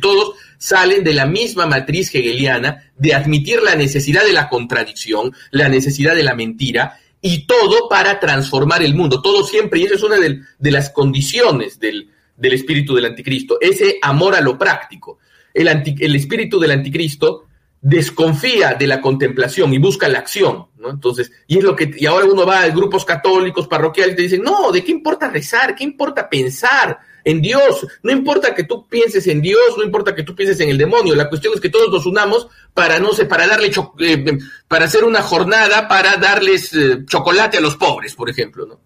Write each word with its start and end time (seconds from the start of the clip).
todos 0.00 0.34
salen 0.58 1.04
de 1.04 1.14
la 1.14 1.26
misma 1.26 1.66
matriz 1.66 2.14
hegeliana 2.14 2.90
de 2.96 3.14
admitir 3.14 3.62
la 3.62 3.76
necesidad 3.76 4.24
de 4.24 4.32
la 4.32 4.48
contradicción, 4.48 5.32
la 5.50 5.68
necesidad 5.68 6.14
de 6.14 6.24
la 6.24 6.34
mentira, 6.34 6.98
y 7.20 7.46
todo 7.46 7.88
para 7.88 8.20
transformar 8.20 8.82
el 8.82 8.94
mundo, 8.94 9.22
todo 9.22 9.44
siempre, 9.44 9.80
y 9.80 9.84
esa 9.84 9.94
es 9.94 10.02
una 10.02 10.16
de, 10.16 10.70
las 10.70 10.90
condiciones 10.90 11.78
del, 11.78 12.10
espíritu 12.40 12.94
del 12.94 13.06
anticristo, 13.06 13.58
ese 13.60 13.98
amor 14.02 14.34
a 14.34 14.40
lo 14.40 14.58
práctico. 14.58 15.18
El, 15.54 15.68
el 15.68 16.16
espíritu 16.16 16.60
del 16.60 16.72
anticristo 16.72 17.46
desconfía 17.80 18.74
de 18.74 18.86
la 18.86 19.00
contemplación 19.00 19.72
y 19.72 19.78
busca 19.78 20.08
la 20.08 20.18
acción, 20.18 20.66
¿no? 20.76 20.90
Entonces, 20.90 21.30
y 21.46 21.58
es 21.58 21.64
lo 21.64 21.76
que, 21.76 21.90
y 21.96 22.06
ahora 22.06 22.26
uno 22.26 22.44
va 22.44 22.62
a 22.62 22.68
grupos 22.68 23.04
católicos, 23.04 23.68
parroquiales, 23.68 24.14
y 24.14 24.16
te 24.16 24.22
dicen, 24.22 24.42
no, 24.42 24.72
¿de 24.72 24.82
qué 24.82 24.92
importa 24.92 25.30
rezar? 25.30 25.74
¿Qué 25.74 25.84
importa 25.84 26.28
pensar? 26.28 26.98
En 27.26 27.42
Dios. 27.42 27.84
No 28.04 28.12
importa 28.12 28.54
que 28.54 28.62
tú 28.62 28.86
pienses 28.88 29.26
en 29.26 29.42
Dios, 29.42 29.76
no 29.76 29.82
importa 29.82 30.14
que 30.14 30.22
tú 30.22 30.34
pienses 30.34 30.60
en 30.60 30.70
el 30.70 30.78
demonio. 30.78 31.14
La 31.16 31.28
cuestión 31.28 31.52
es 31.54 31.60
que 31.60 31.68
todos 31.68 31.90
nos 31.90 32.06
unamos 32.06 32.46
para, 32.72 33.00
no 33.00 33.12
sé, 33.12 33.26
para 33.26 33.48
darle, 33.48 33.72
eh, 33.98 34.38
para 34.68 34.84
hacer 34.84 35.02
una 35.04 35.22
jornada 35.22 35.88
para 35.88 36.16
darles 36.16 36.72
eh, 36.72 37.04
chocolate 37.04 37.58
a 37.58 37.60
los 37.60 37.76
pobres, 37.76 38.14
por 38.14 38.30
ejemplo, 38.30 38.64
¿no? 38.64 38.80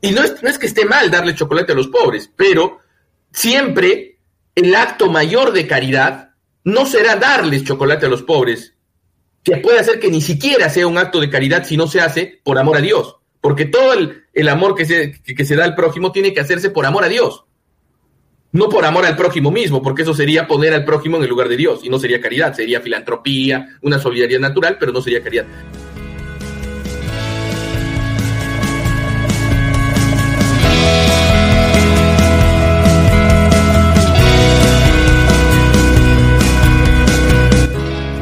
Y 0.00 0.12
no 0.12 0.22
es, 0.22 0.40
no 0.40 0.48
es 0.48 0.58
que 0.58 0.66
esté 0.66 0.84
mal 0.86 1.10
darle 1.10 1.34
chocolate 1.34 1.72
a 1.72 1.74
los 1.74 1.88
pobres, 1.88 2.30
pero 2.34 2.78
siempre 3.32 4.18
el 4.54 4.74
acto 4.74 5.10
mayor 5.10 5.52
de 5.52 5.66
caridad 5.66 6.30
no 6.62 6.86
será 6.86 7.16
darles 7.16 7.64
chocolate 7.64 8.06
a 8.06 8.08
los 8.08 8.22
pobres, 8.22 8.74
que 9.42 9.56
puede 9.56 9.80
hacer 9.80 9.98
que 9.98 10.10
ni 10.10 10.20
siquiera 10.20 10.70
sea 10.70 10.86
un 10.86 10.98
acto 10.98 11.20
de 11.20 11.28
caridad 11.28 11.64
si 11.66 11.76
no 11.76 11.88
se 11.88 12.00
hace 12.00 12.40
por 12.44 12.58
amor 12.58 12.76
a 12.76 12.80
Dios. 12.80 13.16
Porque 13.40 13.64
todo 13.64 13.94
el, 13.94 14.48
amor 14.48 14.74
que 14.74 14.84
se, 14.84 15.22
que, 15.22 15.44
se 15.44 15.56
da 15.56 15.64
al 15.64 15.74
prójimo 15.74 16.12
tiene 16.12 16.34
que 16.34 16.40
hacerse 16.40 16.70
por 16.70 16.84
amor 16.86 17.04
a 17.04 17.08
Dios. 17.08 17.44
No 18.52 18.68
por 18.68 18.84
amor 18.84 19.06
al 19.06 19.16
prójimo 19.16 19.50
mismo, 19.50 19.80
porque 19.80 20.02
eso 20.02 20.12
sería 20.12 20.46
poner 20.46 20.74
al 20.74 20.84
prójimo 20.84 21.16
en 21.16 21.22
el 21.22 21.30
lugar 21.30 21.48
de 21.48 21.56
Dios 21.56 21.80
y 21.84 21.88
no 21.88 21.98
sería 21.98 22.20
caridad, 22.20 22.52
sería 22.52 22.80
filantropía, 22.80 23.78
una 23.82 23.98
solidaridad 23.98 24.40
natural, 24.40 24.76
pero 24.78 24.92
no 24.92 25.00
sería 25.00 25.22
caridad. 25.22 25.46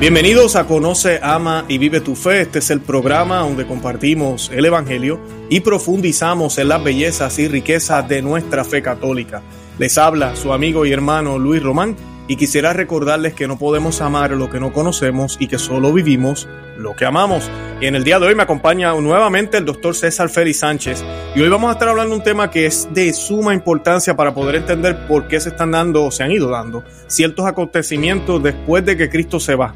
Bienvenidos 0.01 0.55
a 0.55 0.65
Conoce, 0.65 1.19
Ama 1.25 1.65
y 1.67 1.77
Vive 1.79 2.01
tu 2.01 2.15
Fe. 2.15 2.43
Este 2.43 2.61
es 2.61 2.71
el 2.71 2.81
programa 2.81 3.39
donde 3.39 3.67
compartimos 3.67 4.49
el 4.55 4.65
Evangelio 4.65 5.19
y 5.51 5.59
profundizamos 5.59 6.59
en 6.59 6.69
las 6.69 6.85
bellezas 6.85 7.37
y 7.41 7.49
riquezas 7.49 8.09
de 8.09 8.23
nuestra 8.23 8.65
fe 8.65 8.81
católica. 8.81 9.43
Les 9.77 9.99
habla 9.99 10.37
su 10.37 10.53
amigo 10.53 10.87
y 10.87 10.93
hermano 10.93 11.41
Luis 11.41 11.61
Román 11.65 11.97
y 12.29 12.37
quisiera 12.37 12.73
recordarles 12.73 13.35
que 13.35 13.49
no 13.49 13.59
podemos 13.59 14.01
amar 14.01 14.31
lo 14.31 14.49
que 14.49 14.61
no 14.61 14.73
conocemos 14.73 15.37
y 15.41 15.49
que 15.49 15.59
solo 15.59 15.93
vivimos 15.93 16.47
lo 16.77 16.95
que 16.95 17.05
amamos. 17.05 17.51
Y 17.81 17.87
en 17.87 17.97
el 17.97 18.05
día 18.05 18.21
de 18.21 18.29
hoy 18.29 18.37
me 18.37 18.45
acompaña 18.45 18.93
nuevamente 18.93 19.57
el 19.57 19.65
doctor 19.65 19.97
César 19.97 20.29
Félix 20.29 20.61
Sánchez 20.61 21.05
y 21.35 21.41
hoy 21.41 21.49
vamos 21.49 21.71
a 21.71 21.73
estar 21.73 21.89
hablando 21.89 22.11
de 22.11 22.19
un 22.19 22.25
tema 22.25 22.53
que 22.53 22.67
es 22.67 22.87
de 22.93 23.13
suma 23.13 23.53
importancia 23.53 24.15
para 24.15 24.33
poder 24.33 24.55
entender 24.55 25.09
por 25.09 25.27
qué 25.27 25.41
se 25.41 25.49
están 25.49 25.73
dando 25.73 26.05
o 26.05 26.13
se 26.13 26.23
han 26.23 26.31
ido 26.31 26.51
dando 26.51 26.85
ciertos 27.09 27.47
acontecimientos 27.47 28.41
después 28.41 28.87
de 28.87 28.97
que 28.97 29.09
Cristo 29.09 29.41
se 29.41 29.57
va 29.57 29.75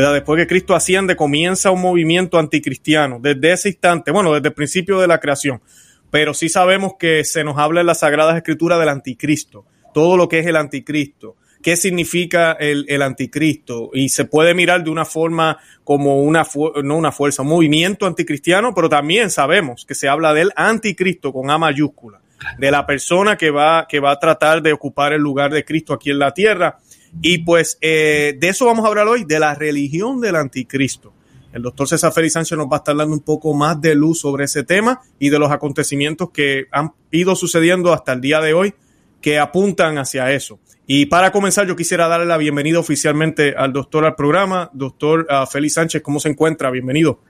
Después 0.00 0.38
que 0.38 0.46
Cristo 0.46 0.74
asciende, 0.74 1.16
comienza 1.16 1.70
un 1.70 1.80
movimiento 1.80 2.38
anticristiano. 2.38 3.18
Desde 3.20 3.52
ese 3.52 3.68
instante, 3.70 4.10
bueno, 4.10 4.34
desde 4.34 4.48
el 4.48 4.54
principio 4.54 5.00
de 5.00 5.06
la 5.06 5.20
creación. 5.20 5.62
Pero 6.10 6.34
sí 6.34 6.48
sabemos 6.48 6.94
que 6.98 7.24
se 7.24 7.44
nos 7.44 7.58
habla 7.58 7.80
en 7.80 7.86
las 7.86 8.00
Sagradas 8.00 8.36
Escrituras 8.36 8.78
del 8.78 8.90
anticristo. 8.90 9.64
Todo 9.94 10.16
lo 10.16 10.28
que 10.28 10.40
es 10.40 10.46
el 10.46 10.56
anticristo. 10.56 11.36
¿Qué 11.62 11.76
significa 11.76 12.52
el, 12.52 13.02
anticristo? 13.02 13.90
Y 13.92 14.10
se 14.10 14.26
puede 14.26 14.54
mirar 14.54 14.84
de 14.84 14.90
una 14.90 15.04
forma 15.04 15.58
como 15.82 16.22
una, 16.22 16.46
no 16.84 16.96
una 16.96 17.10
fuerza, 17.10 17.42
un 17.42 17.48
movimiento 17.48 18.06
anticristiano, 18.06 18.74
pero 18.74 18.88
también 18.88 19.30
sabemos 19.30 19.84
que 19.84 19.94
se 19.94 20.08
habla 20.08 20.32
del 20.34 20.52
anticristo 20.54 21.32
con 21.32 21.50
A 21.50 21.58
mayúscula, 21.58 22.20
de 22.58 22.70
la 22.70 22.86
persona 22.86 23.36
que 23.36 23.50
va, 23.50 23.86
que 23.88 23.98
va 23.98 24.12
a 24.12 24.18
tratar 24.20 24.62
de 24.62 24.74
ocupar 24.74 25.12
el 25.12 25.22
lugar 25.22 25.52
de 25.52 25.64
Cristo 25.64 25.92
aquí 25.92 26.10
en 26.10 26.20
la 26.20 26.32
tierra 26.32 26.78
y 27.22 27.38
pues 27.38 27.78
eh, 27.80 28.36
de 28.38 28.48
eso 28.48 28.66
vamos 28.66 28.84
a 28.84 28.88
hablar 28.88 29.08
hoy, 29.08 29.24
de 29.24 29.40
la 29.40 29.54
religión 29.54 30.20
del 30.20 30.36
anticristo. 30.36 31.12
El 31.52 31.62
doctor 31.62 31.88
César 31.88 32.12
Félix 32.12 32.34
Sánchez 32.34 32.58
nos 32.58 32.66
va 32.66 32.76
a 32.76 32.78
estar 32.78 32.94
dando 32.94 33.14
un 33.14 33.22
poco 33.22 33.54
más 33.54 33.80
de 33.80 33.94
luz 33.94 34.20
sobre 34.20 34.44
ese 34.44 34.62
tema 34.62 35.00
y 35.18 35.30
de 35.30 35.38
los 35.38 35.50
acontecimientos 35.50 36.30
que 36.30 36.66
han 36.70 36.92
ido 37.10 37.34
sucediendo 37.34 37.94
hasta 37.94 38.12
el 38.12 38.20
día 38.20 38.40
de 38.40 38.52
hoy 38.52 38.74
que 39.22 39.38
apuntan 39.38 39.96
hacia 39.96 40.30
eso. 40.32 40.60
Y 40.86 41.06
para 41.06 41.32
comenzar, 41.32 41.66
yo 41.66 41.74
quisiera 41.74 42.08
darle 42.08 42.26
la 42.26 42.36
bienvenida 42.36 42.78
oficialmente 42.78 43.54
al 43.56 43.72
doctor 43.72 44.04
al 44.04 44.14
programa. 44.14 44.70
Doctor 44.72 45.26
uh, 45.30 45.46
Félix 45.46 45.74
Sánchez, 45.74 46.02
¿cómo 46.02 46.20
se 46.20 46.28
encuentra? 46.28 46.70
Bienvenido. 46.70 47.20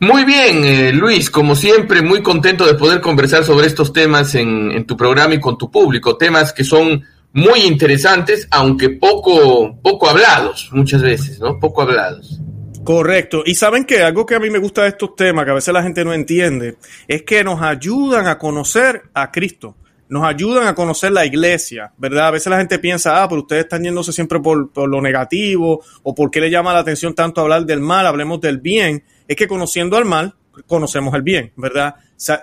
Muy 0.00 0.24
bien, 0.24 0.64
eh, 0.64 0.92
Luis, 0.92 1.28
como 1.28 1.54
siempre, 1.54 2.00
muy 2.00 2.22
contento 2.22 2.64
de 2.64 2.72
poder 2.72 3.02
conversar 3.02 3.44
sobre 3.44 3.66
estos 3.66 3.92
temas 3.92 4.34
en, 4.34 4.72
en 4.72 4.86
tu 4.86 4.96
programa 4.96 5.34
y 5.34 5.40
con 5.40 5.58
tu 5.58 5.70
público, 5.70 6.16
temas 6.16 6.54
que 6.54 6.64
son 6.64 7.04
muy 7.32 7.60
interesantes, 7.60 8.48
aunque 8.50 8.90
poco, 8.90 9.78
poco 9.82 10.08
hablados 10.08 10.68
muchas 10.72 11.02
veces, 11.02 11.38
¿no? 11.40 11.58
Poco 11.58 11.82
hablados. 11.82 12.40
Correcto. 12.84 13.42
Y 13.44 13.54
saben 13.54 13.84
que 13.84 14.02
algo 14.02 14.26
que 14.26 14.34
a 14.34 14.40
mí 14.40 14.50
me 14.50 14.58
gusta 14.58 14.82
de 14.82 14.88
estos 14.88 15.14
temas, 15.14 15.44
que 15.44 15.50
a 15.50 15.54
veces 15.54 15.72
la 15.72 15.82
gente 15.82 16.04
no 16.04 16.12
entiende, 16.12 16.76
es 17.06 17.22
que 17.22 17.44
nos 17.44 17.62
ayudan 17.62 18.26
a 18.26 18.38
conocer 18.38 19.02
a 19.14 19.30
Cristo, 19.30 19.76
nos 20.08 20.24
ayudan 20.24 20.66
a 20.66 20.74
conocer 20.74 21.12
la 21.12 21.24
iglesia, 21.24 21.92
¿verdad? 21.98 22.28
A 22.28 22.30
veces 22.32 22.48
la 22.48 22.58
gente 22.58 22.78
piensa, 22.78 23.22
ah, 23.22 23.28
pero 23.28 23.42
ustedes 23.42 23.64
están 23.64 23.84
yéndose 23.84 24.12
siempre 24.12 24.40
por, 24.40 24.72
por 24.72 24.88
lo 24.88 25.00
negativo, 25.00 25.84
o 26.02 26.14
por 26.14 26.30
qué 26.30 26.40
le 26.40 26.50
llama 26.50 26.72
la 26.72 26.80
atención 26.80 27.14
tanto 27.14 27.42
hablar 27.42 27.64
del 27.64 27.80
mal, 27.80 28.06
hablemos 28.06 28.40
del 28.40 28.58
bien. 28.58 29.04
Es 29.28 29.36
que 29.36 29.46
conociendo 29.46 29.96
al 29.96 30.06
mal, 30.06 30.34
conocemos 30.66 31.14
el 31.14 31.22
bien, 31.22 31.52
¿verdad? 31.56 31.94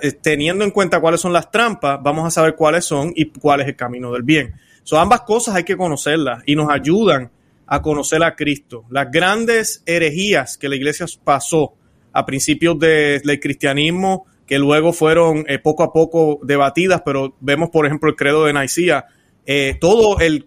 Eh, 0.02 0.12
teniendo 0.14 0.64
en 0.64 0.72
cuenta 0.72 1.00
cuáles 1.00 1.20
son 1.20 1.34
las 1.34 1.52
trampas, 1.52 2.00
vamos 2.02 2.26
a 2.26 2.32
saber 2.32 2.56
cuáles 2.56 2.86
son 2.86 3.12
y 3.16 3.26
cuál 3.32 3.62
es 3.62 3.68
el 3.68 3.76
camino 3.76 4.12
del 4.12 4.24
bien. 4.24 4.56
So, 4.88 4.98
ambas 4.98 5.24
cosas 5.24 5.54
hay 5.54 5.66
que 5.66 5.76
conocerlas 5.76 6.44
y 6.46 6.56
nos 6.56 6.70
ayudan 6.70 7.30
a 7.66 7.82
conocer 7.82 8.24
a 8.24 8.38
Cristo. 8.38 8.86
Las 8.90 9.12
grandes 9.12 9.84
herejías 9.86 10.58
que 10.58 10.70
la 10.70 10.78
iglesia 10.78 11.06
pasó 11.26 11.74
a 12.14 12.26
principios 12.26 12.80
del 12.80 13.40
cristianismo, 13.42 14.28
que 14.46 14.58
luego 14.58 14.94
fueron 14.94 15.44
eh, 15.50 15.60
poco 15.60 15.84
a 15.84 15.92
poco 15.92 16.40
debatidas, 16.42 17.02
pero 17.04 17.36
vemos, 17.42 17.70
por 17.70 17.86
ejemplo, 17.86 18.10
el 18.10 18.16
credo 18.16 18.46
de 18.46 18.54
Nicía, 18.54 19.08
eh, 19.50 19.78
todo 19.80 20.20
el, 20.20 20.46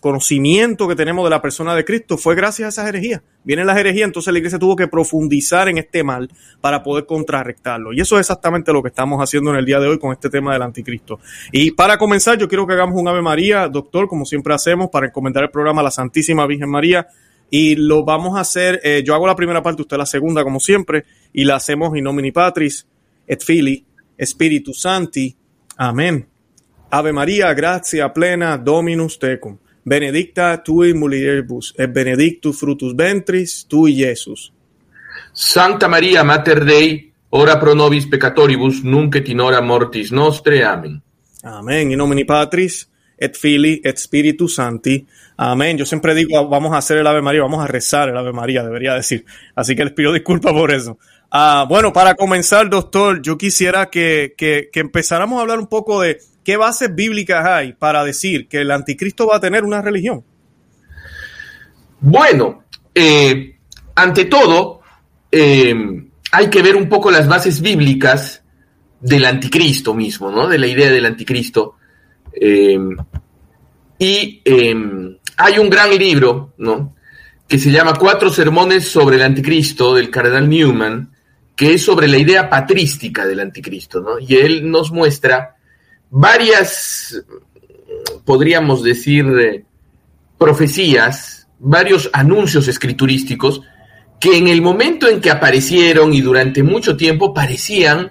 conocimiento 0.00 0.86
que 0.86 0.94
tenemos 0.94 1.24
de 1.24 1.30
la 1.30 1.42
persona 1.42 1.74
de 1.74 1.84
Cristo 1.84 2.16
fue 2.16 2.36
gracias 2.36 2.66
a 2.66 2.68
esas 2.68 2.88
herejías. 2.88 3.22
Vienen 3.42 3.66
las 3.66 3.76
herejías, 3.76 4.06
entonces 4.06 4.32
la 4.32 4.38
iglesia 4.38 4.60
tuvo 4.60 4.76
que 4.76 4.86
profundizar 4.86 5.68
en 5.68 5.78
este 5.78 6.04
mal 6.04 6.30
para 6.60 6.84
poder 6.84 7.06
contrarrestarlo. 7.06 7.92
Y 7.92 8.00
eso 8.00 8.14
es 8.14 8.20
exactamente 8.20 8.72
lo 8.72 8.84
que 8.84 8.88
estamos 8.90 9.20
haciendo 9.20 9.50
en 9.50 9.56
el 9.56 9.64
día 9.64 9.80
de 9.80 9.88
hoy 9.88 9.98
con 9.98 10.12
este 10.12 10.30
tema 10.30 10.52
del 10.52 10.62
anticristo. 10.62 11.18
Y 11.50 11.72
para 11.72 11.98
comenzar, 11.98 12.38
yo 12.38 12.46
quiero 12.46 12.68
que 12.68 12.74
hagamos 12.74 12.94
un 12.96 13.08
Ave 13.08 13.20
María, 13.20 13.66
doctor, 13.66 14.06
como 14.06 14.24
siempre 14.24 14.54
hacemos, 14.54 14.90
para 14.90 15.08
encomendar 15.08 15.42
el 15.42 15.50
programa 15.50 15.80
a 15.80 15.84
la 15.84 15.90
Santísima 15.90 16.46
Virgen 16.46 16.70
María. 16.70 17.08
Y 17.50 17.74
lo 17.74 18.04
vamos 18.04 18.38
a 18.38 18.42
hacer, 18.42 18.80
eh, 18.84 19.02
yo 19.04 19.16
hago 19.16 19.26
la 19.26 19.34
primera 19.34 19.60
parte, 19.60 19.82
usted 19.82 19.96
la 19.96 20.06
segunda, 20.06 20.44
como 20.44 20.60
siempre, 20.60 21.04
y 21.32 21.42
la 21.42 21.56
hacemos 21.56 21.96
in 21.96 22.04
nomini 22.04 22.30
patris, 22.30 22.86
et 23.26 23.42
fili, 23.42 23.84
spiritu 24.16 24.72
santi. 24.72 25.36
Amén. 25.76 26.33
Ave 26.96 27.12
María, 27.12 27.52
gracia 27.54 28.12
plena, 28.12 28.56
Dominus 28.56 29.18
tecum. 29.18 29.58
Benedicta 29.82 30.62
tui 30.62 30.94
mulieribus, 30.94 31.74
et 31.76 31.90
benedictus 31.90 32.56
frutus 32.56 32.94
ventris 32.94 33.66
tui, 33.66 33.96
Jesús. 33.96 34.52
Santa 35.32 35.88
María, 35.88 36.22
Mater 36.22 36.64
Dei, 36.64 37.12
ora 37.30 37.58
pro 37.58 37.74
nobis 37.74 38.06
peccatoribus, 38.06 38.84
nunc 38.84 39.16
et 39.16 39.28
in 39.28 39.40
hora 39.40 39.60
mortis 39.60 40.12
nostre. 40.12 40.62
Amén. 40.62 41.02
Amén. 41.42 41.90
In 41.90 41.98
nomine 41.98 42.24
Patris, 42.24 42.88
et 43.18 43.34
Fili, 43.34 43.80
et 43.82 43.98
Spiritus 43.98 44.54
Santi. 44.54 45.04
Amén. 45.36 45.76
Yo 45.76 45.86
siempre 45.86 46.14
digo, 46.14 46.48
vamos 46.48 46.74
a 46.74 46.78
hacer 46.78 46.98
el 46.98 47.06
Ave 47.08 47.22
María, 47.22 47.42
vamos 47.42 47.64
a 47.64 47.66
rezar 47.66 48.08
el 48.08 48.16
Ave 48.16 48.32
María, 48.32 48.62
debería 48.62 48.94
decir. 48.94 49.24
Así 49.56 49.74
que 49.74 49.84
les 49.84 49.94
pido 49.94 50.12
disculpas 50.12 50.52
por 50.52 50.70
eso. 50.70 50.96
Ah, 51.28 51.66
bueno, 51.68 51.92
para 51.92 52.14
comenzar, 52.14 52.70
doctor, 52.70 53.20
yo 53.20 53.36
quisiera 53.36 53.90
que, 53.90 54.34
que, 54.38 54.70
que 54.72 54.78
empezáramos 54.78 55.40
a 55.40 55.42
hablar 55.42 55.58
un 55.58 55.66
poco 55.66 56.00
de 56.00 56.20
¿qué 56.44 56.56
bases 56.56 56.94
bíblicas 56.94 57.44
hay 57.46 57.72
para 57.72 58.04
decir 58.04 58.46
que 58.48 58.60
el 58.60 58.70
anticristo 58.70 59.26
va 59.26 59.36
a 59.36 59.40
tener 59.40 59.64
una 59.64 59.82
religión? 59.82 60.24
Bueno, 62.00 62.64
eh, 62.94 63.56
ante 63.94 64.26
todo, 64.26 64.80
eh, 65.32 65.74
hay 66.30 66.50
que 66.50 66.62
ver 66.62 66.76
un 66.76 66.88
poco 66.88 67.10
las 67.10 67.26
bases 67.26 67.60
bíblicas 67.60 68.42
del 69.00 69.24
anticristo 69.24 69.94
mismo, 69.94 70.30
¿no? 70.30 70.46
De 70.46 70.58
la 70.58 70.66
idea 70.66 70.90
del 70.90 71.06
anticristo. 71.06 71.76
Eh, 72.32 72.78
y 73.98 74.42
hay 75.36 75.58
un 75.58 75.70
gran 75.70 75.96
libro, 75.96 76.52
¿no? 76.58 76.94
Que 77.48 77.58
se 77.58 77.70
llama 77.70 77.94
Cuatro 77.94 78.30
sermones 78.30 78.86
sobre 78.86 79.16
el 79.16 79.22
anticristo 79.22 79.94
del 79.94 80.10
cardenal 80.10 80.48
Newman, 80.48 81.10
que 81.56 81.74
es 81.74 81.84
sobre 81.84 82.08
la 82.08 82.18
idea 82.18 82.50
patrística 82.50 83.24
del 83.26 83.40
anticristo, 83.40 84.00
¿no? 84.00 84.18
Y 84.18 84.36
él 84.36 84.70
nos 84.70 84.90
muestra 84.90 85.56
varias 86.16 87.24
podríamos 88.24 88.82
decir, 88.82 89.26
eh, 89.38 89.64
profecías, 90.38 91.48
varios 91.58 92.10
anuncios 92.12 92.68
escriturísticos 92.68 93.62
que 94.20 94.36
en 94.36 94.48
el 94.48 94.62
momento 94.62 95.08
en 95.08 95.20
que 95.20 95.30
aparecieron 95.30 96.14
y 96.14 96.20
durante 96.20 96.62
mucho 96.62 96.96
tiempo 96.96 97.34
parecían 97.34 98.10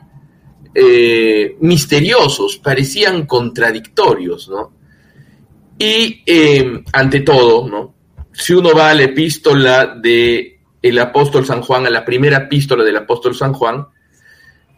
eh, 0.75 1.55
misteriosos, 1.59 2.57
parecían 2.57 3.25
contradictorios, 3.25 4.49
¿no? 4.49 4.73
Y 5.77 6.21
eh, 6.25 6.83
ante 6.91 7.21
todo, 7.21 7.67
¿no? 7.67 7.93
Si 8.31 8.53
uno 8.53 8.73
va 8.73 8.91
a 8.91 8.95
la 8.95 9.03
epístola 9.03 9.95
de 10.01 10.59
el 10.81 10.99
apóstol 10.99 11.45
San 11.45 11.61
Juan, 11.61 11.85
a 11.87 11.89
la 11.89 12.05
primera 12.05 12.37
epístola 12.37 12.83
del 12.83 12.97
apóstol 12.97 13.35
San 13.35 13.53
Juan, 13.53 13.87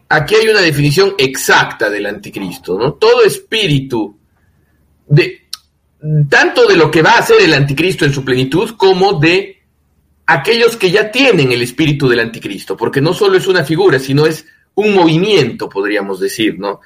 aquí 0.08 0.34
hay 0.34 0.48
una 0.48 0.60
definición 0.60 1.14
exacta 1.18 1.90
del 1.90 2.06
anticristo, 2.06 2.78
¿no? 2.78 2.94
Todo 2.94 3.24
espíritu 3.24 4.16
de 5.06 5.46
tanto 6.28 6.66
de 6.66 6.76
lo 6.76 6.90
que 6.90 7.02
va 7.02 7.12
a 7.12 7.22
ser 7.22 7.40
el 7.40 7.54
anticristo 7.54 8.04
en 8.04 8.12
su 8.12 8.24
plenitud 8.24 8.76
como 8.76 9.14
de 9.14 9.62
aquellos 10.26 10.76
que 10.76 10.90
ya 10.90 11.10
tienen 11.10 11.52
el 11.52 11.62
espíritu 11.62 12.08
del 12.08 12.20
anticristo, 12.20 12.76
porque 12.76 13.00
no 13.00 13.14
solo 13.14 13.36
es 13.36 13.46
una 13.46 13.64
figura, 13.64 13.98
sino 13.98 14.26
es 14.26 14.46
un 14.74 14.94
movimiento, 14.94 15.68
podríamos 15.68 16.20
decir, 16.20 16.58
¿no? 16.58 16.80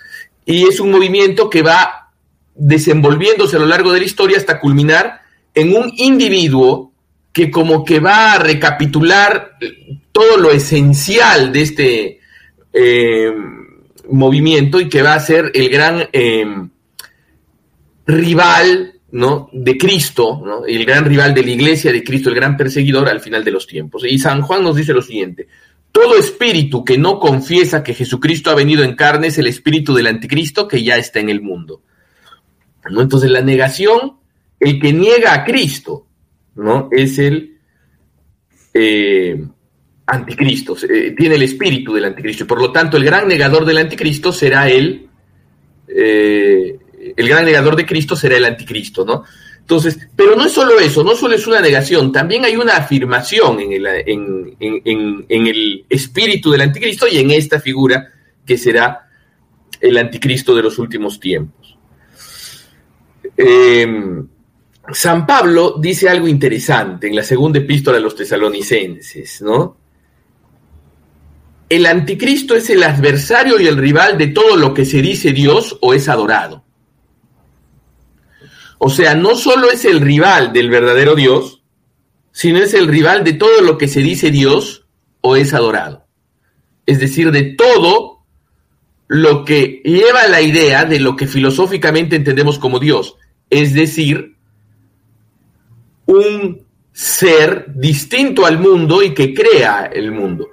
Y 0.45 0.65
es 0.65 0.81
un 0.81 0.91
movimiento 0.91 1.51
que 1.51 1.63
va 1.63 2.13
desenvolviéndose 2.55 3.57
a 3.57 3.61
lo 3.61 3.67
largo 3.67 3.93
de 3.93 4.01
la 4.01 4.07
historia 4.07 4.37
hasta 4.37 4.61
culminar 4.61 5.23
en 5.55 5.75
un 5.75 5.93
individuo 5.97 6.93
que 7.33 7.51
como 7.51 7.85
que 7.85 8.01
va 8.01 8.35
a 8.35 8.39
recapitular 8.39 9.57
todo 10.13 10.37
lo 10.37 10.51
esencial 10.51 11.53
de 11.53 11.63
este 11.63 12.20
eh, 12.73 13.33
movimiento 14.09 14.81
y 14.81 14.89
que 14.89 15.03
va 15.03 15.15
a 15.15 15.21
ser 15.21 15.51
el 15.55 15.69
gran 15.69 16.09
eh, 16.13 16.47
rival 18.07 18.95
¿no? 19.13 19.49
de 19.53 19.77
Cristo, 19.77 20.41
¿no? 20.45 20.65
el 20.65 20.85
gran 20.85 21.05
rival 21.05 21.35
de 21.35 21.45
la 21.45 21.51
iglesia 21.51 21.93
de 21.93 22.05
Cristo, 22.05 22.29
el 22.29 22.35
gran 22.35 22.57
perseguidor 22.57 23.09
al 23.09 23.21
final 23.21 23.45
de 23.45 23.51
los 23.51 23.67
tiempos. 23.67 24.05
Y 24.07 24.19
San 24.19 24.43
Juan 24.43 24.63
nos 24.63 24.77
dice 24.77 24.93
lo 24.93 25.03
siguiente, 25.03 25.49
todo 25.93 26.17
espíritu 26.17 26.85
que 26.85 26.99
no 26.99 27.19
confiesa 27.19 27.83
que 27.83 27.95
Jesucristo 27.95 28.51
ha 28.51 28.55
venido 28.55 28.85
en 28.85 28.95
carne 28.95 29.29
es 29.29 29.39
el 29.39 29.47
espíritu 29.47 29.95
del 29.95 30.07
anticristo 30.07 30.69
que 30.69 30.83
ya 30.83 30.97
está 30.97 31.21
en 31.21 31.31
el 31.31 31.41
mundo. 31.41 31.83
¿no? 32.91 33.01
Entonces 33.01 33.31
la 33.31 33.41
negación, 33.41 34.19
el 34.59 34.81
que 34.81 34.93
niega 34.93 35.35
a 35.35 35.45
Cristo, 35.45 36.07
¿no? 36.55 36.89
es 36.93 37.19
el 37.19 37.59
eh, 38.75 39.45
anticristo, 40.11 40.77
eh, 40.89 41.15
tiene 41.17 41.37
el 41.37 41.43
espíritu 41.43 41.95
del 41.95 42.05
anticristo. 42.05 42.45
Y 42.45 42.47
por 42.47 42.61
lo 42.61 42.73
tanto, 42.73 42.97
el 42.97 43.05
gran 43.05 43.29
negador 43.29 43.65
del 43.65 43.79
anticristo 43.79 44.33
será 44.33 44.69
el, 44.69 45.09
eh, 45.89 46.79
el 47.17 47.29
gran 47.29 47.45
negador 47.45 47.77
de 47.77 47.87
Cristo 47.87 48.17
será 48.17 48.37
el 48.37 48.45
anticristo, 48.45 49.05
¿no? 49.05 49.25
Entonces, 49.61 49.99
pero 50.17 50.35
no 50.35 50.47
es 50.47 50.53
solo 50.53 50.81
eso, 50.81 51.05
no 51.05 51.15
solo 51.15 51.37
es 51.37 51.47
una 51.47 51.61
negación, 51.61 52.11
también 52.11 52.45
hay 52.45 52.57
una 52.57 52.77
afirmación 52.77 53.61
en 53.61 53.73
el, 53.73 53.87
en, 54.05 55.47
el 55.47 55.85
espíritu 55.89 56.51
del 56.51 56.63
anticristo 56.63 57.07
y 57.07 57.19
en 57.19 57.31
esta 57.31 57.61
figura 57.61 58.09
que 58.45 58.59
será 58.59 59.09
el 59.81 59.97
anticristo 59.97 60.57
de 60.57 60.63
los 60.65 60.77
últimos 60.79 61.21
tiempos. 61.21 61.79
Em, 63.37 64.27
San 64.93 65.25
Pablo 65.25 65.77
dice 65.79 66.09
algo 66.09 66.27
interesante 66.27 67.07
en 67.07 67.15
la 67.15 67.23
segunda 67.23 67.61
epístola 67.61 67.99
a 67.99 68.01
los 68.01 68.17
tesalonicenses, 68.17 69.41
¿no? 69.43 69.80
El 71.71 71.87
anticristo 71.87 72.57
es 72.57 72.69
el 72.69 72.83
adversario 72.83 73.61
y 73.61 73.69
el 73.69 73.77
rival 73.77 74.19
de 74.19 74.27
todo 74.27 74.57
lo 74.57 74.75
que 74.75 74.85
se 74.85 75.01
dice 75.01 75.33
Dios 75.33 75.79
o 75.81 75.95
es 75.95 76.09
adorado. 76.09 76.65
O 78.79 78.91
sea, 78.91 79.15
no 79.15 79.37
solo 79.37 79.71
es 79.71 79.85
el 79.85 80.01
rival 80.01 80.53
del 80.53 80.69
verdadero 80.69 81.15
Dios, 81.15 81.63
sino 82.33 82.59
es 82.59 82.75
el 82.75 82.89
rival 82.89 83.23
de 83.23 83.35
todo 83.35 83.63
lo 83.63 83.79
que 83.79 83.87
se 83.87 84.01
dice 84.01 84.33
Dios 84.33 84.85
o 85.21 85.37
es 85.37 85.55
adorado. 85.55 86.07
Es 86.87 86.99
decir, 86.99 87.31
de 87.31 87.55
todo 87.55 88.25
lo 89.07 89.45
que 89.45 89.81
lleva 89.85 90.27
la 90.27 90.41
idea 90.41 90.85
de 90.85 90.99
lo 90.99 91.15
que 91.15 91.29
filosóficamente 91.29 92.17
entendemos 92.17 92.59
como 92.59 92.81
Dios. 92.81 93.15
Es 93.49 93.75
decir, 93.75 94.35
un 96.07 96.67
ser 96.93 97.67
distinto 97.77 98.45
al 98.45 98.59
mundo 98.59 99.05
y 99.05 99.15
que 99.15 99.33
crea 99.33 99.89
el 99.93 100.11
mundo. 100.11 100.49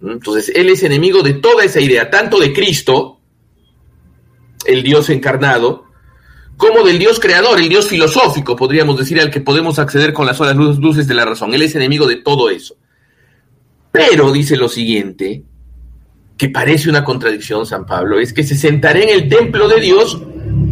Entonces, 0.00 0.52
él 0.54 0.68
es 0.68 0.82
enemigo 0.82 1.22
de 1.22 1.34
toda 1.34 1.64
esa 1.64 1.80
idea, 1.80 2.10
tanto 2.10 2.38
de 2.38 2.52
Cristo, 2.52 3.20
el 4.64 4.82
Dios 4.82 5.10
encarnado, 5.10 5.84
como 6.56 6.82
del 6.82 6.98
Dios 6.98 7.20
creador, 7.20 7.60
el 7.60 7.68
Dios 7.68 7.86
filosófico, 7.86 8.56
podríamos 8.56 8.98
decir, 8.98 9.20
al 9.20 9.30
que 9.30 9.40
podemos 9.40 9.78
acceder 9.78 10.12
con 10.12 10.26
las 10.26 10.36
solas 10.36 10.56
luces 10.56 11.06
de 11.06 11.14
la 11.14 11.24
razón. 11.24 11.54
Él 11.54 11.62
es 11.62 11.74
enemigo 11.74 12.06
de 12.06 12.16
todo 12.16 12.50
eso. 12.50 12.76
Pero 13.92 14.32
dice 14.32 14.56
lo 14.56 14.68
siguiente, 14.68 15.44
que 16.36 16.48
parece 16.48 16.90
una 16.90 17.04
contradicción, 17.04 17.64
San 17.64 17.86
Pablo, 17.86 18.18
es 18.18 18.32
que 18.32 18.42
se 18.42 18.56
sentará 18.56 19.00
en 19.00 19.08
el 19.08 19.28
templo 19.28 19.68
de 19.68 19.80
Dios 19.80 20.20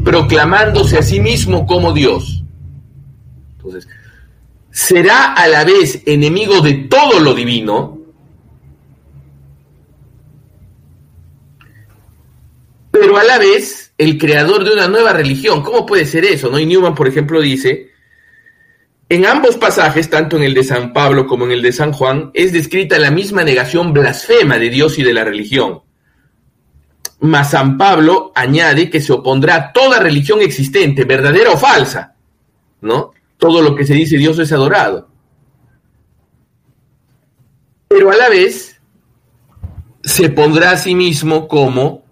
proclamándose 0.04 0.98
a 0.98 1.02
sí 1.02 1.20
mismo 1.20 1.66
como 1.66 1.92
Dios. 1.92 2.44
Entonces, 3.56 3.88
será 4.70 5.32
a 5.32 5.48
la 5.48 5.64
vez 5.64 6.02
enemigo 6.06 6.60
de 6.60 6.74
todo 6.74 7.20
lo 7.20 7.34
divino, 7.34 7.95
pero 13.00 13.16
a 13.16 13.24
la 13.24 13.38
vez 13.38 13.92
el 13.98 14.18
creador 14.18 14.64
de 14.64 14.72
una 14.72 14.88
nueva 14.88 15.12
religión. 15.12 15.62
¿Cómo 15.62 15.86
puede 15.86 16.06
ser 16.06 16.24
eso? 16.24 16.50
¿no? 16.50 16.58
Y 16.58 16.66
Newman, 16.66 16.94
por 16.94 17.08
ejemplo, 17.08 17.40
dice, 17.40 17.90
en 19.08 19.26
ambos 19.26 19.56
pasajes, 19.56 20.10
tanto 20.10 20.36
en 20.36 20.42
el 20.42 20.54
de 20.54 20.64
San 20.64 20.92
Pablo 20.92 21.26
como 21.26 21.44
en 21.44 21.52
el 21.52 21.62
de 21.62 21.72
San 21.72 21.92
Juan, 21.92 22.30
es 22.34 22.52
descrita 22.52 22.98
la 22.98 23.10
misma 23.10 23.44
negación 23.44 23.92
blasfema 23.92 24.58
de 24.58 24.70
Dios 24.70 24.98
y 24.98 25.02
de 25.02 25.14
la 25.14 25.24
religión. 25.24 25.82
Mas 27.20 27.50
San 27.50 27.78
Pablo 27.78 28.32
añade 28.34 28.90
que 28.90 29.00
se 29.00 29.12
opondrá 29.12 29.56
a 29.56 29.72
toda 29.72 30.00
religión 30.00 30.40
existente, 30.40 31.04
verdadera 31.04 31.52
o 31.52 31.56
falsa, 31.56 32.14
¿no? 32.82 33.12
Todo 33.38 33.62
lo 33.62 33.74
que 33.74 33.86
se 33.86 33.94
dice 33.94 34.18
Dios 34.18 34.38
es 34.38 34.52
adorado. 34.52 35.08
Pero 37.88 38.10
a 38.10 38.16
la 38.16 38.28
vez 38.28 38.80
se 40.02 40.28
pondrá 40.30 40.72
a 40.72 40.76
sí 40.76 40.94
mismo 40.94 41.48
como 41.48 42.05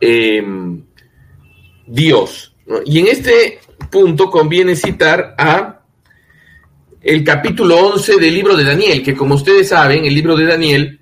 em, 0.00 0.82
Dios. 1.86 2.54
Y 2.84 2.98
en 3.00 3.06
este 3.08 3.60
punto 3.90 4.30
conviene 4.30 4.76
citar 4.76 5.34
a 5.38 5.80
el 7.00 7.22
capítulo 7.22 7.76
11 7.92 8.16
del 8.16 8.34
libro 8.34 8.56
de 8.56 8.64
Daniel, 8.64 9.02
que 9.02 9.14
como 9.14 9.36
ustedes 9.36 9.68
saben, 9.68 10.04
el 10.04 10.14
libro 10.14 10.36
de 10.36 10.46
Daniel 10.46 11.00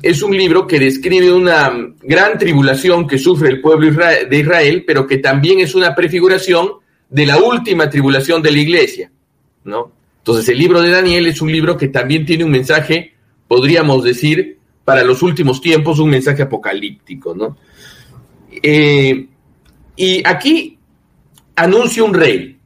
es 0.00 0.22
un 0.22 0.36
libro 0.36 0.66
que 0.66 0.78
describe 0.78 1.32
una 1.32 1.72
gran 2.02 2.38
tribulación 2.38 3.06
que 3.08 3.18
sufre 3.18 3.48
el 3.48 3.60
pueblo 3.60 3.90
de 3.90 4.38
Israel, 4.38 4.84
pero 4.86 5.06
que 5.06 5.18
también 5.18 5.58
es 5.58 5.74
una 5.74 5.94
prefiguración 5.94 6.74
de 7.08 7.26
la 7.26 7.38
última 7.38 7.90
tribulación 7.90 8.42
de 8.42 8.52
la 8.52 8.58
iglesia, 8.58 9.10
¿no? 9.64 9.90
Entonces 10.18 10.48
el 10.50 10.58
libro 10.58 10.82
de 10.82 10.90
Daniel 10.90 11.26
es 11.26 11.40
un 11.40 11.50
libro 11.50 11.76
que 11.76 11.88
también 11.88 12.24
tiene 12.24 12.44
un 12.44 12.50
mensaje, 12.50 13.14
podríamos 13.48 14.04
decir, 14.04 14.58
para 14.84 15.02
los 15.02 15.22
últimos 15.22 15.60
tiempos, 15.60 15.98
un 15.98 16.10
mensaje 16.10 16.42
apocalíptico, 16.42 17.34
¿no? 17.34 17.56
Eh, 18.62 19.26
y 19.96 20.22
aquí 20.26 20.78
anuncia 21.56 22.04
un 22.04 22.14
rey, 22.14 22.58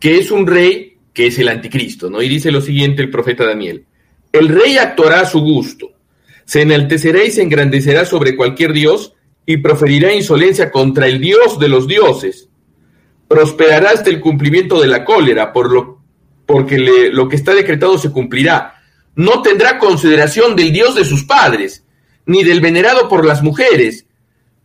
que 0.00 0.18
es 0.18 0.30
un 0.30 0.46
rey 0.46 0.98
que 1.12 1.26
es 1.28 1.38
el 1.38 1.48
anticristo, 1.48 2.10
¿no? 2.10 2.22
Y 2.22 2.28
dice 2.28 2.50
lo 2.50 2.60
siguiente 2.60 3.02
el 3.02 3.10
profeta 3.10 3.46
Daniel, 3.46 3.84
el 4.32 4.48
rey 4.48 4.76
actuará 4.78 5.20
a 5.20 5.26
su 5.26 5.40
gusto, 5.40 5.92
se 6.44 6.62
enaltecerá 6.62 7.24
y 7.24 7.30
se 7.30 7.42
engrandecerá 7.42 8.04
sobre 8.04 8.36
cualquier 8.36 8.72
dios 8.72 9.14
y 9.46 9.58
proferirá 9.58 10.12
insolencia 10.12 10.70
contra 10.70 11.06
el 11.06 11.20
dios 11.20 11.58
de 11.58 11.68
los 11.68 11.86
dioses. 11.86 12.48
Prosperará 13.28 13.90
hasta 13.90 14.10
el 14.10 14.20
cumplimiento 14.20 14.80
de 14.80 14.88
la 14.88 15.04
cólera, 15.04 15.52
por 15.52 15.72
lo, 15.72 16.00
porque 16.46 16.78
lo 16.78 17.28
que 17.28 17.36
está 17.36 17.54
decretado 17.54 17.98
se 17.98 18.10
cumplirá. 18.10 18.74
No 19.14 19.42
tendrá 19.42 19.78
consideración 19.78 20.56
del 20.56 20.72
dios 20.72 20.94
de 20.94 21.04
sus 21.04 21.24
padres, 21.24 21.84
ni 22.26 22.44
del 22.44 22.60
venerado 22.60 23.08
por 23.08 23.24
las 23.24 23.42
mujeres, 23.42 24.05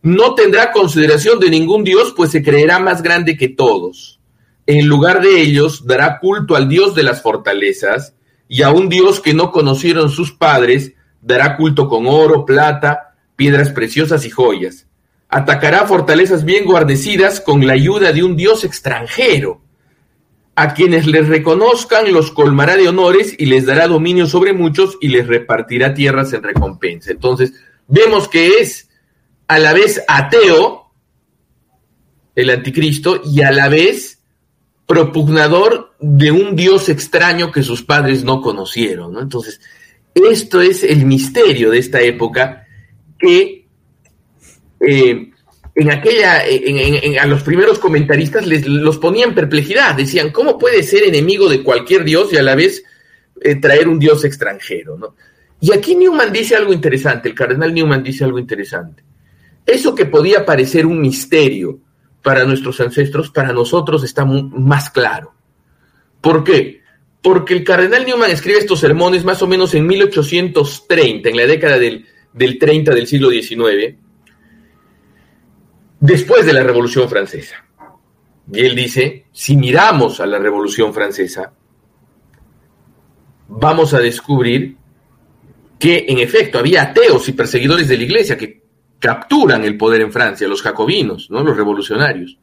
no 0.02 0.34
tendrá 0.34 0.72
consideración 0.72 1.38
de 1.38 1.48
ningún 1.48 1.84
dios, 1.84 2.12
pues 2.16 2.30
se 2.32 2.42
creerá 2.42 2.80
más 2.80 3.02
grande 3.02 3.36
que 3.36 3.48
todos. 3.48 4.20
En 4.66 4.86
lugar 4.86 5.22
de 5.22 5.40
ellos, 5.40 5.86
dará 5.86 6.18
culto 6.18 6.56
al 6.56 6.68
dios 6.68 6.94
de 6.94 7.04
las 7.04 7.22
fortalezas, 7.22 8.14
y 8.48 8.62
a 8.62 8.70
un 8.70 8.88
dios 8.88 9.20
que 9.20 9.32
no 9.32 9.50
conocieron 9.50 10.10
sus 10.10 10.32
padres, 10.32 10.92
dará 11.22 11.56
culto 11.56 11.88
con 11.88 12.06
oro, 12.06 12.44
plata, 12.44 13.14
piedras 13.36 13.70
preciosas 13.70 14.26
y 14.26 14.30
joyas. 14.30 14.86
Atacará 15.28 15.86
fortalezas 15.86 16.44
bien 16.44 16.66
guarnecidas 16.66 17.40
con 17.40 17.66
la 17.66 17.72
ayuda 17.72 18.12
de 18.12 18.22
un 18.22 18.36
dios 18.36 18.64
extranjero. 18.64 19.62
A 20.54 20.74
quienes 20.74 21.06
les 21.06 21.28
reconozcan 21.28 22.12
los 22.12 22.30
colmará 22.30 22.76
de 22.76 22.88
honores 22.88 23.34
y 23.38 23.46
les 23.46 23.64
dará 23.64 23.88
dominio 23.88 24.26
sobre 24.26 24.52
muchos 24.52 24.98
y 25.00 25.08
les 25.08 25.26
repartirá 25.26 25.94
tierras 25.94 26.34
en 26.34 26.42
recompensa. 26.42 27.10
Entonces, 27.10 27.54
vemos 27.88 28.28
que 28.28 28.58
es 28.58 28.90
a 29.54 29.58
la 29.58 29.72
vez 29.72 30.02
ateo 30.08 30.82
el 32.34 32.50
anticristo, 32.50 33.20
y 33.24 33.42
a 33.42 33.50
la 33.50 33.68
vez 33.68 34.20
propugnador 34.86 35.94
de 36.00 36.30
un 36.32 36.56
Dios 36.56 36.88
extraño 36.88 37.52
que 37.52 37.62
sus 37.62 37.82
padres 37.82 38.24
no 38.24 38.40
conocieron. 38.40 39.18
Entonces, 39.18 39.60
esto 40.14 40.60
es 40.60 40.82
el 40.82 41.04
misterio 41.04 41.70
de 41.70 41.78
esta 41.78 42.00
época 42.00 42.66
que 43.18 43.66
eh, 44.80 45.30
en 45.74 45.90
aquella, 45.90 46.42
a 47.20 47.26
los 47.26 47.42
primeros 47.42 47.78
comentaristas 47.78 48.46
les 48.46 48.66
los 48.66 48.98
ponía 48.98 49.24
en 49.24 49.34
perplejidad. 49.34 49.94
Decían, 49.94 50.30
¿cómo 50.30 50.58
puede 50.58 50.82
ser 50.82 51.04
enemigo 51.04 51.48
de 51.48 51.62
cualquier 51.62 52.04
Dios 52.04 52.32
y 52.32 52.36
a 52.36 52.42
la 52.42 52.54
vez 52.54 52.82
eh, 53.40 53.56
traer 53.56 53.88
un 53.88 53.98
Dios 53.98 54.24
extranjero? 54.24 54.98
¿no? 54.98 55.14
Y 55.60 55.72
aquí 55.72 55.94
Newman 55.94 56.32
dice 56.32 56.56
algo 56.56 56.72
interesante, 56.72 57.28
el 57.28 57.34
cardenal 57.34 57.72
Newman 57.72 58.02
dice 58.02 58.24
algo 58.24 58.38
interesante. 58.38 59.02
Eso 59.66 59.94
que 59.94 60.06
podía 60.06 60.44
parecer 60.44 60.86
un 60.86 61.00
misterio 61.00 61.78
para 62.22 62.44
nuestros 62.44 62.80
ancestros, 62.80 63.30
para 63.30 63.52
nosotros 63.52 64.04
está 64.04 64.24
más 64.24 64.90
claro. 64.90 65.34
¿Por 66.20 66.44
qué? 66.44 66.82
Porque 67.20 67.54
el 67.54 67.64
cardenal 67.64 68.04
Newman 68.04 68.30
escribe 68.30 68.58
estos 68.58 68.80
sermones 68.80 69.24
más 69.24 69.42
o 69.42 69.46
menos 69.46 69.74
en 69.74 69.86
1830, 69.86 71.28
en 71.28 71.36
la 71.36 71.46
década 71.46 71.78
del, 71.78 72.06
del 72.32 72.58
30 72.58 72.94
del 72.94 73.06
siglo 73.06 73.30
XIX, 73.30 73.96
después 76.00 76.46
de 76.46 76.52
la 76.52 76.62
Revolución 76.62 77.08
Francesa. 77.08 77.64
Y 78.52 78.60
él 78.60 78.74
dice, 78.74 79.26
si 79.32 79.56
miramos 79.56 80.20
a 80.20 80.26
la 80.26 80.38
Revolución 80.38 80.92
Francesa, 80.92 81.52
vamos 83.48 83.94
a 83.94 84.00
descubrir 84.00 84.76
que 85.78 86.06
en 86.08 86.18
efecto 86.18 86.58
había 86.58 86.82
ateos 86.82 87.28
y 87.28 87.32
perseguidores 87.32 87.88
de 87.88 87.96
la 87.96 88.02
iglesia 88.04 88.36
que 88.36 88.61
capturan 89.02 89.64
el 89.64 89.76
poder 89.76 90.00
en 90.00 90.12
Francia, 90.12 90.46
los 90.46 90.62
jacobinos, 90.62 91.28
¿no? 91.28 91.42
los 91.42 91.56
revolucionarios. 91.56 92.38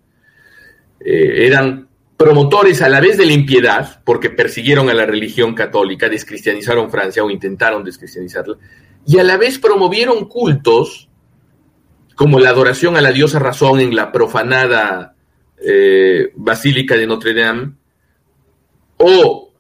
Eh, 0.99 1.47
eran 1.47 1.87
promotores 2.17 2.81
a 2.81 2.89
la 2.89 2.99
vez 2.99 3.17
de 3.17 3.25
la 3.25 3.31
impiedad, 3.31 4.01
porque 4.03 4.29
persiguieron 4.29 4.89
a 4.89 4.93
la 4.93 5.05
religión 5.05 5.55
católica, 5.55 6.09
descristianizaron 6.09 6.91
Francia 6.91 7.23
o 7.23 7.29
intentaron 7.29 7.85
descristianizarla, 7.85 8.57
y 9.07 9.17
a 9.19 9.23
la 9.23 9.37
vez 9.37 9.57
promovieron 9.57 10.27
cultos 10.27 11.07
como 12.13 12.41
la 12.41 12.49
adoración 12.49 12.97
a 12.97 13.01
la 13.01 13.13
diosa 13.13 13.39
razón 13.39 13.79
en 13.79 13.95
la 13.95 14.11
profanada 14.11 15.15
eh, 15.65 16.33
Basílica 16.35 16.97
de 16.97 17.07
Notre 17.07 17.33
Dame, 17.33 17.71
o 18.97 19.53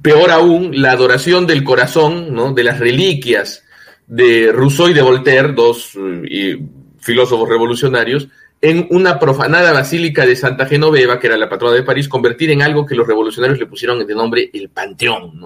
peor 0.00 0.30
aún, 0.30 0.80
la 0.80 0.92
adoración 0.92 1.44
del 1.48 1.64
corazón, 1.64 2.32
¿no? 2.32 2.52
de 2.52 2.62
las 2.62 2.78
reliquias 2.78 3.63
de 4.06 4.52
Rousseau 4.52 4.88
y 4.88 4.94
de 4.94 5.02
Voltaire, 5.02 5.52
dos 5.52 5.96
eh, 5.96 6.58
filósofos 6.98 7.48
revolucionarios, 7.48 8.28
en 8.60 8.86
una 8.90 9.18
profanada 9.18 9.72
basílica 9.72 10.24
de 10.24 10.36
Santa 10.36 10.66
Genoveva, 10.66 11.20
que 11.20 11.26
era 11.26 11.36
la 11.36 11.48
patrona 11.48 11.74
de 11.74 11.82
París, 11.82 12.08
convertir 12.08 12.50
en 12.50 12.62
algo 12.62 12.86
que 12.86 12.94
los 12.94 13.06
revolucionarios 13.06 13.58
le 13.58 13.66
pusieron 13.66 14.06
de 14.06 14.14
nombre 14.14 14.50
el 14.52 14.70
Panteón, 14.70 15.38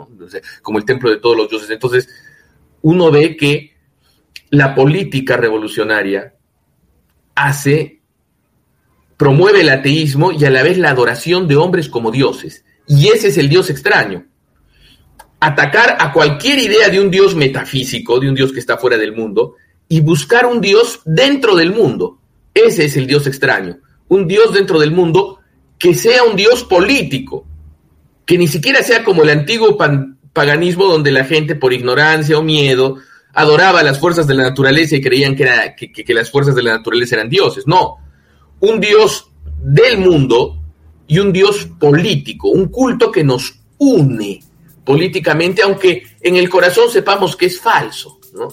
como 0.63 0.79
el 0.79 0.85
templo 0.85 1.11
de 1.11 1.17
todos 1.17 1.37
los 1.37 1.49
dioses. 1.49 1.71
Entonces, 1.71 2.09
uno 2.83 3.11
ve 3.11 3.37
que 3.37 3.75
la 4.51 4.75
política 4.75 5.37
revolucionaria 5.37 6.35
hace, 7.35 8.01
promueve 9.17 9.63
el 9.63 9.69
ateísmo 9.69 10.31
y 10.31 10.45
a 10.45 10.51
la 10.51 10.63
vez 10.63 10.79
la 10.79 10.91
adoración 10.91 11.49
de 11.49 11.57
hombres 11.57 11.89
como 11.89 12.13
dioses. 12.13 12.65
Y 12.87 13.09
ese 13.09 13.29
es 13.29 13.39
el 13.39 13.49
Dios 13.49 13.69
extraño 13.69 14.27
atacar 15.41 15.97
a 16.01 16.13
cualquier 16.13 16.59
idea 16.59 16.89
de 16.89 17.01
un 17.01 17.11
Dios 17.11 17.35
metafísico, 17.35 18.19
de 18.19 18.29
un 18.29 18.35
Dios 18.35 18.53
que 18.53 18.61
está 18.61 18.77
fuera 18.77 18.97
del 18.97 19.15
mundo, 19.15 19.55
y 19.89 20.01
buscar 20.01 20.47
un 20.47 20.61
Dios 20.61 21.01
dentro 21.05 21.55
del 21.55 21.73
mundo. 21.73 22.19
Ese 22.53 22.87
es 22.87 22.97
el 22.97 23.07
Dios 23.07 23.27
extraño. 23.27 23.79
Un 24.09 24.27
Dios 24.27 24.53
dentro 24.53 24.79
del 24.79 24.91
mundo 24.91 25.39
que 25.79 25.95
sea 25.95 26.25
un 26.25 26.37
Dios 26.37 26.65
político, 26.65 27.47
que 28.27 28.37
ni 28.37 28.49
siquiera 28.49 28.83
sea 28.83 29.05
como 29.05 29.23
el 29.23 29.31
antiguo 29.31 29.79
paganismo 30.33 30.87
donde 30.87 31.13
la 31.13 31.25
gente 31.25 31.55
por 31.55 31.73
ignorancia 31.73 32.37
o 32.37 32.43
miedo 32.43 32.97
adoraba 33.33 33.83
las 33.83 34.01
fuerzas 34.01 34.27
de 34.27 34.35
la 34.35 34.43
naturaleza 34.43 34.97
y 34.97 35.01
creían 35.01 35.37
que, 35.37 36.15
las 36.15 36.31
fuerzas 36.31 36.57
de 36.57 36.63
la 36.63 36.77
naturaleza 36.77 37.15
eran 37.15 37.29
dioses. 37.29 37.67
No, 37.67 37.99
un 38.61 38.81
Dios 38.81 39.31
del 39.63 39.99
mundo 39.99 40.61
y 41.07 41.21
un 41.21 41.33
Dios 41.33 41.69
político, 41.79 42.49
un 42.49 42.69
culto 42.69 43.13
que 43.13 43.23
nos 43.23 43.55
une, 43.79 44.41
políticamente, 44.89 45.61
aunque 45.61 46.05
en 46.23 46.37
el 46.37 46.49
corazón 46.49 46.91
sepamos 46.91 47.37
que 47.37 47.45
es 47.45 47.61
falso, 47.61 48.19
¿no? 48.33 48.49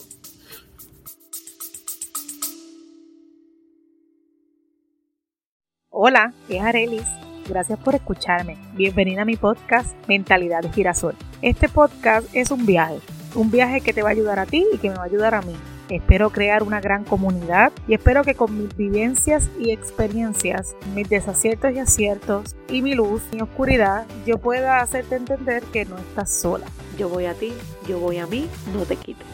Hola, 5.90 6.34
es 6.50 6.62
Arelis. 6.62 7.06
Gracias 7.48 7.80
por 7.80 7.96
escucharme. 7.96 8.58
Bienvenida 8.74 9.22
a 9.22 9.26
mi 9.26 9.38
podcast 9.38 9.96
Mentalidad 10.10 10.62
de 10.62 10.74
Girasol. 10.74 11.16
Este 11.42 11.70
podcast 11.70 12.28
es 12.34 12.52
un 12.52 12.66
viaje, 12.66 13.00
un 13.34 13.50
viaje 13.50 13.80
que 13.80 13.94
te 13.94 14.02
va 14.02 14.10
a 14.10 14.12
ayudar 14.12 14.40
a 14.40 14.46
ti 14.46 14.66
y 14.74 14.78
que 14.78 14.90
me 14.90 14.98
va 14.98 15.04
a 15.04 15.06
ayudar 15.06 15.36
a 15.36 15.42
mí 15.42 15.56
Espero 15.90 16.32
crear 16.32 16.64
una 16.64 16.82
gran 16.82 17.04
comunidad 17.04 17.72
y 17.88 17.94
espero 17.94 18.24
que 18.24 18.34
con 18.34 18.58
mis 18.58 18.76
vivencias 18.76 19.50
y 19.60 19.72
experiencias, 19.72 20.76
mis 20.96 21.08
desaciertos 21.08 21.74
y 21.74 21.80
aciertos 21.80 22.56
y 22.70 22.82
mi 22.82 22.96
luz 22.96 23.22
y 23.32 23.42
oscuridad, 23.42 24.08
yo 24.26 24.40
pueda 24.40 24.80
hacerte 24.80 25.16
entender 25.16 25.62
que 25.72 25.86
no 25.86 25.98
estás 25.98 26.32
sola. 26.32 26.66
Yo 26.98 27.08
voy 27.08 27.26
a 27.26 27.36
ti, 27.36 27.54
yo 27.88 28.00
voy 28.00 28.18
a 28.18 28.26
mí, 28.26 28.48
no 28.74 28.84
te 28.84 28.96
quites. 28.96 29.28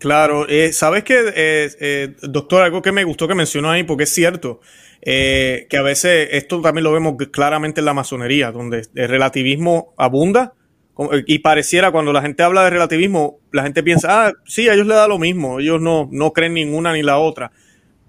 Claro, 0.00 0.48
eh, 0.48 0.72
sabes 0.72 1.04
que, 1.04 1.14
eh, 1.14 1.70
eh, 1.78 2.16
doctor, 2.22 2.64
algo 2.64 2.82
que 2.82 2.90
me 2.90 3.04
gustó 3.04 3.28
que 3.28 3.36
mencionó 3.36 3.70
ahí, 3.70 3.84
porque 3.84 4.02
es 4.02 4.10
cierto, 4.10 4.60
eh, 5.04 5.66
que 5.68 5.76
a 5.76 5.82
veces 5.82 6.28
esto 6.30 6.60
también 6.60 6.84
lo 6.84 6.92
vemos 6.92 7.16
claramente 7.32 7.80
en 7.80 7.86
la 7.86 7.94
masonería, 7.94 8.52
donde 8.52 8.86
el 8.94 9.08
relativismo 9.08 9.92
abunda 9.96 10.54
y 11.26 11.38
pareciera 11.40 11.90
cuando 11.90 12.12
la 12.12 12.22
gente 12.22 12.42
habla 12.42 12.64
de 12.64 12.70
relativismo, 12.70 13.40
la 13.50 13.62
gente 13.62 13.82
piensa, 13.82 14.26
ah, 14.26 14.32
sí, 14.44 14.68
a 14.68 14.74
ellos 14.74 14.86
les 14.86 14.96
da 14.96 15.08
lo 15.08 15.18
mismo, 15.18 15.58
ellos 15.58 15.80
no, 15.80 16.08
no 16.12 16.32
creen 16.32 16.54
ninguna 16.54 16.92
ni 16.92 17.02
la 17.02 17.18
otra. 17.18 17.50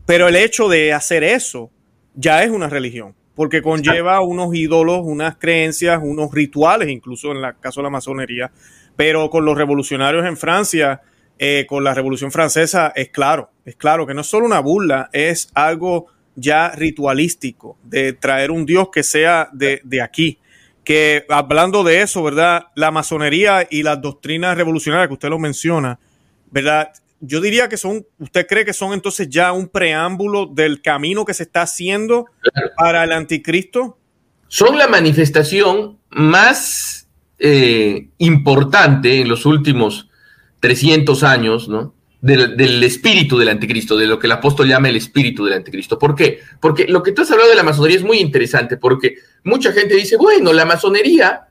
Pero 0.05 0.27
el 0.27 0.35
hecho 0.35 0.67
de 0.67 0.93
hacer 0.93 1.23
eso 1.23 1.71
ya 2.13 2.43
es 2.43 2.51
una 2.51 2.69
religión, 2.69 3.15
porque 3.35 3.61
conlleva 3.61 4.21
unos 4.21 4.53
ídolos, 4.53 5.01
unas 5.03 5.37
creencias, 5.37 5.99
unos 6.03 6.31
rituales, 6.31 6.89
incluso 6.89 7.31
en 7.31 7.37
el 7.37 7.55
caso 7.59 7.79
de 7.79 7.85
la 7.85 7.89
masonería. 7.89 8.51
Pero 8.95 9.29
con 9.29 9.45
los 9.45 9.57
revolucionarios 9.57 10.25
en 10.25 10.37
Francia, 10.37 11.01
eh, 11.39 11.65
con 11.67 11.83
la 11.83 11.95
Revolución 11.95 12.31
Francesa, 12.31 12.91
es 12.95 13.09
claro, 13.09 13.49
es 13.65 13.75
claro 13.75 14.05
que 14.05 14.13
no 14.13 14.21
es 14.21 14.27
solo 14.27 14.45
una 14.45 14.59
burla, 14.59 15.09
es 15.13 15.49
algo 15.55 16.07
ya 16.35 16.71
ritualístico, 16.71 17.77
de 17.83 18.13
traer 18.13 18.51
un 18.51 18.65
Dios 18.65 18.89
que 18.91 19.03
sea 19.03 19.49
de, 19.53 19.81
aquí. 20.01 20.39
Que 20.83 21.25
hablando 21.29 21.83
de 21.83 22.01
eso, 22.01 22.23
¿verdad? 22.23 22.67
La 22.75 22.91
masonería 22.91 23.67
y 23.69 23.83
las 23.83 24.01
doctrinas 24.01 24.57
revolucionarias 24.57 25.07
que 25.07 25.13
usted 25.13 25.29
lo 25.29 25.39
menciona, 25.39 25.99
¿verdad? 26.51 26.91
Yo 27.21 27.39
diría 27.39 27.69
que 27.69 27.77
son, 27.77 28.05
¿usted 28.19 28.45
cree 28.47 28.65
que 28.65 28.73
son 28.73 28.93
entonces 28.93 29.29
ya 29.29 29.53
un 29.53 29.69
preámbulo 29.69 30.45
del 30.45 30.81
camino 30.81 31.23
que 31.23 31.33
se 31.33 31.43
está 31.43 31.61
haciendo 31.61 32.25
para 32.77 33.05
el 33.05 33.13
anticristo? 33.13 33.97
Son 34.49 34.77
la 34.77 34.87
manifestación 34.87 35.97
más 36.09 37.07
eh, 37.39 38.09
importante 38.17 39.21
en 39.21 39.29
los 39.29 39.45
últimos 39.45 40.09
300 40.59 41.23
años, 41.23 41.69
¿no? 41.69 41.93
Del, 42.23 42.81
espíritu 42.83 43.37
del 43.37 43.49
anticristo, 43.49 43.97
de 43.97 44.07
lo 44.07 44.17
que 44.17 44.27
el 44.27 44.31
apóstol 44.31 44.69
llama 44.69 44.87
el 44.87 44.95
espíritu 44.95 45.43
del 45.43 45.55
anticristo. 45.55 45.99
¿Por 45.99 46.15
qué? 46.15 46.39
Porque 46.61 46.87
lo 46.87 47.03
que 47.03 47.11
tú 47.11 47.21
has 47.21 47.31
hablado 47.31 47.49
de 47.49 47.55
la 47.57 47.63
masonería 47.63 47.97
es 47.97 48.03
muy 48.03 48.19
interesante, 48.19 48.77
porque 48.77 49.15
mucha 49.43 49.73
gente 49.73 49.95
dice, 49.95 50.15
bueno, 50.15 50.53
la 50.53 50.63
masonería 50.63 51.47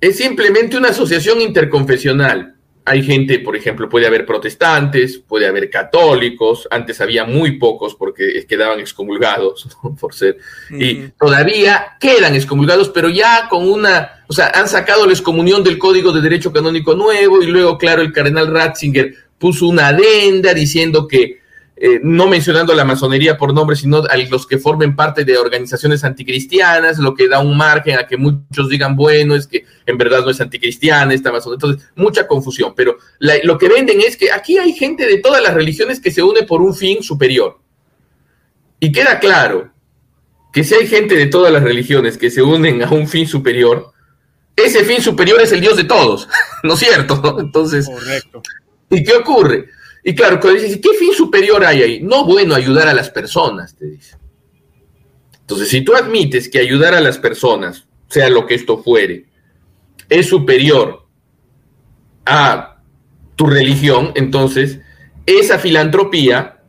es 0.00 0.16
simplemente 0.16 0.76
una 0.76 0.90
asociación 0.90 1.40
interconfesional. 1.40 2.54
Hay 2.86 3.02
gente, 3.02 3.40
por 3.40 3.56
ejemplo, 3.56 3.88
puede 3.88 4.06
haber 4.06 4.24
protestantes, 4.24 5.18
puede 5.18 5.48
haber 5.48 5.68
católicos, 5.68 6.68
antes 6.70 7.00
había 7.00 7.24
muy 7.24 7.58
pocos 7.58 7.96
porque 7.96 8.44
quedaban 8.46 8.78
excomulgados, 8.78 9.66
por 10.00 10.14
ser, 10.14 10.36
y 10.70 11.08
todavía 11.18 11.96
quedan 11.98 12.36
excomulgados, 12.36 12.90
pero 12.90 13.08
ya 13.08 13.48
con 13.48 13.68
una, 13.68 14.24
o 14.28 14.32
sea, 14.32 14.52
han 14.54 14.68
sacado 14.68 15.06
la 15.06 15.12
excomunión 15.12 15.64
del 15.64 15.78
Código 15.78 16.12
de 16.12 16.20
Derecho 16.20 16.52
Canónico 16.52 16.94
Nuevo 16.94 17.42
y 17.42 17.46
luego, 17.46 17.78
claro, 17.78 18.00
el 18.00 18.12
cardenal 18.12 18.46
Ratzinger 18.46 19.23
puso 19.38 19.66
una 19.66 19.88
adenda 19.88 20.54
diciendo 20.54 21.06
que, 21.08 21.40
eh, 21.76 22.00
no 22.02 22.28
mencionando 22.28 22.72
la 22.72 22.84
masonería 22.84 23.36
por 23.36 23.52
nombre, 23.52 23.74
sino 23.74 24.04
a 24.08 24.16
los 24.16 24.46
que 24.46 24.58
formen 24.58 24.94
parte 24.94 25.24
de 25.24 25.36
organizaciones 25.36 26.04
anticristianas, 26.04 26.98
lo 26.98 27.14
que 27.14 27.28
da 27.28 27.40
un 27.40 27.56
margen 27.56 27.98
a 27.98 28.06
que 28.06 28.16
muchos 28.16 28.68
digan, 28.68 28.94
bueno, 28.94 29.34
es 29.34 29.48
que 29.48 29.64
en 29.84 29.98
verdad 29.98 30.22
no 30.22 30.30
es 30.30 30.40
anticristiana 30.40 31.12
esta 31.12 31.32
masonería. 31.32 31.66
Entonces, 31.66 31.90
mucha 31.96 32.28
confusión. 32.28 32.74
Pero 32.76 32.98
lo 33.18 33.58
que 33.58 33.68
venden 33.68 34.00
es 34.00 34.16
que 34.16 34.30
aquí 34.30 34.56
hay 34.56 34.72
gente 34.72 35.04
de 35.04 35.18
todas 35.18 35.42
las 35.42 35.54
religiones 35.54 36.00
que 36.00 36.12
se 36.12 36.22
une 36.22 36.44
por 36.44 36.62
un 36.62 36.74
fin 36.74 37.02
superior. 37.02 37.58
Y 38.78 38.92
queda 38.92 39.18
claro 39.18 39.72
que 40.52 40.62
si 40.62 40.74
hay 40.74 40.86
gente 40.86 41.16
de 41.16 41.26
todas 41.26 41.52
las 41.52 41.64
religiones 41.64 42.16
que 42.16 42.30
se 42.30 42.40
unen 42.40 42.82
a 42.82 42.90
un 42.90 43.08
fin 43.08 43.26
superior, 43.26 43.92
ese 44.54 44.84
fin 44.84 45.02
superior 45.02 45.40
es 45.40 45.50
el 45.50 45.60
Dios 45.60 45.76
de 45.76 45.84
todos, 45.84 46.28
¿no 46.62 46.74
es 46.74 46.78
cierto? 46.78 47.36
Entonces, 47.40 47.86
Correcto. 47.86 48.42
¿Y 48.90 49.02
qué 49.02 49.14
ocurre? 49.14 49.66
Y 50.02 50.14
claro, 50.14 50.38
cuando 50.38 50.60
dices, 50.60 50.78
¿qué 50.82 50.90
fin 50.98 51.12
superior 51.14 51.64
hay 51.64 51.82
ahí? 51.82 52.02
No 52.02 52.24
bueno 52.26 52.54
ayudar 52.54 52.88
a 52.88 52.94
las 52.94 53.10
personas, 53.10 53.74
te 53.74 53.86
dice. 53.86 54.16
Entonces, 55.40 55.68
si 55.68 55.82
tú 55.82 55.94
admites 55.94 56.48
que 56.48 56.58
ayudar 56.58 56.94
a 56.94 57.00
las 57.00 57.18
personas, 57.18 57.86
sea 58.08 58.28
lo 58.28 58.46
que 58.46 58.54
esto 58.54 58.82
fuere, 58.82 59.26
es 60.08 60.28
superior 60.28 61.06
a 62.26 62.82
tu 63.36 63.46
religión, 63.46 64.12
entonces 64.14 64.80
esa 65.26 65.58
filantropía 65.58 66.62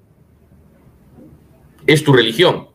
es 1.86 2.04
tu 2.04 2.14
religión. 2.14 2.70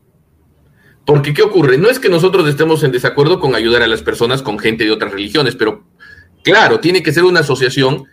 Porque 1.05 1.33
¿qué 1.33 1.41
ocurre? 1.41 1.77
No 1.77 1.89
es 1.89 1.99
que 1.99 2.09
nosotros 2.09 2.47
estemos 2.47 2.83
en 2.83 2.91
desacuerdo 2.91 3.39
con 3.39 3.55
ayudar 3.55 3.81
a 3.81 3.87
las 3.87 4.03
personas 4.03 4.41
con 4.41 4.59
gente 4.59 4.83
de 4.83 4.91
otras 4.91 5.11
religiones, 5.11 5.55
pero 5.55 5.83
claro, 6.43 6.79
tiene 6.79 7.03
que 7.03 7.11
ser 7.11 7.23
una 7.23 7.41
asociación 7.41 8.05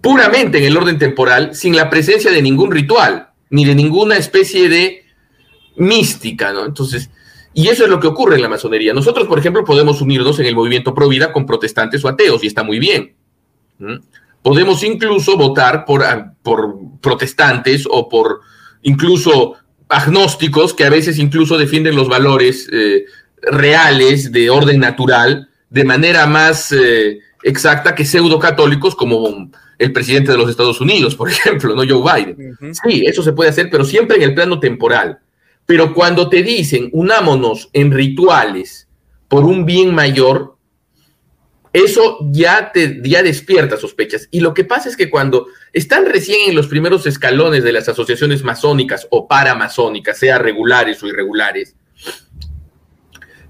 puramente 0.00 0.58
en 0.58 0.64
el 0.64 0.76
orden 0.76 0.98
temporal, 0.98 1.54
sin 1.54 1.76
la 1.76 1.90
presencia 1.90 2.30
de 2.30 2.42
ningún 2.42 2.70
ritual, 2.70 3.30
ni 3.50 3.64
de 3.64 3.74
ninguna 3.74 4.16
especie 4.16 4.68
de 4.68 5.04
mística, 5.76 6.52
¿no? 6.52 6.64
Entonces, 6.64 7.10
y 7.54 7.68
eso 7.68 7.84
es 7.84 7.90
lo 7.90 7.98
que 7.98 8.06
ocurre 8.06 8.36
en 8.36 8.42
la 8.42 8.48
masonería. 8.48 8.92
Nosotros, 8.92 9.26
por 9.26 9.38
ejemplo, 9.38 9.64
podemos 9.64 10.00
unirnos 10.00 10.38
en 10.38 10.46
el 10.46 10.54
movimiento 10.54 10.94
pro 10.94 11.08
vida 11.08 11.32
con 11.32 11.46
protestantes 11.46 12.04
o 12.04 12.08
ateos, 12.08 12.44
y 12.44 12.46
está 12.46 12.62
muy 12.62 12.78
bien. 12.78 13.14
Podemos 14.42 14.82
incluso 14.82 15.36
votar 15.36 15.84
por, 15.84 16.04
ah, 16.04 16.34
por 16.42 16.76
protestantes 17.00 17.86
o 17.90 18.08
por 18.08 18.40
incluso 18.82 19.54
agnósticos 19.88 20.74
que 20.74 20.84
a 20.84 20.90
veces 20.90 21.18
incluso 21.18 21.56
defienden 21.58 21.96
los 21.96 22.08
valores 22.08 22.68
eh, 22.72 23.04
reales 23.42 24.32
de 24.32 24.50
orden 24.50 24.80
natural 24.80 25.48
de 25.70 25.84
manera 25.84 26.26
más 26.26 26.72
eh, 26.72 27.20
exacta 27.42 27.94
que 27.94 28.04
pseudo 28.04 28.38
católicos 28.38 28.94
como 28.94 29.50
el 29.78 29.92
presidente 29.92 30.32
de 30.32 30.38
los 30.38 30.50
Estados 30.50 30.80
Unidos, 30.80 31.14
por 31.14 31.28
ejemplo, 31.30 31.74
no 31.74 31.82
Joe 31.88 32.24
Biden. 32.24 32.56
Sí, 32.74 33.04
eso 33.06 33.22
se 33.22 33.32
puede 33.32 33.50
hacer, 33.50 33.68
pero 33.70 33.84
siempre 33.84 34.16
en 34.16 34.24
el 34.24 34.34
plano 34.34 34.60
temporal. 34.60 35.20
Pero 35.66 35.94
cuando 35.94 36.28
te 36.28 36.42
dicen 36.42 36.88
unámonos 36.92 37.68
en 37.72 37.92
rituales 37.92 38.88
por 39.28 39.44
un 39.44 39.66
bien 39.66 39.94
mayor, 39.94 40.56
eso 41.72 42.18
ya 42.30 42.72
te 42.72 43.00
ya 43.02 43.22
despierta 43.22 43.76
sospechas. 43.76 44.28
Y 44.30 44.40
lo 44.40 44.54
que 44.54 44.64
pasa 44.64 44.88
es 44.88 44.96
que 44.96 45.10
cuando 45.10 45.46
están 45.72 46.06
recién 46.06 46.48
en 46.48 46.56
los 46.56 46.68
primeros 46.68 47.06
escalones 47.06 47.62
de 47.62 47.72
las 47.72 47.88
asociaciones 47.88 48.42
masónicas 48.42 49.06
o 49.10 49.28
paramasónicas, 49.28 50.18
sea 50.18 50.38
regulares 50.38 51.02
o 51.02 51.06
irregulares, 51.06 51.76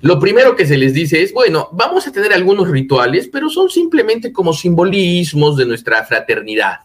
lo 0.01 0.21
primero 0.21 0.55
que 0.55 0.67
se 0.67 0.77
les 0.77 0.95
dice 0.95 1.23
es, 1.23 1.33
bueno, 1.33 1.71
vamos 1.73 2.07
a 2.07 2.13
tener 2.13 2.33
algunos 2.33 2.69
rituales, 2.69 3.29
pero 3.33 3.51
son 3.51 3.69
simplemente 3.69 4.33
como 4.33 4.53
simbolismos 4.53 5.57
de 5.57 5.67
nuestra 5.67 6.05
fraternidad. 6.05 6.81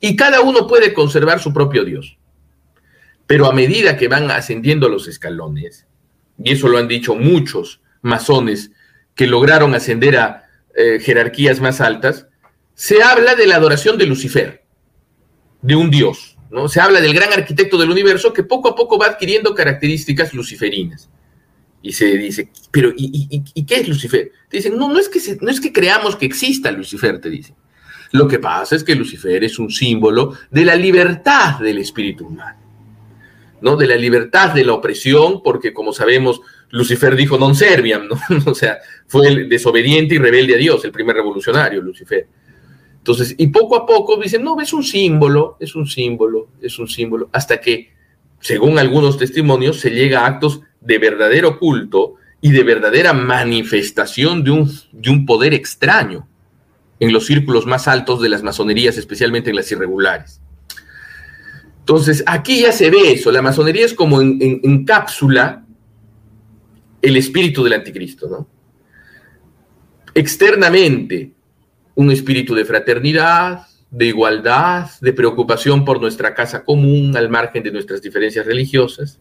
Y 0.00 0.16
cada 0.16 0.40
uno 0.40 0.66
puede 0.66 0.92
conservar 0.92 1.40
su 1.40 1.52
propio 1.52 1.84
Dios. 1.84 2.18
Pero 3.26 3.46
a 3.46 3.52
medida 3.52 3.96
que 3.96 4.08
van 4.08 4.30
ascendiendo 4.30 4.88
los 4.88 5.06
escalones, 5.06 5.86
y 6.42 6.52
eso 6.52 6.68
lo 6.68 6.78
han 6.78 6.88
dicho 6.88 7.14
muchos 7.14 7.80
masones 8.02 8.72
que 9.14 9.26
lograron 9.26 9.74
ascender 9.74 10.16
a 10.16 10.44
eh, 10.74 10.98
jerarquías 11.00 11.60
más 11.60 11.80
altas, 11.80 12.26
se 12.74 13.02
habla 13.02 13.34
de 13.34 13.46
la 13.46 13.56
adoración 13.56 13.98
de 13.98 14.06
Lucifer, 14.06 14.64
de 15.62 15.76
un 15.76 15.90
dios, 15.90 16.36
¿no? 16.50 16.68
Se 16.68 16.80
habla 16.80 17.00
del 17.00 17.12
gran 17.12 17.32
arquitecto 17.32 17.76
del 17.76 17.90
universo 17.90 18.32
que 18.32 18.44
poco 18.44 18.68
a 18.68 18.76
poco 18.76 18.98
va 18.98 19.06
adquiriendo 19.06 19.54
características 19.54 20.32
luciferinas. 20.32 21.10
Y 21.80 21.92
se 21.92 22.06
dice, 22.16 22.50
pero 22.70 22.92
¿y, 22.96 23.64
qué 23.64 23.76
es 23.76 23.88
Lucifer? 23.88 24.32
Te 24.48 24.56
dicen, 24.56 24.76
no, 24.76 24.88
no 24.88 24.98
es, 24.98 25.08
que 25.08 25.20
no 25.40 25.50
es 25.50 25.60
que 25.60 25.72
creamos 25.72 26.16
que 26.16 26.26
exista 26.26 26.70
Lucifer, 26.72 27.20
te 27.20 27.30
dicen. 27.30 27.54
Lo 28.12 28.26
que 28.26 28.38
pasa 28.38 28.74
es 28.74 28.84
que 28.84 28.94
Lucifer 28.94 29.44
es 29.44 29.58
un 29.58 29.70
símbolo 29.70 30.34
de 30.50 30.64
la 30.64 30.74
libertad 30.74 31.60
del 31.60 31.78
espíritu 31.78 32.26
humano, 32.26 32.58
¿no? 33.60 33.76
De 33.76 33.86
la 33.86 33.96
libertad 33.96 34.54
de 34.54 34.64
la 34.64 34.72
opresión, 34.72 35.42
porque 35.42 35.72
como 35.72 35.92
sabemos, 35.92 36.40
Lucifer 36.70 37.14
dijo 37.16 37.38
non 37.38 37.54
serviam, 37.54 38.08
¿no? 38.08 38.18
o 38.50 38.54
sea, 38.54 38.78
fue 39.06 39.28
el 39.28 39.48
desobediente 39.48 40.14
y 40.14 40.18
rebelde 40.18 40.54
a 40.54 40.58
Dios, 40.58 40.84
el 40.84 40.92
primer 40.92 41.16
revolucionario, 41.16 41.82
Lucifer. 41.82 42.26
Entonces, 42.98 43.34
y 43.38 43.46
poco 43.48 43.76
a 43.76 43.86
poco 43.86 44.16
dicen, 44.16 44.42
no, 44.42 44.60
es 44.60 44.72
un 44.72 44.82
símbolo, 44.82 45.56
es 45.60 45.74
un 45.74 45.86
símbolo, 45.86 46.48
es 46.60 46.78
un 46.78 46.88
símbolo, 46.88 47.30
hasta 47.32 47.60
que, 47.60 47.92
según 48.40 48.78
algunos 48.78 49.16
testimonios, 49.16 49.80
se 49.80 49.90
llega 49.90 50.20
a 50.20 50.26
actos 50.26 50.60
de 50.80 50.98
verdadero 50.98 51.58
culto 51.58 52.14
y 52.40 52.52
de 52.52 52.62
verdadera 52.62 53.12
manifestación 53.12 54.44
de 54.44 54.50
un, 54.50 54.72
de 54.92 55.10
un 55.10 55.26
poder 55.26 55.54
extraño 55.54 56.28
en 57.00 57.12
los 57.12 57.26
círculos 57.26 57.66
más 57.66 57.88
altos 57.88 58.20
de 58.20 58.28
las 58.28 58.42
masonerías, 58.42 58.96
especialmente 58.96 59.50
en 59.50 59.56
las 59.56 59.70
irregulares. 59.70 60.40
Entonces, 61.80 62.22
aquí 62.26 62.60
ya 62.60 62.72
se 62.72 62.90
ve 62.90 63.12
eso, 63.12 63.32
la 63.32 63.42
masonería 63.42 63.86
es 63.86 63.94
como 63.94 64.20
en, 64.20 64.38
en 64.40 64.84
cápsula 64.84 65.64
el 67.00 67.16
espíritu 67.16 67.64
del 67.64 67.74
anticristo, 67.74 68.28
¿no? 68.28 68.48
Externamente, 70.14 71.32
un 71.94 72.10
espíritu 72.10 72.54
de 72.54 72.64
fraternidad, 72.64 73.66
de 73.90 74.06
igualdad, 74.06 74.90
de 75.00 75.12
preocupación 75.12 75.84
por 75.84 76.00
nuestra 76.00 76.34
casa 76.34 76.64
común 76.64 77.16
al 77.16 77.28
margen 77.28 77.62
de 77.62 77.70
nuestras 77.70 78.02
diferencias 78.02 78.44
religiosas. 78.44 79.20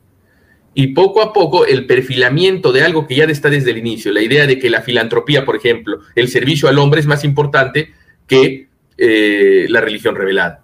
Y 0.79 0.89
poco 0.89 1.23
a 1.23 1.33
poco 1.33 1.65
el 1.65 1.87
perfilamiento 1.87 2.71
de 2.71 2.83
algo 2.83 3.07
que 3.07 3.15
ya 3.15 3.23
está 3.23 3.49
desde 3.49 3.71
el 3.71 3.79
inicio, 3.79 4.11
la 4.11 4.21
idea 4.21 4.45
de 4.45 4.59
que 4.59 4.69
la 4.69 4.83
filantropía, 4.83 5.43
por 5.43 5.55
ejemplo, 5.55 6.01
el 6.13 6.27
servicio 6.27 6.69
al 6.69 6.77
hombre 6.77 6.99
es 6.99 7.07
más 7.07 7.23
importante 7.23 7.93
que 8.27 8.69
eh, 8.95 9.65
la 9.69 9.81
religión 9.81 10.15
revelada. 10.15 10.63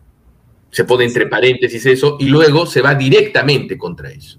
Se 0.70 0.84
pone 0.84 1.06
entre 1.06 1.26
paréntesis 1.26 1.84
eso 1.88 2.18
y 2.20 2.28
luego 2.28 2.68
se 2.68 2.84
va 2.84 2.94
directamente 2.94 3.76
contra 3.76 4.12
eso. 4.12 4.38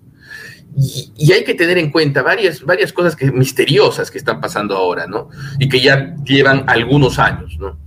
Y, 0.76 1.32
hay 1.32 1.42
que 1.42 1.54
tener 1.54 1.76
en 1.78 1.90
cuenta 1.90 2.22
varias, 2.22 2.62
varias 2.62 2.92
cosas 2.92 3.16
que, 3.16 3.32
misteriosas 3.32 4.12
que 4.12 4.18
están 4.18 4.40
pasando 4.40 4.76
ahora, 4.76 5.08
¿no? 5.08 5.28
Y 5.58 5.68
que 5.68 5.80
ya 5.80 6.14
llevan 6.24 6.66
algunos 6.68 7.18
años, 7.18 7.58
¿no? 7.58 7.80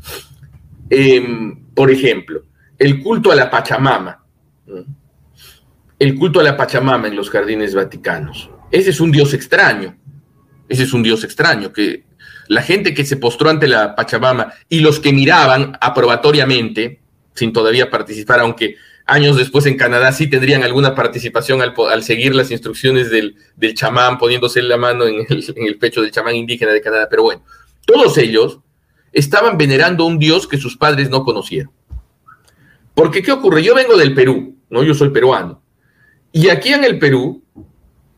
Em, 0.90 1.58
por 1.74 1.90
ejemplo, 1.90 2.44
el 2.78 3.02
culto 3.02 3.32
a 3.32 3.36
la 3.36 3.50
Pachamama. 3.50 4.26
El 6.00 6.16
culto 6.16 6.40
a 6.40 6.44
la 6.44 6.56
Pachamama 6.56 7.08
en 7.08 7.16
los 7.16 7.30
jardines 7.30 7.74
vaticanos. 7.74 8.50
Ese 8.72 8.92
es 8.92 9.00
un 9.00 9.12
dios 9.12 9.34
extraño. 9.34 9.98
Ese 10.70 10.84
es 10.84 10.94
un 10.94 11.02
dios 11.02 11.24
extraño 11.24 11.74
que 11.74 12.04
la 12.48 12.62
gente 12.62 12.94
que 12.94 13.06
se 13.06 13.18
postró 13.18 13.50
ante 13.50 13.68
la 13.68 13.96
Pachamama 13.96 14.54
y 14.70 14.80
los 14.82 15.00
que 15.00 15.12
miraban 15.12 15.78
aprobatoriamente, 15.82 17.00
sin 17.34 17.52
todavía 17.52 17.90
participar, 17.90 18.42
aunque 18.42 18.76
años 19.06 19.38
después 19.38 19.66
en 19.66 19.78
Canadá 19.78 20.12
sí 20.12 20.28
tendrían 20.28 20.64
alguna 20.64 20.94
participación 20.94 21.62
al, 21.62 22.04
seguir 22.04 22.36
las 22.36 22.52
instrucciones 22.52 23.10
del, 23.10 23.36
chamán, 23.74 24.18
poniéndose 24.18 24.62
la 24.62 24.78
mano 24.78 25.06
en 25.06 25.26
el, 25.30 25.78
pecho 25.78 26.02
del 26.02 26.12
chamán 26.12 26.36
indígena 26.36 26.72
de 26.72 26.82
Canadá. 26.82 27.08
Pero 27.10 27.24
bueno, 27.24 27.44
todos 27.86 28.18
ellos 28.18 28.60
estaban 29.14 29.58
venerando 29.58 30.04
a 30.04 30.08
un 30.08 30.20
dios 30.20 30.48
que 30.48 30.58
sus 30.58 30.78
padres 30.78 31.10
no 31.10 31.24
conocieron. 31.24 31.72
Porque, 32.94 33.22
¿qué 33.22 33.32
ocurre? 33.32 33.64
Yo 33.64 33.76
vengo 33.76 33.96
del 33.96 34.14
Perú, 34.14 34.58
¿no? 34.70 34.84
Yo 34.84 34.94
soy 34.94 35.10
peruano. 35.10 35.62
Y 36.38 36.50
aquí 36.50 36.72
en 36.72 36.84
el 36.84 37.00
Perú, 37.00 37.42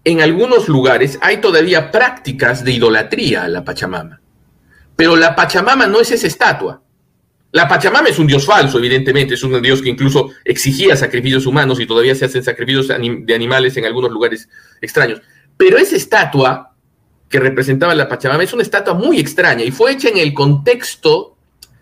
en 0.04 0.20
algunos 0.20 0.68
lugares 0.68 1.18
hay 1.22 1.38
todavía 1.38 1.90
prácticas 1.90 2.66
de 2.66 2.74
idolatría 2.74 3.46
a 3.46 3.48
la 3.48 3.64
Pachamama. 3.64 4.20
Pero 4.98 5.16
la 5.16 5.38
Pachamama 5.38 5.88
no 5.88 6.02
es 6.02 6.12
esa 6.12 6.28
estatua. 6.28 6.84
La 7.54 7.66
Pachamama 7.66 8.10
es 8.10 8.20
un 8.20 8.28
dios 8.28 8.46
falso, 8.46 8.78
evidentemente, 8.78 9.36
es 9.36 9.44
un 9.44 9.62
dios 9.62 9.82
que 9.82 9.88
incluso 9.88 10.32
exigía 10.44 10.98
sacrificios 10.98 11.46
humanos 11.46 11.80
y 11.80 11.86
todavía 11.86 12.14
se 12.14 12.26
hacen 12.26 12.44
sacrificios 12.44 12.90
de 12.90 13.34
animales 13.34 13.78
en 13.78 13.86
algunos 13.86 14.12
lugares 14.12 14.50
extraños. 14.82 15.22
Pero 15.56 15.78
esa 15.78 15.96
estatua 15.96 16.76
que 17.30 17.40
representaba 17.40 17.96
la 17.96 18.10
Pachamama 18.10 18.44
es 18.44 18.52
una 18.52 18.64
estatua 18.64 18.96
muy 18.96 19.18
extraña 19.18 19.64
y 19.64 19.72
fue 19.72 19.94
hecha 19.94 20.10
en 20.10 20.18
el 20.18 20.34
contexto, 20.34 21.38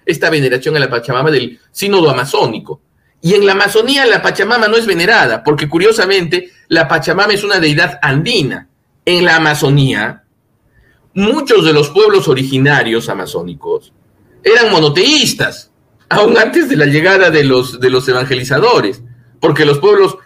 esta 0.06 0.30
veneración 0.30 0.76
a 0.76 0.80
la 0.80 0.89
Pachamama 0.91 1.32
del 1.32 1.60
sínodo 1.71 2.12
amazónico. 2.12 2.84
Y 3.21 3.34
en 3.34 3.45
la 3.45 3.53
Amazonía 3.53 4.06
la 4.06 4.21
Pachamama 4.21 4.67
no 4.67 4.77
es 4.77 4.86
venerada, 4.86 5.43
porque 5.43 5.67
curiosamente 5.67 6.51
la 6.67 6.88
Pachamama 6.88 7.34
es 7.34 7.43
una 7.43 7.60
deidad 7.60 7.99
andina. 8.01 8.67
En 9.06 9.23
la 9.23 9.38
Amazonía, 9.38 10.23
muchos 11.13 11.65
de 11.65 11.73
los 11.73 11.89
pueblos 11.89 12.27
originarios 12.27 13.10
amazónicos 13.10 13.93
eran 14.43 14.71
monoteístas, 14.71 15.71
aún 16.10 16.38
antes 16.38 16.69
de 16.69 16.75
la 16.75 16.86
llegada 16.86 17.32
de 17.32 17.43
los, 17.43 17.80
de 17.80 17.89
los 17.89 18.08
evangelizadores, 18.08 19.01
porque 19.39 19.65
los 19.65 19.80
pueblos, 19.80 20.17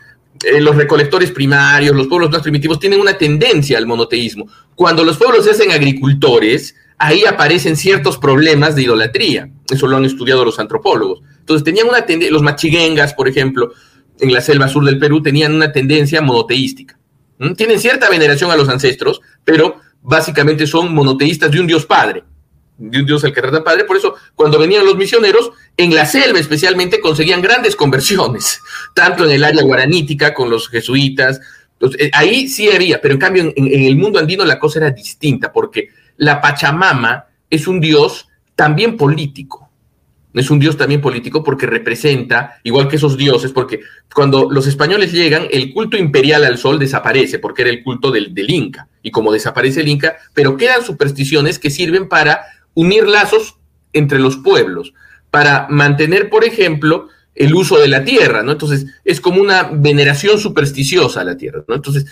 eh, 0.44 0.60
los 0.60 0.76
recolectores 0.76 1.32
primarios, 1.32 1.96
los 1.96 2.08
pueblos 2.08 2.32
más 2.32 2.42
primitivos 2.42 2.80
tienen 2.80 3.00
una 3.00 3.18
tendencia 3.18 3.78
al 3.78 3.88
monoteísmo. 3.88 4.48
Cuando 4.76 5.04
los 5.04 5.18
pueblos 5.18 5.46
se 5.46 5.52
hacen 5.52 5.72
agricultores, 5.72 6.76
ahí 6.98 7.26
aparecen 7.26 7.76
ciertos 7.76 8.18
problemas 8.18 8.76
de 8.76 8.84
idolatría. 8.84 9.50
Eso 9.70 9.88
lo 9.88 9.98
han 9.98 10.06
estudiado 10.06 10.46
los 10.46 10.60
antropólogos. 10.60 11.22
Entonces 11.42 11.64
tenían 11.64 11.88
una 11.88 12.06
tendencia, 12.06 12.32
los 12.32 12.42
machiguengas, 12.42 13.14
por 13.14 13.28
ejemplo, 13.28 13.74
en 14.20 14.32
la 14.32 14.42
selva 14.42 14.68
sur 14.68 14.86
del 14.86 14.98
Perú, 14.98 15.22
tenían 15.22 15.54
una 15.54 15.72
tendencia 15.72 16.22
monoteística. 16.22 16.98
Tienen 17.58 17.80
cierta 17.80 18.10
veneración 18.10 18.52
a 18.52 18.56
los 18.56 18.70
ancestros, 18.70 19.20
pero 19.44 19.78
básicamente 20.02 20.68
son 20.68 20.94
monoteístas 20.94 21.52
de 21.52 21.60
un 21.60 21.68
dios 21.68 21.86
padre 21.86 22.24
de 22.82 23.00
un 23.00 23.06
Dios 23.06 23.24
al 23.24 23.34
que 23.34 23.42
trata 23.42 23.64
padre. 23.64 23.84
Por 23.84 23.98
eso, 23.98 24.16
cuando 24.36 24.58
venían 24.58 24.86
los 24.86 24.98
misioneros, 24.98 25.52
en 25.78 25.94
la 25.94 26.06
selva 26.06 26.40
especialmente 26.40 27.00
conseguían 27.00 27.42
grandes 27.42 27.76
conversiones, 27.76 28.60
tanto 28.96 29.26
en 29.26 29.32
el 29.32 29.44
área 29.44 29.62
guaranítica 29.62 30.34
con 30.34 30.50
los 30.50 30.68
jesuitas. 30.68 31.40
Eh, 32.00 32.10
ahí 32.14 32.48
sí 32.48 32.70
había, 32.70 33.00
pero 33.00 33.14
en 33.14 33.20
cambio 33.20 33.54
en 33.56 33.84
el 33.84 33.96
mundo 33.96 34.20
andino 34.20 34.46
la 34.46 34.60
cosa 34.60 34.80
era 34.80 34.92
distinta, 34.92 35.52
porque 35.52 35.90
la 36.18 36.42
Pachamama 36.42 37.26
es 37.50 37.68
un 37.68 37.80
Dios 37.80 38.28
también 38.56 38.98
político 38.98 39.71
es 40.34 40.50
un 40.50 40.60
dios 40.60 40.78
también 40.78 41.02
político 41.02 41.44
porque 41.44 41.66
representa, 41.66 42.60
igual 42.64 42.88
que 42.88 42.96
esos 42.96 43.18
dioses, 43.18 43.52
porque 43.52 43.82
cuando 44.14 44.50
los 44.50 44.68
españoles 44.68 45.12
llegan, 45.12 45.48
el 45.52 45.74
culto 45.74 45.98
imperial 45.98 46.46
al 46.46 46.58
sol 46.58 46.80
desaparece, 46.80 47.40
porque 47.40 47.64
era 47.64 47.72
el 47.72 47.84
culto 47.84 48.12
del, 48.12 48.34
del 48.34 48.50
Inca, 48.50 48.88
y 49.02 49.12
como 49.12 49.32
desaparece 49.32 49.82
el 49.82 49.90
Inca, 49.90 50.16
pero 50.34 50.56
quedan 50.56 50.84
supersticiones 50.84 51.60
que 51.60 51.70
sirven 51.70 52.08
para 52.08 52.42
unir 52.74 53.08
lazos 53.08 53.58
entre 53.94 54.20
los 54.20 54.38
pueblos, 54.38 54.94
para 55.30 55.68
mantener, 55.70 56.30
por 56.30 56.46
ejemplo, 56.46 57.10
el 57.36 57.54
uso 57.56 57.80
de 57.80 57.88
la 57.88 58.04
tierra, 58.04 58.44
¿no? 58.44 58.52
Entonces, 58.52 58.86
es 59.06 59.22
como 59.22 59.42
una 59.42 59.64
veneración 59.64 60.40
supersticiosa 60.40 61.22
a 61.22 61.26
la 61.26 61.38
tierra, 61.38 61.64
¿no? 61.68 61.76
Entonces, 61.76 62.06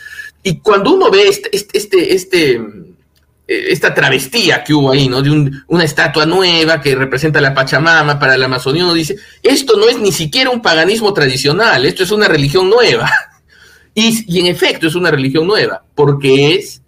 y 0.43 0.60
cuando 0.60 0.93
uno 0.93 1.12
ve 1.12 1.27
este, 1.27 1.49
este, 1.55 1.77
este, 1.77 2.15
este 2.15 2.62
esta 3.49 3.95
travestía 3.95 4.63
que 4.63 4.75
hubo 4.75 4.91
ahí, 4.91 5.09
¿no? 5.09 5.23
De 5.23 5.51
una 5.67 5.83
estatua 5.83 6.27
nueva 6.27 6.79
que 6.79 6.93
representa 6.93 7.41
la 7.41 7.53
Pachamama 7.53 8.19
para 8.19 8.38
la 8.38 8.45
Amazonía, 8.45 8.83
uno 8.83 8.93
dice, 8.93 9.15
esto 9.41 9.75
no 9.75 9.89
es 9.89 9.97
ni 9.97 10.12
siquiera 10.12 10.51
un 10.51 10.62
paganismo 10.62 11.12
tradicional, 11.13 11.83
esto 11.83 12.03
es 12.03 12.12
una 12.12 12.27
religión 12.27 12.69
nueva. 12.69 13.09
Y, 13.95 14.23
y 14.33 14.39
en 14.39 14.45
efecto 14.45 14.88
es 14.88 14.95
una 14.95 15.09
religión 15.09 15.47
nueva, 15.47 15.83
porque 15.95 16.53
es 16.53 16.81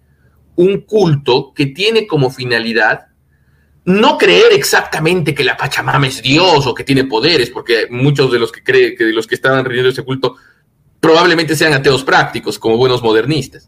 un 0.56 0.82
culto 0.82 1.52
que 1.54 1.66
tiene 1.66 2.06
como 2.06 2.30
finalidad 2.30 3.08
no 3.84 4.18
creer 4.20 4.54
exactamente 4.54 5.34
que 5.34 5.44
la 5.44 5.58
Pachamama 5.58 6.08
es 6.08 6.22
Dios 6.22 6.66
o 6.68 6.76
que 6.76 6.84
tiene 6.84 7.06
poderes, 7.06 7.50
porque 7.50 7.88
muchos 7.90 8.32
de 8.32 8.40
los 8.40 8.52
que 8.52 8.64
creen 8.64 8.96
que 8.96 9.06
de 9.06 9.14
los 9.14 9.26
que 9.26 9.36
estaban 9.36 9.66
rindiendo 9.66 9.90
ese 9.90 10.04
culto 10.04 10.36
probablemente 11.00 11.56
sean 11.56 11.74
ateos 11.74 12.04
prácticos, 12.04 12.60
como 12.60 12.78
buenos 12.78 13.02
modernistas 13.02 13.68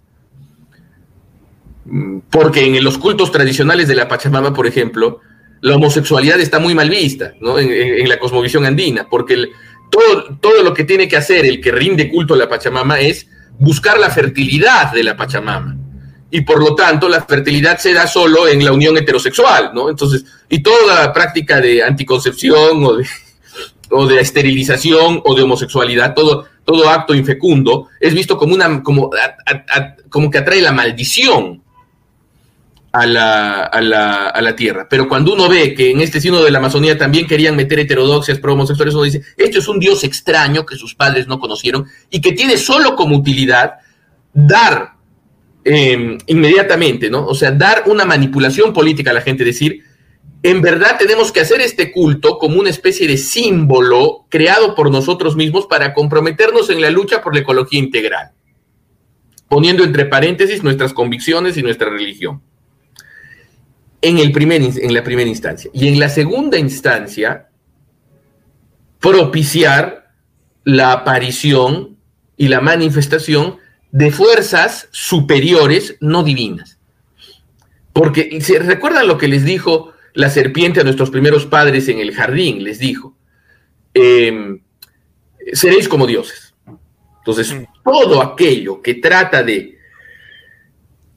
porque 2.29 2.65
en 2.65 2.83
los 2.83 2.97
cultos 2.97 3.31
tradicionales 3.31 3.87
de 3.87 3.95
la 3.95 4.07
Pachamama, 4.07 4.53
por 4.53 4.67
ejemplo, 4.67 5.19
la 5.61 5.75
homosexualidad 5.75 6.39
está 6.39 6.59
muy 6.59 6.75
mal 6.75 6.89
vista 6.89 7.33
¿no? 7.39 7.57
en, 7.59 8.07
la 8.07 8.19
cosmovisión 8.19 8.65
andina, 8.65 9.07
porque 9.09 9.49
todo, 9.89 10.37
todo 10.39 10.63
lo 10.63 10.73
que 10.73 10.83
tiene 10.83 11.07
que 11.07 11.17
hacer 11.17 11.45
el 11.45 11.61
que 11.61 11.71
rinde 11.71 12.09
culto 12.09 12.33
a 12.33 12.37
la 12.37 12.49
Pachamama 12.49 12.99
es 12.99 13.27
buscar 13.59 13.97
la 13.99 14.09
fertilidad 14.09 14.91
de 14.91 15.03
la 15.03 15.15
Pachamama. 15.15 15.77
Y 16.31 16.41
por 16.41 16.59
lo 16.59 16.73
tanto, 16.73 17.07
la 17.07 17.21
fertilidad 17.23 17.77
se 17.77 17.93
da 17.93 18.07
solo 18.07 18.47
en 18.47 18.65
la 18.65 18.71
unión 18.71 18.97
heterosexual, 18.97 19.71
¿no? 19.73 19.89
Entonces, 19.89 20.25
y 20.49 20.63
toda 20.63 21.13
práctica 21.13 21.61
de 21.61 21.83
anticoncepción 21.83 22.83
o 22.83 22.97
de, 22.97 23.07
o 23.91 24.07
de 24.07 24.19
esterilización 24.19 25.21
o 25.23 25.35
de 25.35 25.43
homosexualidad, 25.43 26.15
todo, 26.15 26.47
todo 26.65 26.89
acto 26.89 27.13
infecundo, 27.13 27.89
es 27.99 28.13
visto 28.13 28.35
como, 28.35 28.55
una, 28.55 28.81
como, 28.81 29.11
como 30.09 30.31
que 30.31 30.39
atrae 30.39 30.61
la 30.61 30.71
maldición 30.71 31.62
a 32.93 33.07
la, 33.07 33.63
a, 33.63 33.81
la, 33.81 34.27
a 34.29 34.41
la, 34.41 34.55
tierra. 34.55 34.87
Pero 34.87 35.09
cuando 35.09 35.33
uno 35.33 35.49
ve 35.49 35.73
que 35.73 35.89
en 35.89 35.99
este 35.99 36.21
signo 36.21 36.43
de 36.43 36.51
la 36.51 36.59
Amazonía 36.59 36.95
también 36.95 37.25
querían 37.25 37.55
meter 37.55 37.79
heterodoxias 37.79 38.37
pro 38.37 38.53
homosexuales, 38.53 38.93
uno 38.93 39.03
dice, 39.03 39.23
esto 39.35 39.57
es 39.57 39.67
un 39.67 39.79
Dios 39.79 40.03
extraño 40.03 40.63
que 40.63 40.75
sus 40.75 40.93
padres 40.93 41.27
no 41.27 41.39
conocieron 41.39 41.87
y 42.11 42.21
que 42.21 42.33
tiene 42.33 42.55
solo 42.55 42.95
como 42.95 43.17
utilidad 43.17 43.79
dar 44.31 44.91
em, 45.63 46.19
inmediatamente, 46.27 47.09
¿no? 47.09 47.25
O 47.25 47.33
sea, 47.33 47.51
dar 47.51 47.83
una 47.87 48.05
manipulación 48.05 48.73
política 48.73 49.09
a 49.09 49.15
la 49.15 49.21
gente, 49.21 49.43
decir, 49.43 49.83
en 50.43 50.61
verdad 50.61 50.97
tenemos 50.99 51.31
que 51.31 51.39
hacer 51.39 51.61
este 51.61 51.91
culto 51.91 52.37
como 52.37 52.59
una 52.59 52.69
especie 52.69 53.07
de 53.07 53.17
símbolo 53.17 54.27
creado 54.29 54.75
por 54.75 54.91
nosotros 54.91 55.35
mismos 55.35 55.65
para 55.65 55.95
comprometernos 55.95 56.69
en 56.69 56.79
la 56.79 56.91
lucha 56.91 57.23
por 57.23 57.33
la 57.33 57.41
ecología 57.41 57.79
integral, 57.79 58.33
poniendo 59.47 59.83
entre 59.83 60.05
paréntesis 60.05 60.61
nuestras 60.61 60.93
convicciones 60.93 61.57
y 61.57 61.63
nuestra 61.63 61.89
religión 61.89 62.43
en, 64.03 64.19
el 64.19 64.31
primer, 64.31 64.61
en 64.61 64.93
la 64.93 65.03
primera 65.03 65.29
instancia. 65.29 65.71
Y 65.73 65.87
en 65.87 65.97
la 65.97 66.09
segunda 66.09 66.59
instancia, 66.59 67.49
propiciar 68.99 70.11
la 70.65 70.91
aparición 70.91 71.97
y 72.35 72.49
la 72.49 72.59
manifestación 72.59 73.57
de 73.91 74.11
fuerzas 74.11 74.89
superiores 74.91 75.95
no 76.01 76.23
divinas. 76.23 76.77
Porque, 77.93 78.41
¿se 78.41 78.59
recuerdan 78.59 79.07
lo 79.07 79.17
que 79.17 79.29
les 79.29 79.45
dijo 79.45 79.93
la 80.13 80.29
serpiente 80.29 80.81
a 80.81 80.83
nuestros 80.83 81.09
primeros 81.09 81.45
padres 81.45 81.87
en 81.87 81.99
el 81.99 82.13
jardín? 82.13 82.63
Les 82.63 82.79
dijo, 82.79 83.15
em, 83.93 84.61
seréis 85.53 85.87
como 85.87 86.05
dioses. 86.07 86.53
Entonces, 87.19 87.55
todo 87.85 88.21
aquello 88.21 88.81
que 88.81 88.95
trata 88.95 89.43
de 89.43 89.77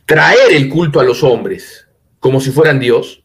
traer 0.04 0.52
el 0.52 0.68
culto 0.68 1.00
a 1.00 1.04
los 1.04 1.24
hombres, 1.24 1.85
como 2.26 2.40
si 2.40 2.50
fueran 2.50 2.80
Dios, 2.80 3.22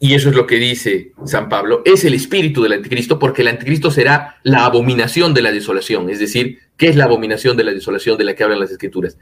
y 0.00 0.14
eso 0.14 0.30
es 0.30 0.34
lo 0.34 0.46
que 0.46 0.56
dice 0.56 1.12
San 1.26 1.50
Pablo, 1.50 1.82
es 1.84 2.02
el 2.06 2.14
espíritu 2.14 2.62
del 2.62 2.72
anticristo, 2.72 3.18
porque 3.18 3.42
el 3.42 3.48
anticristo 3.48 3.90
será 3.90 4.40
la 4.42 4.64
abominación 4.64 5.34
de 5.34 5.42
la 5.42 5.52
desolación. 5.52 6.08
Es 6.08 6.18
decir, 6.18 6.60
¿qué 6.78 6.88
es 6.88 6.96
la 6.96 7.04
abominación 7.04 7.58
de 7.58 7.64
la 7.64 7.74
desolación 7.74 8.16
de 8.16 8.24
la 8.24 8.34
que 8.34 8.42
hablan 8.42 8.58
las 8.58 8.70
escrituras? 8.70 9.18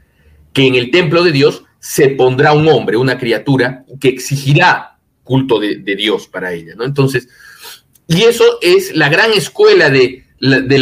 Que 0.53 0.65
en 0.65 0.75
el 0.75 0.91
templo 0.91 1.25
de 1.25 1.33
Dios 1.33 1.65
se 1.79 2.07
pondrá 2.07 2.53
un 2.53 2.69
hombre, 2.69 2.95
una 2.95 3.17
criatura, 3.17 3.83
que 3.99 4.07
exigirá 4.07 4.97
culto 5.25 5.59
de, 5.59 5.75
Dios 5.97 6.29
para 6.29 6.53
ella. 6.53 6.73
¿no? 6.77 6.85
Entonces, 6.85 7.27
y 8.07 8.21
eso 8.21 8.45
es 8.61 8.95
la 8.95 9.09
gran 9.09 9.33
escuela 9.33 9.89
de 9.89 10.23
de, 10.41 10.79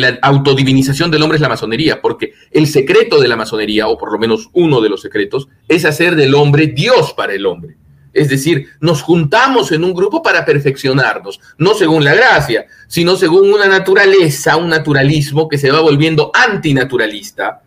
la 0.00 0.18
autodivinización 0.22 1.10
del 1.10 1.22
hombre 1.22 1.36
es 1.36 1.42
la 1.42 1.48
masonería, 1.48 2.00
porque 2.02 2.32
el 2.50 2.66
secreto 2.66 3.20
de 3.20 3.28
la 3.28 3.36
masonería, 3.36 3.86
o 3.86 3.96
por 3.96 4.12
lo 4.12 4.18
menos 4.18 4.50
uno 4.52 4.80
de 4.80 4.88
los 4.88 5.00
secretos, 5.00 5.48
es 5.68 5.84
hacer 5.84 6.16
del 6.16 6.34
hombre 6.34 6.66
Dios 6.66 7.14
para 7.16 7.34
el 7.34 7.46
hombre. 7.46 7.76
Es 8.12 8.28
decir, 8.28 8.68
nos 8.80 9.02
juntamos 9.02 9.72
en 9.72 9.84
un 9.84 9.94
grupo 9.94 10.22
para 10.22 10.44
perfeccionarnos, 10.44 11.40
no 11.58 11.74
según 11.74 12.04
la 12.04 12.14
gracia, 12.14 12.66
sino 12.86 13.16
según 13.16 13.52
una 13.52 13.66
naturaleza, 13.66 14.56
un 14.56 14.68
naturalismo 14.68 15.48
que 15.48 15.58
se 15.58 15.70
va 15.70 15.80
volviendo 15.80 16.30
antinaturalista 16.32 17.62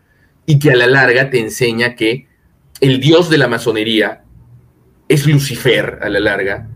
y 0.45 0.59
que 0.59 0.71
a 0.71 0.75
la 0.75 0.87
larga 0.87 1.29
te 1.29 1.39
enseña 1.39 1.95
que 1.95 2.27
el 2.79 2.99
Dios 2.99 3.29
de 3.29 3.37
la 3.37 3.47
masonería 3.47 4.23
es 5.09 5.25
Lucifer 5.25 5.99
a 6.01 6.09
la 6.09 6.19
larga 6.19 6.67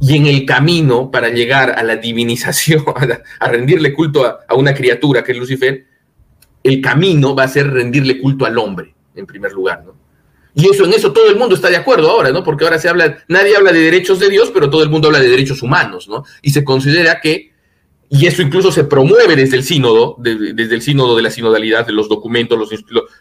y 0.00 0.16
en 0.16 0.26
el 0.26 0.46
camino 0.46 1.10
para 1.10 1.28
llegar 1.28 1.78
a 1.78 1.82
la 1.82 1.96
divinización, 1.96 2.84
a, 3.40 3.48
rendirle 3.48 3.92
culto 3.92 4.24
a, 4.24 4.54
una 4.54 4.74
criatura 4.74 5.22
que 5.22 5.32
es 5.32 5.38
Lucifer, 5.38 5.86
el 6.62 6.80
camino 6.80 7.34
va 7.34 7.44
a 7.44 7.48
ser 7.48 7.70
rendirle 7.70 8.18
culto 8.18 8.46
al 8.46 8.58
hombre, 8.58 8.94
en 9.14 9.26
primer 9.26 9.52
lugar, 9.52 9.84
¿no? 9.84 10.00
Y 10.52 10.68
eso, 10.68 10.84
en 10.84 10.92
eso 10.92 11.12
todo 11.12 11.30
el 11.30 11.36
mundo 11.36 11.54
está 11.54 11.70
de 11.70 11.76
acuerdo 11.76 12.10
ahora, 12.10 12.32
¿no? 12.32 12.42
Porque 12.42 12.64
ahora 12.64 12.78
se 12.78 12.88
habla, 12.88 13.18
nadie 13.28 13.56
habla 13.56 13.72
de 13.72 13.78
derechos 13.80 14.18
de 14.18 14.28
Dios, 14.28 14.50
pero 14.52 14.68
todo 14.68 14.82
el 14.82 14.90
mundo 14.90 15.06
habla 15.06 15.20
de 15.20 15.28
derechos 15.28 15.62
humanos, 15.62 16.08
¿no? 16.08 16.24
Y 16.42 16.50
se 16.50 16.64
considera 16.64 17.20
que 17.20 17.49
y 18.12 18.26
eso 18.26 18.42
incluso 18.42 18.72
se 18.72 18.82
promueve 18.82 19.36
desde 19.36 19.56
el 19.56 19.62
sínodo, 19.62 20.16
desde 20.18 20.74
el 20.74 20.82
sínodo 20.82 21.14
de 21.14 21.22
la 21.22 21.30
sinodalidad, 21.30 21.86
de 21.86 21.92
los 21.92 22.08
documentos, 22.08 22.58
los, 22.58 22.68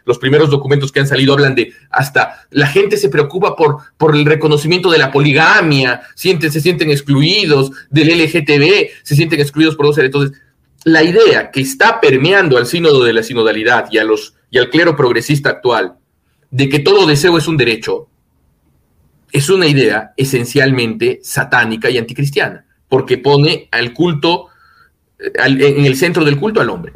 los, 0.03 0.17
primeros 0.17 0.49
documentos 0.49 0.91
que 0.91 0.99
han 0.99 1.07
salido 1.07 1.33
hablan 1.33 1.53
de 1.53 1.73
hasta 1.91 2.47
la 2.49 2.65
gente 2.65 2.97
se 2.97 3.09
preocupa 3.09 3.55
por, 3.55 3.77
por 3.97 4.15
el 4.15 4.25
reconocimiento 4.25 4.89
de 4.89 4.97
la 4.97 5.11
poligamia, 5.11 6.01
sienten, 6.15 6.51
se 6.51 6.59
sienten 6.59 6.89
excluidos 6.89 7.71
del 7.91 8.07
LGTB, 8.07 8.89
se 9.03 9.15
sienten 9.15 9.39
excluidos 9.39 9.75
por 9.75 9.85
dos 9.85 9.97
Entonces, 9.99 10.35
la 10.85 11.03
idea 11.03 11.51
que 11.51 11.61
está 11.61 12.01
permeando 12.01 12.57
al 12.57 12.65
sínodo 12.65 13.03
de 13.03 13.13
la 13.13 13.21
sinodalidad 13.21 13.89
y, 13.91 13.99
a 13.99 14.03
los, 14.03 14.33
y 14.49 14.57
al 14.57 14.71
clero 14.71 14.95
progresista 14.95 15.51
actual 15.51 15.97
de 16.49 16.67
que 16.67 16.79
todo 16.79 17.05
deseo 17.05 17.37
es 17.37 17.47
un 17.47 17.57
derecho, 17.57 18.07
es 19.31 19.49
una 19.51 19.67
idea 19.67 20.13
esencialmente 20.17 21.19
satánica 21.21 21.91
y 21.91 21.99
anticristiana, 21.99 22.65
porque 22.87 23.19
pone 23.19 23.69
al 23.71 23.93
culto 23.93 24.48
en 25.19 25.85
el 25.85 25.95
centro 25.95 26.23
del 26.23 26.39
culto 26.39 26.61
al 26.61 26.69
hombre. 26.69 26.93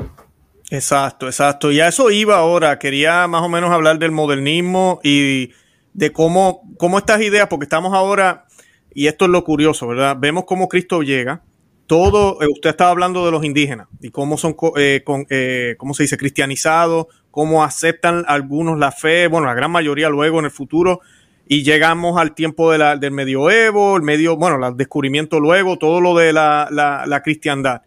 Exacto, 0.69 1.27
exacto. 1.27 1.71
Y 1.71 1.79
a 1.79 1.87
eso 1.87 2.09
iba 2.09 2.37
ahora. 2.37 2.79
Quería 2.79 3.27
más 3.27 3.43
o 3.43 3.49
menos 3.49 3.69
hablar 3.71 3.99
del 3.99 4.11
modernismo 4.11 4.99
y 5.03 5.51
de 5.93 6.11
cómo, 6.11 6.63
cómo 6.77 6.97
estas 6.97 7.21
ideas, 7.21 7.47
porque 7.47 7.65
estamos 7.65 7.93
ahora, 7.93 8.45
y 8.93 9.07
esto 9.07 9.25
es 9.25 9.31
lo 9.31 9.43
curioso, 9.43 9.87
¿verdad? 9.87 10.17
Vemos 10.19 10.45
cómo 10.45 10.67
Cristo 10.67 11.03
llega. 11.03 11.43
Todo, 11.85 12.41
eh, 12.41 12.47
usted 12.51 12.71
estaba 12.71 12.91
hablando 12.91 13.25
de 13.25 13.31
los 13.31 13.43
indígenas 13.43 13.87
y 14.01 14.09
cómo 14.09 14.37
son, 14.37 14.55
eh, 14.77 15.01
con, 15.03 15.27
eh, 15.29 15.75
¿cómo 15.77 15.93
se 15.93 16.03
dice?, 16.03 16.17
cristianizados, 16.17 17.07
cómo 17.29 17.63
aceptan 17.63 18.23
algunos 18.27 18.79
la 18.79 18.91
fe, 18.91 19.27
bueno, 19.27 19.47
la 19.47 19.53
gran 19.53 19.69
mayoría 19.69 20.09
luego 20.09 20.39
en 20.39 20.45
el 20.45 20.51
futuro, 20.51 21.01
y 21.45 21.63
llegamos 21.63 22.17
al 22.19 22.33
tiempo 22.33 22.71
de 22.71 22.77
la, 22.77 22.95
del 22.95 23.11
medioevo, 23.11 23.97
el 23.97 24.01
medio, 24.01 24.37
bueno, 24.37 24.65
el 24.65 24.77
descubrimiento 24.77 25.41
luego, 25.41 25.77
todo 25.77 25.99
lo 25.99 26.15
de 26.15 26.31
la, 26.31 26.69
la, 26.71 27.05
la 27.05 27.21
cristiandad. 27.21 27.81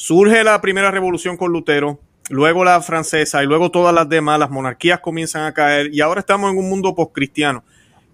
Surge 0.00 0.44
la 0.44 0.60
primera 0.60 0.92
revolución 0.92 1.36
con 1.36 1.50
Lutero, 1.50 1.98
luego 2.30 2.64
la 2.64 2.80
francesa 2.82 3.42
y 3.42 3.46
luego 3.46 3.72
todas 3.72 3.92
las 3.92 4.08
demás, 4.08 4.38
las 4.38 4.48
monarquías 4.48 5.00
comienzan 5.00 5.42
a 5.42 5.52
caer 5.52 5.92
y 5.92 6.00
ahora 6.00 6.20
estamos 6.20 6.52
en 6.52 6.56
un 6.56 6.68
mundo 6.68 6.94
postcristiano. 6.94 7.64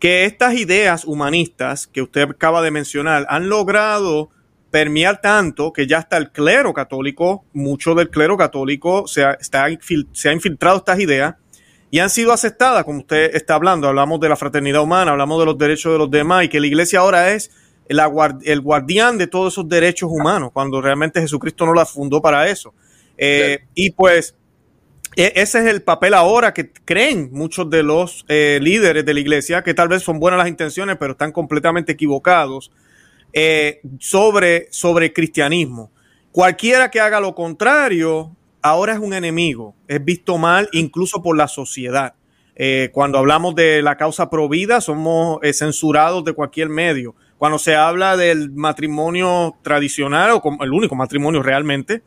que 0.00 0.24
estas 0.24 0.54
ideas 0.54 1.04
humanistas 1.04 1.86
que 1.86 2.00
usted 2.00 2.22
acaba 2.22 2.62
de 2.62 2.70
mencionar 2.70 3.26
han 3.28 3.50
logrado 3.50 4.30
permear 4.70 5.20
tanto 5.20 5.74
que 5.74 5.86
ya 5.86 5.98
hasta 5.98 6.16
el 6.16 6.32
clero 6.32 6.72
católico, 6.72 7.44
mucho 7.52 7.94
del 7.94 8.08
clero 8.08 8.38
católico 8.38 9.06
se 9.06 9.22
ha, 9.22 9.36
se 9.38 10.28
ha 10.30 10.32
infiltrado 10.32 10.78
estas 10.78 11.00
ideas 11.00 11.34
y 11.90 11.98
han 11.98 12.08
sido 12.08 12.32
aceptadas, 12.32 12.84
como 12.84 13.00
usted 13.00 13.36
está 13.36 13.56
hablando, 13.56 13.88
hablamos 13.88 14.20
de 14.20 14.30
la 14.30 14.36
fraternidad 14.36 14.80
humana, 14.80 15.10
hablamos 15.10 15.38
de 15.38 15.44
los 15.44 15.58
derechos 15.58 15.92
de 15.92 15.98
los 15.98 16.10
demás 16.10 16.44
y 16.44 16.48
que 16.48 16.60
la 16.60 16.66
iglesia 16.66 17.00
ahora 17.00 17.32
es 17.32 17.50
el, 17.88 18.00
el 18.44 18.60
guardián 18.60 19.18
de 19.18 19.26
todos 19.26 19.54
esos 19.54 19.68
derechos 19.68 20.10
humanos, 20.10 20.50
cuando 20.52 20.80
realmente 20.80 21.20
Jesucristo 21.20 21.66
no 21.66 21.74
la 21.74 21.86
fundó 21.86 22.20
para 22.20 22.48
eso. 22.48 22.74
Eh, 23.16 23.60
y 23.74 23.90
pues 23.92 24.34
e, 25.16 25.32
ese 25.36 25.60
es 25.60 25.66
el 25.66 25.82
papel 25.82 26.14
ahora 26.14 26.52
que 26.52 26.70
creen 26.72 27.30
muchos 27.32 27.70
de 27.70 27.82
los 27.82 28.24
eh, 28.28 28.58
líderes 28.60 29.04
de 29.04 29.14
la 29.14 29.20
iglesia, 29.20 29.62
que 29.62 29.74
tal 29.74 29.88
vez 29.88 30.02
son 30.02 30.18
buenas 30.18 30.38
las 30.38 30.48
intenciones, 30.48 30.96
pero 30.98 31.12
están 31.12 31.32
completamente 31.32 31.92
equivocados 31.92 32.72
eh, 33.32 33.80
sobre, 33.98 34.68
sobre 34.70 35.12
cristianismo. 35.12 35.90
Cualquiera 36.32 36.90
que 36.90 37.00
haga 37.00 37.20
lo 37.20 37.34
contrario, 37.34 38.34
ahora 38.62 38.94
es 38.94 38.98
un 38.98 39.14
enemigo, 39.14 39.74
es 39.86 40.04
visto 40.04 40.38
mal 40.38 40.68
incluso 40.72 41.22
por 41.22 41.36
la 41.36 41.48
sociedad. 41.48 42.14
Eh, 42.56 42.90
cuando 42.92 43.18
hablamos 43.18 43.54
de 43.54 43.82
la 43.82 43.96
causa 43.96 44.30
provida, 44.30 44.80
somos 44.80 45.38
eh, 45.42 45.52
censurados 45.52 46.24
de 46.24 46.32
cualquier 46.32 46.68
medio. 46.68 47.14
Cuando 47.38 47.58
se 47.58 47.74
habla 47.74 48.16
del 48.16 48.50
matrimonio 48.52 49.56
tradicional 49.62 50.40
o 50.42 50.42
el 50.62 50.72
único 50.72 50.94
matrimonio 50.94 51.42
realmente, 51.42 52.02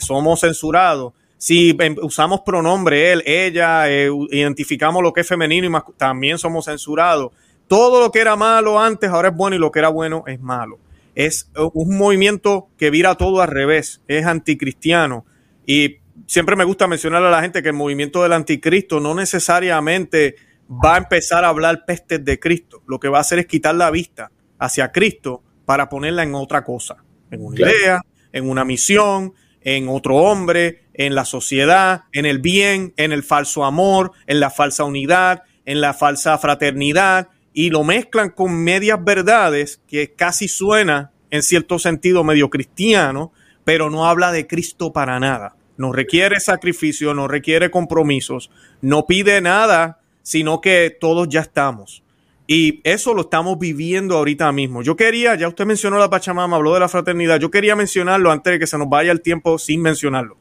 somos 0.00 0.40
censurados. 0.40 1.12
Si 1.36 1.76
em, 1.78 1.96
usamos 2.00 2.40
pronombre 2.40 3.12
él, 3.12 3.22
ella, 3.26 3.84
identificamos 3.88 5.02
lo 5.02 5.12
que 5.12 5.20
es 5.22 5.28
femenino 5.28 5.66
y 5.66 5.96
también 5.98 6.38
somos 6.38 6.64
censurados 6.64 7.32
todo 7.68 8.00
lo 8.00 8.10
que 8.10 8.20
era 8.20 8.36
malo 8.36 8.80
antes 8.80 9.10
ahora 9.10 9.28
es 9.28 9.34
bueno 9.34 9.56
y 9.56 9.58
lo 9.58 9.70
que 9.70 9.78
era 9.78 9.88
bueno 9.88 10.24
es 10.26 10.40
malo. 10.40 10.78
Es 11.14 11.50
un 11.54 11.96
movimiento 11.96 12.68
que 12.76 12.90
vira 12.90 13.14
todo 13.14 13.40
al 13.40 13.48
revés, 13.48 14.02
es 14.08 14.26
anticristiano. 14.26 15.24
Y 15.64 15.98
siempre 16.26 16.56
me 16.56 16.64
gusta 16.64 16.86
mencionar 16.86 17.24
a 17.24 17.30
la 17.30 17.40
gente 17.40 17.62
que 17.62 17.68
el 17.68 17.74
movimiento 17.74 18.22
del 18.22 18.32
anticristo 18.32 19.00
no 19.00 19.14
necesariamente 19.14 20.34
va 20.68 20.94
a 20.94 20.98
empezar 20.98 21.44
a 21.44 21.48
hablar 21.48 21.84
pestes 21.86 22.24
de 22.24 22.38
Cristo. 22.38 22.82
Lo 22.86 22.98
que 22.98 23.08
va 23.08 23.18
a 23.18 23.20
hacer 23.20 23.38
es 23.38 23.46
quitar 23.46 23.74
la 23.76 23.90
vista 23.90 24.30
hacia 24.64 24.92
Cristo 24.92 25.42
para 25.64 25.88
ponerla 25.88 26.22
en 26.22 26.34
otra 26.34 26.64
cosa, 26.64 26.96
en 27.30 27.44
una 27.44 27.60
idea, 27.60 28.00
en 28.32 28.48
una 28.48 28.64
misión, 28.64 29.34
en 29.62 29.88
otro 29.88 30.16
hombre, 30.16 30.84
en 30.92 31.14
la 31.14 31.24
sociedad, 31.24 32.02
en 32.12 32.26
el 32.26 32.38
bien, 32.38 32.92
en 32.96 33.12
el 33.12 33.22
falso 33.22 33.64
amor, 33.64 34.12
en 34.26 34.40
la 34.40 34.50
falsa 34.50 34.84
unidad, 34.84 35.42
en 35.64 35.80
la 35.80 35.94
falsa 35.94 36.36
fraternidad, 36.38 37.28
y 37.52 37.70
lo 37.70 37.82
mezclan 37.82 38.30
con 38.30 38.62
medias 38.62 39.02
verdades 39.02 39.80
que 39.88 40.12
casi 40.12 40.48
suena 40.48 41.12
en 41.30 41.42
cierto 41.42 41.78
sentido 41.78 42.22
medio 42.22 42.50
cristiano, 42.50 43.32
pero 43.64 43.90
no 43.90 44.06
habla 44.06 44.30
de 44.32 44.46
Cristo 44.46 44.92
para 44.92 45.18
nada. 45.18 45.56
No 45.76 45.92
requiere 45.92 46.38
sacrificio, 46.38 47.14
no 47.14 47.26
requiere 47.26 47.70
compromisos, 47.70 48.50
no 48.80 49.06
pide 49.06 49.40
nada, 49.40 50.00
sino 50.22 50.60
que 50.60 50.96
todos 51.00 51.28
ya 51.28 51.40
estamos. 51.40 52.03
Y 52.46 52.80
eso 52.84 53.14
lo 53.14 53.22
estamos 53.22 53.58
viviendo 53.58 54.16
ahorita 54.16 54.52
mismo. 54.52 54.82
Yo 54.82 54.96
quería, 54.96 55.34
ya 55.34 55.48
usted 55.48 55.64
mencionó 55.64 55.98
la 55.98 56.10
Pachamama, 56.10 56.56
habló 56.56 56.74
de 56.74 56.80
la 56.80 56.88
fraternidad, 56.88 57.40
yo 57.40 57.50
quería 57.50 57.74
mencionarlo 57.74 58.30
antes 58.30 58.52
de 58.52 58.58
que 58.58 58.66
se 58.66 58.76
nos 58.76 58.88
vaya 58.88 59.12
el 59.12 59.22
tiempo 59.22 59.58
sin 59.58 59.80
mencionarlo. 59.80 60.36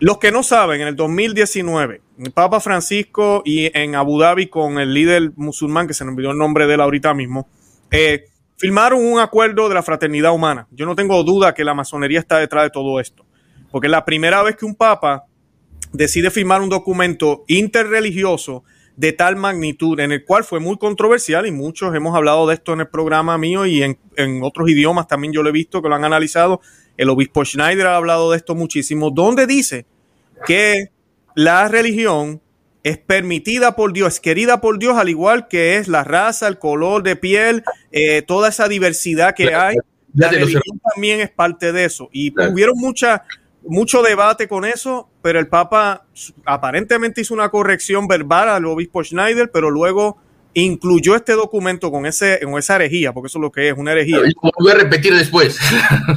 Los 0.00 0.18
que 0.18 0.32
no 0.32 0.42
saben, 0.42 0.80
en 0.80 0.88
el 0.88 0.96
2019, 0.96 2.02
el 2.18 2.32
Papa 2.32 2.58
Francisco 2.58 3.42
y 3.44 3.70
en 3.78 3.94
Abu 3.94 4.18
Dhabi 4.18 4.48
con 4.48 4.80
el 4.80 4.92
líder 4.92 5.30
musulmán, 5.36 5.86
que 5.86 5.94
se 5.94 6.04
nos 6.04 6.14
olvidó 6.14 6.32
el 6.32 6.38
nombre 6.38 6.66
de 6.66 6.74
él 6.74 6.80
ahorita 6.80 7.14
mismo, 7.14 7.48
eh, 7.92 8.24
firmaron 8.56 9.04
un 9.04 9.20
acuerdo 9.20 9.68
de 9.68 9.76
la 9.76 9.82
fraternidad 9.84 10.32
humana. 10.32 10.66
Yo 10.72 10.86
no 10.86 10.96
tengo 10.96 11.22
duda 11.22 11.54
que 11.54 11.62
la 11.62 11.74
masonería 11.74 12.18
está 12.18 12.38
detrás 12.38 12.64
de 12.64 12.70
todo 12.70 12.98
esto, 12.98 13.24
porque 13.70 13.86
es 13.86 13.92
la 13.92 14.04
primera 14.04 14.42
vez 14.42 14.56
que 14.56 14.64
un 14.64 14.74
Papa 14.74 15.26
decide 15.92 16.32
firmar 16.32 16.62
un 16.62 16.68
documento 16.68 17.44
interreligioso 17.46 18.64
de 19.02 19.12
tal 19.12 19.34
magnitud, 19.34 19.98
en 19.98 20.12
el 20.12 20.24
cual 20.24 20.44
fue 20.44 20.60
muy 20.60 20.78
controversial 20.78 21.44
y 21.44 21.50
muchos 21.50 21.92
hemos 21.92 22.14
hablado 22.14 22.46
de 22.46 22.54
esto 22.54 22.72
en 22.72 22.82
el 22.82 22.86
programa 22.86 23.36
mío 23.36 23.66
y 23.66 23.82
en, 23.82 23.98
en 24.16 24.44
otros 24.44 24.70
idiomas 24.70 25.08
también 25.08 25.32
yo 25.32 25.42
lo 25.42 25.48
he 25.48 25.52
visto 25.52 25.82
que 25.82 25.88
lo 25.88 25.96
han 25.96 26.04
analizado. 26.04 26.60
El 26.96 27.10
obispo 27.10 27.44
Schneider 27.44 27.88
ha 27.88 27.96
hablado 27.96 28.30
de 28.30 28.36
esto 28.36 28.54
muchísimo, 28.54 29.10
donde 29.10 29.48
dice 29.48 29.86
que 30.46 30.92
la 31.34 31.66
religión 31.66 32.40
es 32.84 32.96
permitida 32.96 33.74
por 33.74 33.92
Dios, 33.92 34.14
es 34.14 34.20
querida 34.20 34.60
por 34.60 34.78
Dios, 34.78 34.96
al 34.96 35.08
igual 35.08 35.48
que 35.48 35.78
es 35.78 35.88
la 35.88 36.04
raza, 36.04 36.46
el 36.46 36.60
color 36.60 37.02
de 37.02 37.16
piel, 37.16 37.64
eh, 37.90 38.22
toda 38.22 38.50
esa 38.50 38.68
diversidad 38.68 39.34
que 39.34 39.52
hay. 39.52 39.78
La 40.14 40.28
religión 40.28 40.62
también 40.94 41.18
es 41.18 41.30
parte 41.30 41.72
de 41.72 41.86
eso. 41.86 42.08
Y 42.12 42.32
hubieron 42.52 42.76
mucha, 42.78 43.24
mucho 43.64 44.02
debate 44.02 44.48
con 44.48 44.64
eso, 44.64 45.08
pero 45.22 45.38
el 45.38 45.48
Papa 45.48 46.06
aparentemente 46.44 47.20
hizo 47.20 47.34
una 47.34 47.48
corrección 47.50 48.08
verbal 48.08 48.48
al 48.48 48.64
obispo 48.66 49.02
Schneider, 49.02 49.50
pero 49.50 49.70
luego 49.70 50.18
incluyó 50.54 51.16
este 51.16 51.32
documento 51.32 51.90
con, 51.90 52.04
ese, 52.04 52.40
con 52.42 52.58
esa 52.58 52.76
herejía, 52.76 53.12
porque 53.12 53.28
eso 53.28 53.38
es 53.38 53.42
lo 53.42 53.50
que 53.50 53.68
es, 53.68 53.74
una 53.76 53.92
herejía. 53.92 54.18
Lo 54.18 54.50
volvió 54.58 54.72
a 54.72 54.78
repetir 54.78 55.14
después. 55.14 55.58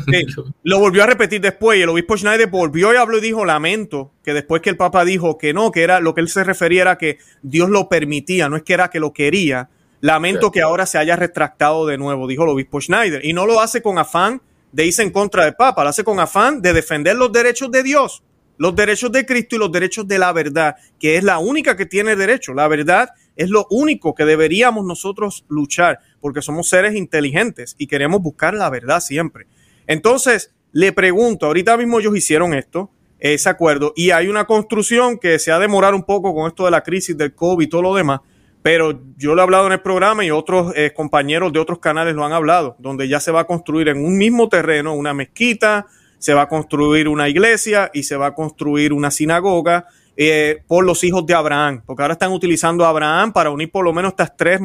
lo 0.63 0.79
volvió 0.79 1.03
a 1.03 1.05
repetir 1.05 1.41
después 1.41 1.79
y 1.79 1.83
el 1.83 1.89
obispo 1.89 2.17
Schneider 2.17 2.47
volvió 2.47 2.93
y 2.93 2.97
habló 2.97 3.17
y 3.17 3.21
dijo, 3.21 3.45
lamento, 3.45 4.11
que 4.23 4.33
después 4.33 4.61
que 4.61 4.69
el 4.69 4.77
Papa 4.77 5.05
dijo 5.05 5.37
que 5.37 5.53
no, 5.53 5.71
que 5.71 5.83
era 5.83 5.99
lo 5.99 6.13
que 6.13 6.21
él 6.21 6.29
se 6.29 6.43
refería 6.43 6.81
era 6.81 6.97
que 6.97 7.19
Dios 7.43 7.69
lo 7.69 7.87
permitía, 7.87 8.49
no 8.49 8.57
es 8.57 8.63
que 8.63 8.73
era 8.73 8.89
que 8.89 8.99
lo 8.99 9.13
quería. 9.13 9.69
Lamento 10.01 10.51
que 10.51 10.61
ahora 10.61 10.85
se 10.85 10.97
haya 10.97 11.15
retractado 11.15 11.87
de 11.87 11.97
nuevo, 11.97 12.27
dijo 12.27 12.43
el 12.43 12.49
obispo 12.49 12.81
Schneider. 12.81 13.25
Y 13.25 13.33
no 13.33 13.45
lo 13.45 13.61
hace 13.61 13.81
con 13.81 13.97
afán 13.97 14.41
de 14.75 14.85
irse 14.85 15.01
en 15.03 15.09
contra 15.09 15.45
del 15.45 15.55
Papa, 15.55 15.83
lo 15.83 15.89
hace 15.89 16.03
con 16.03 16.19
afán 16.19 16.61
de 16.61 16.73
defender 16.73 17.15
los 17.15 17.31
derechos 17.31 17.71
de 17.71 17.81
Dios, 17.81 18.23
los 18.57 18.75
derechos 18.75 19.09
de 19.09 19.25
Cristo 19.25 19.55
y 19.55 19.59
los 19.59 19.71
derechos 19.71 20.05
de 20.05 20.19
la 20.19 20.33
verdad, 20.33 20.75
que 20.99 21.15
es 21.15 21.23
la 21.23 21.39
única 21.39 21.77
que 21.77 21.85
tiene 21.85 22.17
derecho. 22.17 22.53
La 22.53 22.67
verdad 22.67 23.11
es 23.37 23.49
lo 23.49 23.67
único 23.69 24.13
que 24.13 24.25
deberíamos 24.25 24.85
nosotros 24.85 25.45
luchar, 25.47 25.99
porque 26.19 26.41
somos 26.41 26.67
seres 26.67 26.93
inteligentes 26.93 27.75
y 27.77 27.87
queremos 27.87 28.21
buscar 28.21 28.53
la 28.53 28.69
verdad 28.69 28.99
siempre. 28.99 29.47
Entonces, 29.87 30.53
le 30.73 30.91
pregunto, 30.91 31.45
ahorita 31.45 31.77
mismo 31.77 32.01
ellos 32.01 32.17
hicieron 32.17 32.53
esto, 32.53 32.91
ese 33.17 33.47
acuerdo, 33.47 33.93
y 33.95 34.09
hay 34.09 34.27
una 34.27 34.43
construcción 34.43 35.19
que 35.19 35.39
se 35.39 35.53
ha 35.53 35.59
demorado 35.59 35.95
un 35.95 36.03
poco 36.03 36.35
con 36.35 36.47
esto 36.47 36.65
de 36.65 36.71
la 36.71 36.83
crisis 36.83 37.17
del 37.17 37.33
COVID 37.33 37.65
y 37.65 37.69
todo 37.69 37.81
lo 37.81 37.95
demás, 37.95 38.19
pero 38.65 38.99
yo 39.15 39.35
lo 39.35 39.41
he 39.41 39.43
hablado 39.43 39.67
en 39.67 39.73
el 39.73 39.81
programa 39.81 40.25
y 40.25 40.31
otros 40.31 40.73
eh, 40.75 40.91
compañeros 40.91 41.53
de 41.53 41.59
otros 41.59 41.77
canales 41.77 42.15
lo 42.15 42.25
han 42.25 42.33
hablado, 42.33 42.75
donde 42.79 43.07
ya 43.07 43.19
se 43.19 43.29
va 43.31 43.41
a 43.41 43.43
construir 43.43 43.89
en 43.89 44.03
un 44.03 44.17
mismo 44.17 44.49
terreno 44.49 44.95
una 44.95 45.13
mezquita, 45.13 45.85
se 46.17 46.33
va 46.33 46.41
a 46.41 46.49
construir 46.49 47.07
una 47.07 47.29
iglesia 47.29 47.91
y 47.93 48.01
se 48.01 48.15
va 48.15 48.25
a 48.25 48.33
construir 48.33 48.91
una 48.91 49.11
sinagoga 49.11 49.85
eh, 50.17 50.63
por 50.65 50.83
los 50.83 51.03
hijos 51.03 51.27
de 51.27 51.35
Abraham, 51.35 51.83
porque 51.85 52.01
ahora 52.01 52.13
están 52.13 52.31
utilizando 52.31 52.83
a 52.83 52.89
Abraham 52.89 53.33
para 53.33 53.51
unir 53.51 53.69
por 53.69 53.85
lo 53.85 53.93
menos 53.93 54.13
estas 54.13 54.35
tres 54.35 54.59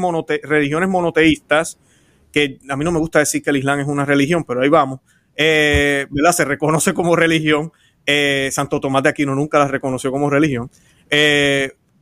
religiones 0.44 0.88
monoteístas, 0.88 1.78
que 2.32 2.58
a 2.70 2.76
mí 2.76 2.84
no 2.86 2.92
me 2.92 3.00
gusta 3.00 3.18
decir 3.18 3.42
que 3.42 3.50
el 3.50 3.58
Islam 3.58 3.80
es 3.80 3.86
una 3.86 4.06
religión, 4.06 4.44
pero 4.44 4.62
ahí 4.62 4.70
vamos, 4.70 5.00
eh, 5.36 6.06
¿verdad? 6.08 6.32
Se 6.32 6.46
reconoce 6.46 6.94
como 6.94 7.16
religión. 7.16 7.70
Eh, 8.06 8.48
Santo 8.50 8.80
Tomás 8.80 9.02
de 9.02 9.10
Aquino 9.10 9.34
nunca 9.34 9.58
la 9.58 9.68
reconoció 9.68 10.10
como 10.10 10.30
religión. 10.30 10.70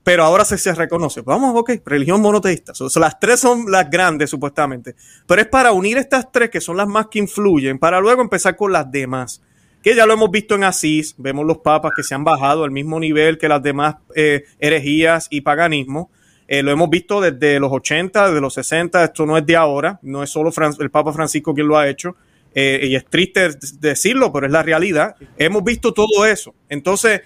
Pero 0.09 0.25
ahora 0.25 0.43
se, 0.47 0.57
se 0.57 0.75
reconoce. 0.75 1.21
Vamos, 1.21 1.53
ok, 1.55 1.83
religión 1.85 2.23
monoteísta. 2.23 2.73
las 2.99 3.21
tres 3.21 3.41
son 3.41 3.71
las 3.71 3.91
grandes, 3.91 4.31
supuestamente. 4.31 4.95
Pero 5.27 5.43
es 5.43 5.49
para 5.49 5.73
unir 5.73 5.99
estas 5.99 6.33
tres, 6.33 6.49
que 6.49 6.63
son 6.63 6.79
las 6.79 6.89
más 6.89 7.09
que 7.09 7.19
influyen, 7.19 7.79
para 7.79 8.01
luego 8.01 8.23
empezar 8.23 8.57
con 8.57 8.73
las 8.73 8.91
demás 8.91 9.43
que 9.83 9.95
ya 9.95 10.07
lo 10.07 10.15
hemos 10.15 10.31
visto 10.31 10.55
en 10.55 10.65
Asís, 10.65 11.15
vemos 11.19 11.45
los 11.45 11.59
papas 11.59 11.93
que 11.95 12.03
se 12.03 12.15
han 12.15 12.25
bajado 12.25 12.65
al 12.65 12.71
mismo 12.71 12.99
nivel 12.99 13.37
que 13.37 13.49
las 13.49 13.63
demás 13.63 13.97
eh, 14.17 14.45
herejías 14.59 15.29
y 15.31 15.43
paganismo. 15.43 16.11
Eh, 16.49 16.63
lo 16.63 16.71
hemos 16.71 16.89
visto 16.89 17.21
desde 17.21 17.61
los 17.61 17.71
80, 17.71 18.29
desde 18.29 18.41
los 18.41 18.55
60, 18.55 19.05
esto 19.05 19.27
no 19.27 19.37
es 19.37 19.45
de 19.45 19.57
ahora, 19.57 20.01
no 20.01 20.23
es 20.23 20.31
solo 20.31 20.51
el 20.81 20.91
Papa 20.91 21.13
Francisco 21.13 21.53
quien 21.53 21.69
lo 21.69 21.77
ha 21.77 21.87
hecho, 21.87 22.17
eh, 22.55 22.81
y 22.83 22.97
es 22.97 23.05
triste 23.05 23.51
decirlo, 23.79 24.33
pero 24.33 24.47
es 24.47 24.53
la 24.53 24.63
realidad. 24.63 25.17
Hemos 25.37 25.63
visto 25.63 25.93
todo 25.93 26.25
eso. 26.25 26.55
Entonces, 26.71 27.21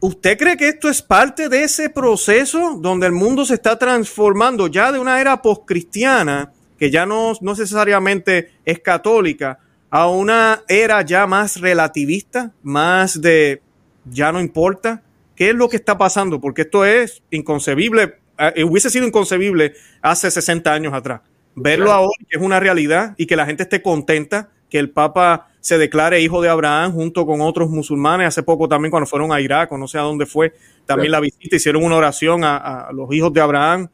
¿usted 0.00 0.38
cree 0.38 0.56
que 0.56 0.68
esto 0.68 0.88
es 0.88 1.02
parte 1.02 1.48
de 1.48 1.64
ese 1.64 1.90
proceso 1.90 2.78
donde 2.80 3.06
el 3.06 3.12
mundo 3.12 3.44
se 3.44 3.54
está 3.54 3.78
transformando 3.78 4.66
ya 4.66 4.92
de 4.92 4.98
una 4.98 5.20
era 5.20 5.42
postcristiana, 5.42 6.52
que 6.78 6.90
ya 6.90 7.06
no, 7.06 7.32
no 7.40 7.52
necesariamente 7.52 8.52
es 8.64 8.78
católica, 8.80 9.58
a 9.90 10.08
una 10.08 10.62
era 10.68 11.02
ya 11.02 11.26
más 11.26 11.60
relativista, 11.60 12.52
más 12.62 13.20
de 13.20 13.60
ya 14.04 14.32
no 14.32 14.40
importa. 14.40 15.02
¿Qué 15.34 15.50
es 15.50 15.54
lo 15.54 15.68
que 15.68 15.76
está 15.76 15.98
pasando? 15.98 16.40
Porque 16.40 16.62
esto 16.62 16.84
es 16.84 17.22
inconcebible, 17.30 18.18
eh, 18.38 18.64
hubiese 18.64 18.90
sido 18.90 19.06
inconcebible 19.06 19.74
hace 20.00 20.30
60 20.30 20.72
años 20.72 20.94
atrás. 20.94 21.22
Verlo 21.54 21.92
ahora, 21.92 22.12
que 22.28 22.36
es 22.36 22.42
una 22.42 22.60
realidad 22.60 23.14
y 23.16 23.26
que 23.26 23.36
la 23.36 23.46
gente 23.46 23.64
esté 23.64 23.82
contenta 23.82 24.50
que 24.68 24.78
el 24.78 24.90
Papa 24.90 25.49
se 25.60 25.78
declare 25.78 26.20
hijo 26.20 26.40
de 26.42 26.48
Abraham 26.48 26.92
junto 26.92 27.26
con 27.26 27.40
otros 27.40 27.70
musulmanes. 27.70 28.28
Hace 28.28 28.42
poco 28.42 28.68
también 28.68 28.90
cuando 28.90 29.06
fueron 29.06 29.32
a 29.32 29.40
Irak, 29.40 29.70
o 29.72 29.78
no 29.78 29.86
sé 29.86 29.98
a 29.98 30.02
dónde 30.02 30.26
fue, 30.26 30.54
también 30.86 31.12
la 31.12 31.20
visita, 31.20 31.56
hicieron 31.56 31.84
una 31.84 31.96
oración 31.96 32.44
a, 32.44 32.56
a 32.56 32.92
los 32.92 33.12
hijos 33.12 33.32
de 33.32 33.40
Abraham 33.40 33.88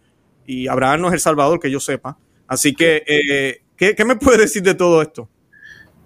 y 0.47 0.69
Abraham 0.69 1.03
no 1.03 1.09
es 1.09 1.15
el 1.15 1.21
Salvador, 1.21 1.61
que 1.61 1.71
yo 1.71 1.81
sepa. 1.81 2.17
Así 2.47 2.75
que, 2.75 3.03
eh, 3.07 3.63
¿qué, 3.77 4.05
me 4.05 4.17
puede 4.17 4.39
decir 4.39 4.63
de 4.63 4.75
todo 4.75 5.03
esto? 5.03 5.29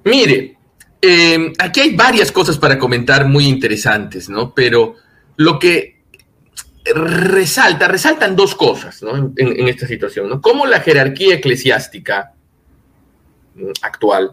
Mire, 0.04 0.56
eh, 1.00 1.52
aquí 1.58 1.80
hay 1.80 1.94
varias 1.94 2.32
cosas 2.32 2.58
para 2.58 2.78
comentar 2.78 3.26
muy 3.28 3.46
interesantes, 3.46 4.28
¿no? 4.28 4.54
Pero 4.54 4.94
lo 5.36 5.58
que 5.58 6.00
resalta, 6.94 7.88
resaltan 7.88 8.34
dos 8.34 8.54
cosas, 8.54 9.02
¿no? 9.02 9.14
En, 9.16 9.34
en 9.36 9.68
esta 9.68 9.86
situación, 9.86 10.28
¿no? 10.28 10.40
Cómo 10.40 10.66
la 10.66 10.80
jerarquía 10.80 11.34
eclesiástica 11.34 12.32
actual, 13.82 14.32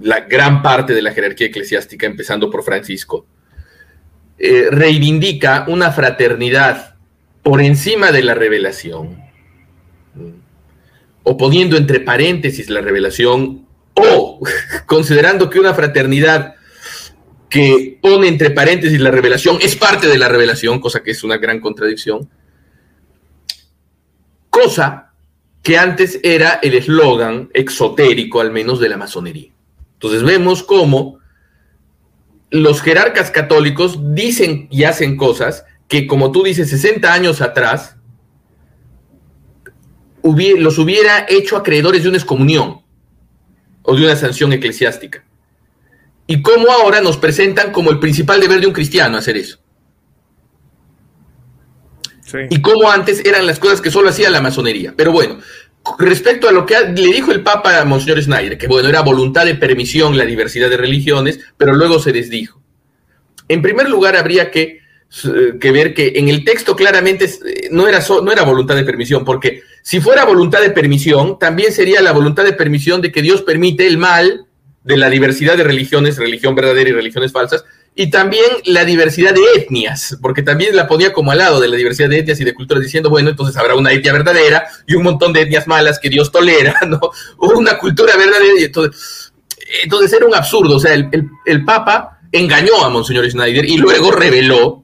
la 0.00 0.20
gran 0.20 0.62
parte 0.62 0.94
de 0.94 1.02
la 1.02 1.12
jerarquía 1.12 1.48
eclesiástica, 1.48 2.06
empezando 2.06 2.50
por 2.50 2.62
Francisco, 2.62 3.26
eh, 4.38 4.68
reivindica 4.70 5.64
una 5.68 5.92
fraternidad 5.92 6.96
por 7.42 7.60
encima 7.60 8.10
de 8.10 8.22
la 8.22 8.34
revelación, 8.34 9.22
o 11.22 11.36
poniendo 11.36 11.76
entre 11.76 12.00
paréntesis 12.00 12.68
la 12.70 12.80
revelación, 12.80 13.66
o 13.94 14.40
considerando 14.86 15.48
que 15.48 15.60
una 15.60 15.74
fraternidad 15.74 16.56
que 17.48 17.98
pone 18.02 18.26
entre 18.26 18.50
paréntesis 18.50 19.00
la 19.00 19.12
revelación 19.12 19.58
es 19.62 19.76
parte 19.76 20.08
de 20.08 20.18
la 20.18 20.28
revelación, 20.28 20.80
cosa 20.80 21.02
que 21.04 21.12
es 21.12 21.22
una 21.22 21.36
gran 21.36 21.60
contradicción, 21.60 22.28
cosa 24.50 25.12
que 25.62 25.78
antes 25.78 26.18
era 26.22 26.58
el 26.62 26.74
eslogan 26.74 27.50
exotérico, 27.54 28.40
al 28.40 28.50
menos, 28.50 28.80
de 28.80 28.88
la 28.88 28.96
masonería. 28.96 29.53
Entonces 29.94 30.22
vemos 30.22 30.62
cómo 30.62 31.18
los 32.50 32.82
jerarcas 32.82 33.30
católicos 33.30 33.98
dicen 34.14 34.68
y 34.70 34.84
hacen 34.84 35.16
cosas 35.16 35.64
que, 35.88 36.06
como 36.06 36.30
tú 36.30 36.42
dices, 36.42 36.70
60 36.70 37.12
años 37.12 37.40
atrás 37.40 37.96
los 40.22 40.78
hubiera 40.78 41.26
hecho 41.28 41.56
acreedores 41.56 42.02
de 42.02 42.08
una 42.08 42.18
excomunión 42.18 42.80
o 43.82 43.96
de 43.96 44.04
una 44.04 44.16
sanción 44.16 44.52
eclesiástica. 44.52 45.24
Y 46.26 46.40
cómo 46.40 46.70
ahora 46.70 47.00
nos 47.02 47.18
presentan 47.18 47.72
como 47.72 47.90
el 47.90 47.98
principal 47.98 48.40
deber 48.40 48.60
de 48.60 48.66
un 48.66 48.72
cristiano 48.72 49.18
hacer 49.18 49.36
eso. 49.36 49.58
Y 52.50 52.62
cómo 52.62 52.90
antes 52.90 53.24
eran 53.24 53.46
las 53.46 53.58
cosas 53.58 53.80
que 53.80 53.90
solo 53.90 54.08
hacía 54.08 54.30
la 54.30 54.40
masonería. 54.40 54.94
Pero 54.96 55.12
bueno, 55.12 55.38
respecto 55.98 56.48
a 56.48 56.52
lo 56.52 56.64
que 56.66 56.74
le 56.80 57.12
dijo 57.12 57.32
el 57.32 57.42
Papa 57.42 57.80
a 57.80 57.84
Monseñor 57.84 58.22
Schneider, 58.22 58.58
que 58.58 58.66
bueno, 58.66 58.88
era 58.88 59.02
voluntad 59.02 59.44
de 59.44 59.54
permisión 59.54 60.16
la 60.16 60.24
diversidad 60.24 60.70
de 60.70 60.76
religiones, 60.76 61.40
pero 61.56 61.74
luego 61.74 61.98
se 61.98 62.12
desdijo. 62.12 62.60
En 63.48 63.60
primer 63.60 63.88
lugar, 63.88 64.16
habría 64.16 64.50
que, 64.50 64.80
que 65.60 65.70
ver 65.70 65.94
que 65.94 66.14
en 66.16 66.28
el 66.28 66.44
texto 66.44 66.74
claramente 66.74 67.26
eh, 67.26 67.68
no 67.70 67.86
era, 67.86 68.00
no 68.22 68.32
era 68.32 68.42
voluntad 68.42 68.74
de 68.74 68.84
permisión, 68.84 69.24
porque 69.24 69.62
si 69.82 70.00
fuera 70.00 70.24
voluntad 70.24 70.60
de 70.60 70.70
permisión, 70.70 71.38
también 71.38 71.72
sería 71.72 72.00
la 72.00 72.12
voluntad 72.12 72.44
de 72.44 72.54
permisión 72.54 73.02
de 73.02 73.12
que 73.12 73.22
Dios 73.22 73.42
permite 73.42 73.86
el 73.86 73.98
mal 73.98 74.46
de 74.82 74.96
la 74.96 75.10
diversidad 75.10 75.56
de 75.56 75.64
religiones, 75.64 76.16
religión 76.16 76.54
verdadera 76.54 76.90
y 76.90 76.92
religiones 76.92 77.32
falsas, 77.32 77.64
y 77.96 78.10
también 78.10 78.44
la 78.64 78.84
diversidad 78.84 79.32
de 79.32 79.40
etnias, 79.56 80.18
porque 80.20 80.42
también 80.42 80.74
la 80.74 80.88
ponía 80.88 81.12
como 81.12 81.30
al 81.30 81.38
lado 81.38 81.60
de 81.60 81.68
la 81.68 81.76
diversidad 81.76 82.08
de 82.08 82.18
etnias 82.18 82.40
y 82.40 82.44
de 82.44 82.52
culturas, 82.52 82.82
diciendo, 82.82 83.08
bueno, 83.08 83.30
entonces 83.30 83.56
habrá 83.56 83.76
una 83.76 83.92
etnia 83.92 84.12
verdadera 84.12 84.66
y 84.86 84.96
un 84.96 85.04
montón 85.04 85.32
de 85.32 85.42
etnias 85.42 85.68
malas 85.68 86.00
que 86.00 86.10
Dios 86.10 86.32
tolera, 86.32 86.74
¿no? 86.88 86.98
Una 87.38 87.78
cultura 87.78 88.16
verdadera 88.16 88.60
y 88.60 88.64
entonces, 88.64 89.32
entonces 89.84 90.12
era 90.12 90.26
un 90.26 90.34
absurdo, 90.34 90.76
o 90.76 90.80
sea, 90.80 90.94
el, 90.94 91.64
Papa 91.64 92.18
engañó 92.32 92.84
a 92.84 92.88
Monseñor 92.88 93.30
Schneider 93.30 93.64
y 93.64 93.76
luego 93.76 94.10
reveló 94.10 94.82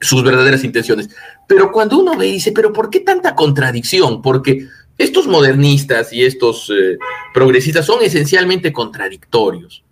sus 0.00 0.22
verdaderas 0.22 0.62
intenciones. 0.62 1.08
Pero 1.48 1.72
cuando 1.72 1.98
uno 1.98 2.16
ve, 2.16 2.26
dice, 2.26 2.52
pero 2.52 2.72
¿por 2.72 2.88
qué 2.88 3.00
tanta 3.00 3.34
contradicción? 3.34 4.22
Porque 4.22 4.68
estos 4.96 5.26
modernistas 5.26 6.12
y 6.12 6.24
estos 6.24 6.70
eh, 6.70 6.98
progresistas 7.34 7.84
son 7.84 8.00
esencialmente 8.02 8.72
contradictorios. 8.72 9.82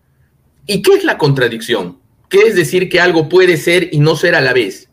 ¿Y 0.67 0.81
qué 0.83 0.95
es 0.95 1.05
la 1.05 1.19
contradicción? 1.19 2.00
¿Qué 2.31 2.39
es 2.47 2.55
decir 2.55 2.89
que 2.89 3.01
algo 3.01 3.29
puede 3.29 3.57
ser 3.57 3.89
y 3.93 3.99
no 3.99 4.17
ser 4.17 4.37
a 4.37 4.41
la 4.41 4.55
vez? 4.55 4.89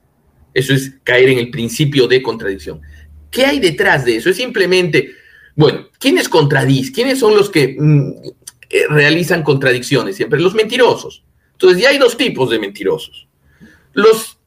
Eso 0.55 0.73
es 0.73 0.93
caer 1.03 1.29
en 1.29 1.37
el 1.37 1.51
principio 1.51 2.07
de 2.07 2.21
contradicción. 2.23 2.81
¿Qué 3.29 3.45
hay 3.45 3.59
detrás 3.59 4.05
de 4.05 4.17
eso? 4.17 4.31
Es 4.31 4.37
simplemente, 4.37 5.11
bueno, 5.55 5.87
¿quiénes 5.99 6.27
contradicen? 6.27 6.93
¿Quiénes 6.93 7.19
son 7.19 7.35
los 7.35 7.51
que 7.51 7.77
mm, 7.79 8.09
eh, 8.71 8.83
realizan 8.89 9.43
contradicciones 9.43 10.15
siempre? 10.15 10.39
Los 10.39 10.55
mentirosos. 10.55 11.23
Entonces 11.51 11.81
ya 11.81 11.89
hay 11.89 11.99
dos 11.99 12.17
tipos 12.17 12.49
de 12.49 12.57
mentirosos. 12.57 13.27
Los 13.93 14.39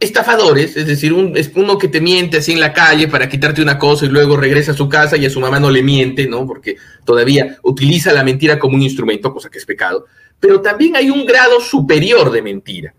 estafadores, 0.00 0.76
es 0.76 0.86
decir, 0.86 1.12
un, 1.12 1.36
es 1.36 1.52
uno 1.54 1.78
que 1.78 1.88
te 1.88 2.00
miente 2.00 2.38
así 2.38 2.52
en 2.52 2.60
la 2.60 2.72
calle 2.72 3.06
para 3.08 3.28
quitarte 3.28 3.62
una 3.62 3.78
cosa 3.78 4.04
y 4.04 4.08
luego 4.08 4.36
regresa 4.36 4.72
a 4.72 4.76
su 4.76 4.88
casa 4.88 5.16
y 5.16 5.26
a 5.26 5.30
su 5.30 5.40
mamá 5.40 5.60
no 5.60 5.70
le 5.70 5.82
miente, 5.82 6.26
¿no? 6.26 6.44
Porque 6.44 6.76
todavía 7.04 7.56
utiliza 7.62 8.12
la 8.12 8.24
mentira 8.24 8.58
como 8.58 8.74
un 8.74 8.82
instrumento, 8.82 9.32
cosa 9.32 9.48
que 9.48 9.58
es 9.58 9.64
pecado. 9.64 10.06
Pero 10.40 10.60
también 10.60 10.96
hay 10.96 11.10
un 11.10 11.24
grado 11.26 11.60
superior 11.60 12.30
de 12.30 12.42
mentira, 12.42 12.94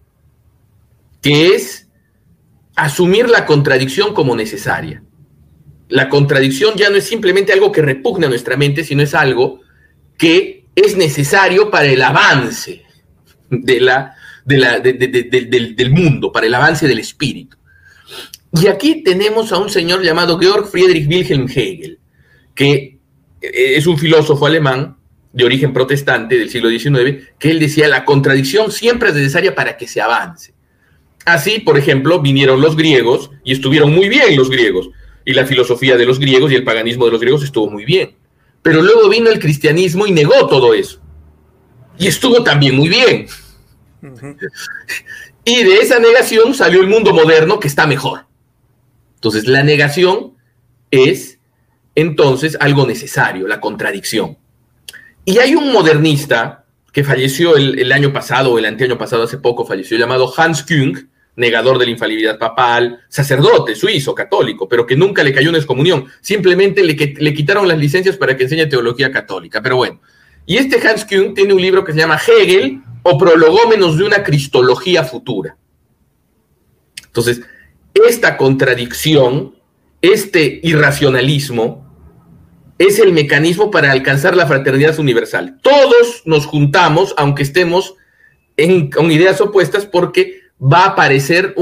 que 1.22 1.56
es 1.56 1.88
asumir 2.76 3.30
la 3.30 3.46
contradicción 3.46 4.14
como 4.14 4.36
necesaria. 4.36 5.04
La 5.90 6.10
contradicción 6.10 6.76
ya 6.76 6.90
no 6.90 6.98
es 6.98 7.06
simplemente 7.06 7.54
algo 7.54 7.72
que 7.72 7.82
repugna 7.82 8.28
a 8.28 8.30
nuestra 8.30 8.58
mente, 8.58 8.84
sino 8.84 9.04
es 9.04 9.14
algo 9.14 9.62
que 10.18 10.66
es 10.76 10.98
necesario 10.98 11.72
para 11.72 11.86
el 11.86 12.02
avance 12.02 12.84
del 13.50 13.90
mundo, 15.92 16.32
para 16.32 16.48
el 16.48 16.54
avance 16.54 16.88
del 16.88 17.00
espíritu. 17.00 17.58
Y 18.54 18.68
aquí 18.68 19.04
tenemos 19.04 19.52
a 19.52 19.58
un 19.58 19.70
señor 19.70 20.04
llamado 20.04 20.38
Georg 20.40 20.68
Friedrich 20.68 21.08
Wilhelm 21.08 21.48
Hegel, 21.48 22.00
que 22.54 22.98
es 23.42 23.88
un 23.88 23.98
filósofo 23.98 24.46
alemán 24.46 24.97
de 25.38 25.46
origen 25.46 25.72
protestante 25.72 26.36
del 26.36 26.50
siglo 26.50 26.68
XIX, 26.68 27.28
que 27.38 27.52
él 27.52 27.60
decía 27.60 27.88
la 27.88 28.06
contradicción 28.06 28.72
siempre 28.72 29.10
es 29.10 29.16
necesaria 29.16 29.54
para 29.54 29.78
que 29.78 29.88
se 29.88 30.02
avance. 30.02 30.56
Así, 31.26 31.60
por 31.60 31.78
ejemplo, 31.78 32.20
vinieron 32.20 32.60
los 32.60 32.76
griegos 32.76 33.30
y 33.44 33.52
estuvieron 33.52 33.94
muy 33.94 34.10
bien 34.10 34.36
los 34.36 34.50
griegos, 34.50 34.90
y 35.24 35.34
la 35.34 35.46
filosofía 35.46 35.96
de 35.96 36.08
los 36.08 36.18
griegos 36.18 36.52
y 36.52 36.56
el 36.56 36.64
paganismo 36.64 37.06
de 37.06 37.12
los 37.12 37.22
griegos 37.22 37.44
estuvo 37.44 37.70
muy 37.70 37.86
bien. 37.86 38.16
Pero 38.64 38.82
luego 38.82 39.10
vino 39.10 39.30
el 39.30 39.38
cristianismo 39.38 40.08
y 40.08 40.12
negó 40.12 40.48
todo 40.48 40.74
eso. 40.74 41.00
Y 42.00 42.08
estuvo 42.08 42.44
también 42.44 42.76
muy 42.76 42.90
bien. 42.90 43.28
Y 45.50 45.64
de 45.64 45.78
esa 45.78 45.98
negación 45.98 46.54
salió 46.54 46.82
el 46.82 46.88
mundo 46.88 47.14
moderno 47.14 47.58
que 47.58 47.70
está 47.70 47.88
mejor. 47.88 48.26
Entonces, 49.16 49.48
la 49.48 49.64
negación 49.64 50.34
es 50.92 51.40
entonces 51.96 52.58
algo 52.60 52.86
necesario, 52.86 53.48
la 53.48 53.62
contradicción. 53.62 54.38
Y 55.28 55.40
hay 55.40 55.56
un 55.56 55.74
modernista 55.74 56.64
que 56.94 57.04
falleció 57.04 57.58
el, 57.58 57.92
año 57.92 58.14
pasado 58.14 58.58
el 58.58 58.64
anteaño 58.64 58.98
pasado, 58.98 59.24
hace 59.24 59.38
poco 59.38 59.66
falleció, 59.66 59.98
llamado 59.98 60.34
Hans 60.38 60.64
Küng, 60.64 60.98
negador 61.36 61.78
de 61.78 61.84
la 61.84 61.92
infalibilidad 61.92 62.40
papal, 62.40 63.02
sacerdote 63.10 63.76
suizo, 63.76 64.16
católico, 64.16 64.70
pero 64.70 64.86
que 64.86 64.96
nunca 64.96 65.26
le 65.26 65.34
cayó 65.34 65.50
una 65.50 65.58
excomunión. 65.58 66.06
Simplemente 66.22 66.82
le, 66.82 66.94
le 66.94 67.34
quitaron 67.34 67.68
las 67.68 67.78
licencias 67.78 68.16
para 68.16 68.38
que 68.38 68.44
enseñe 68.44 68.68
teología 68.68 69.12
católica. 69.12 69.62
Pero 69.62 69.76
bueno, 69.76 70.00
y 70.46 70.56
este 70.56 70.80
Hans 70.88 71.04
Küng 71.04 71.34
tiene 71.34 71.54
un 71.54 71.62
libro 71.62 71.84
que 71.84 71.92
se 71.92 72.00
llama 72.00 72.18
Hegel 72.26 72.80
o 73.04 73.18
Prologómenos 73.18 73.98
de 73.98 74.06
una 74.06 74.24
Cristología 74.24 75.04
Futura. 75.04 75.58
Entonces, 77.06 77.42
esta 77.94 78.38
contradicción, 78.38 79.58
este 80.02 80.62
irracionalismo, 80.64 81.87
es 82.78 83.00
el 83.00 83.12
mecanismo 83.12 83.72
para 83.72 83.92
alcanzar 83.92 84.36
la 84.36 84.48
fraternidad 84.48 84.98
universal. 85.00 85.60
Todos 85.62 86.22
nos 86.26 86.46
juntamos, 86.46 87.14
aunque 87.18 87.44
estemos 87.44 87.96
en, 88.56 88.90
con 88.90 89.12
ideas 89.12 89.42
opuestas, 89.42 89.86
porque 89.86 90.42
va 90.62 90.84
a 90.84 90.90
aparecer 90.90 91.56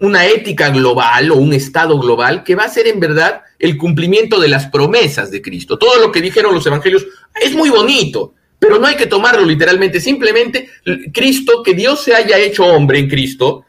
una 0.00 0.26
ética 0.26 0.70
global 0.70 1.30
o 1.30 1.36
un 1.36 1.52
estado 1.52 1.98
global 1.98 2.44
que 2.44 2.54
va 2.54 2.64
a 2.64 2.68
ser 2.68 2.86
en 2.88 3.00
verdad 3.00 3.42
el 3.58 3.76
cumplimiento 3.76 4.40
de 4.40 4.48
las 4.48 4.66
promesas 4.66 5.30
de 5.30 5.42
Cristo. 5.42 5.78
Todo 5.78 6.00
lo 6.00 6.12
que 6.12 6.20
dijeron 6.20 6.54
los 6.54 6.66
evangelios 6.66 7.06
es 7.40 7.54
muy 7.54 7.70
bonito, 7.70 8.34
pero 8.58 8.78
no 8.78 8.86
hay 8.86 8.96
que 8.96 9.06
tomarlo 9.06 9.44
literalmente. 9.44 10.00
Simplemente 10.00 10.68
Cristo, 11.12 11.62
que 11.62 11.74
Dios 11.74 12.02
se 12.02 12.14
haya 12.14 12.38
hecho 12.38 12.64
hombre 12.64 12.98
en 12.98 13.08
Cristo, 13.08 13.64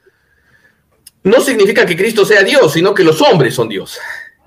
no 1.24 1.42
significa 1.42 1.86
que 1.86 1.98
Cristo 1.98 2.26
sea 2.26 2.44
Dios, 2.44 2.74
sino 2.74 2.94
que 2.94 3.04
los 3.04 3.22
hombres 3.22 3.56
son 3.56 3.70
Dios. 3.70 4.00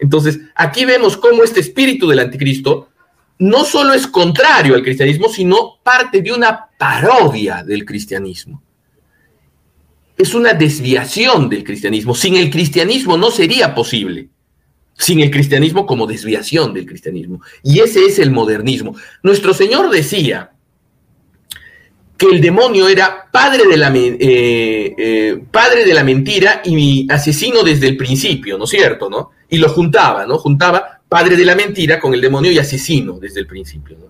Entonces, 0.03 0.41
aquí 0.57 0.85
vemos 0.85 1.17
cómo 1.17 1.45
este 1.45 1.61
espíritu 1.61 2.09
del 2.09 2.19
anticristo 2.19 2.89
no 3.39 3.65
solo 3.65 3.95
es 3.95 4.09
contrario 4.09 4.75
al 4.75 4.83
cristianismo, 4.83 5.29
sino 5.29 5.79
parte 5.81 6.21
de 6.21 6.33
una 6.33 6.67
parodia 6.77 7.63
del 7.63 7.85
cristianismo. 7.85 8.61
Es 10.19 10.35
una 10.35 10.55
desviación 10.55 11.49
del 11.49 11.63
cristianismo. 11.63 12.17
Sin 12.17 12.35
el 12.35 12.51
cristianismo 12.51 13.17
no 13.17 13.31
sería 13.31 13.77
posible. 13.77 14.29
Sin 14.99 15.21
el 15.21 15.31
cristianismo 15.31 15.87
como 15.87 16.09
desviación 16.09 16.75
del 16.75 16.85
cristianismo. 16.85 17.41
Y 17.63 17.79
ese 17.79 18.05
es 18.05 18.19
el 18.19 18.33
modernismo. 18.33 18.97
Nuestro 19.23 19.55
Señor 19.55 19.89
decía 19.89 20.51
que 22.19 22.27
el 22.27 22.41
demonio 22.41 22.89
era 22.89 23.29
padre 23.31 23.69
de 23.69 23.77
la, 23.77 23.93
eh, 23.95 24.95
eh, 24.99 26.05
mentira 26.05 26.61
y 26.65 27.07
asesino 27.09 27.63
desde 27.63 27.87
el 27.87 27.97
principio, 27.97 28.59
¿no 28.59 28.65
es 28.65 28.71
cierto? 28.71 29.09
¿no? 29.09 29.31
Y 29.53 29.59
lo 29.59 29.69
juntaba, 29.69 30.25
¿no? 30.27 30.39
Juntaba 30.39 31.03
padre 31.11 31.37
de 31.37 31.45
la 31.45 31.55
mentira 31.55 32.01
con 32.01 32.15
el 32.15 32.23
demonio 32.23 32.51
y 32.51 32.59
asesino 32.59 33.19
desde 33.21 33.41
el 33.41 33.47
principio. 33.47 33.99
¿no? 34.01 34.07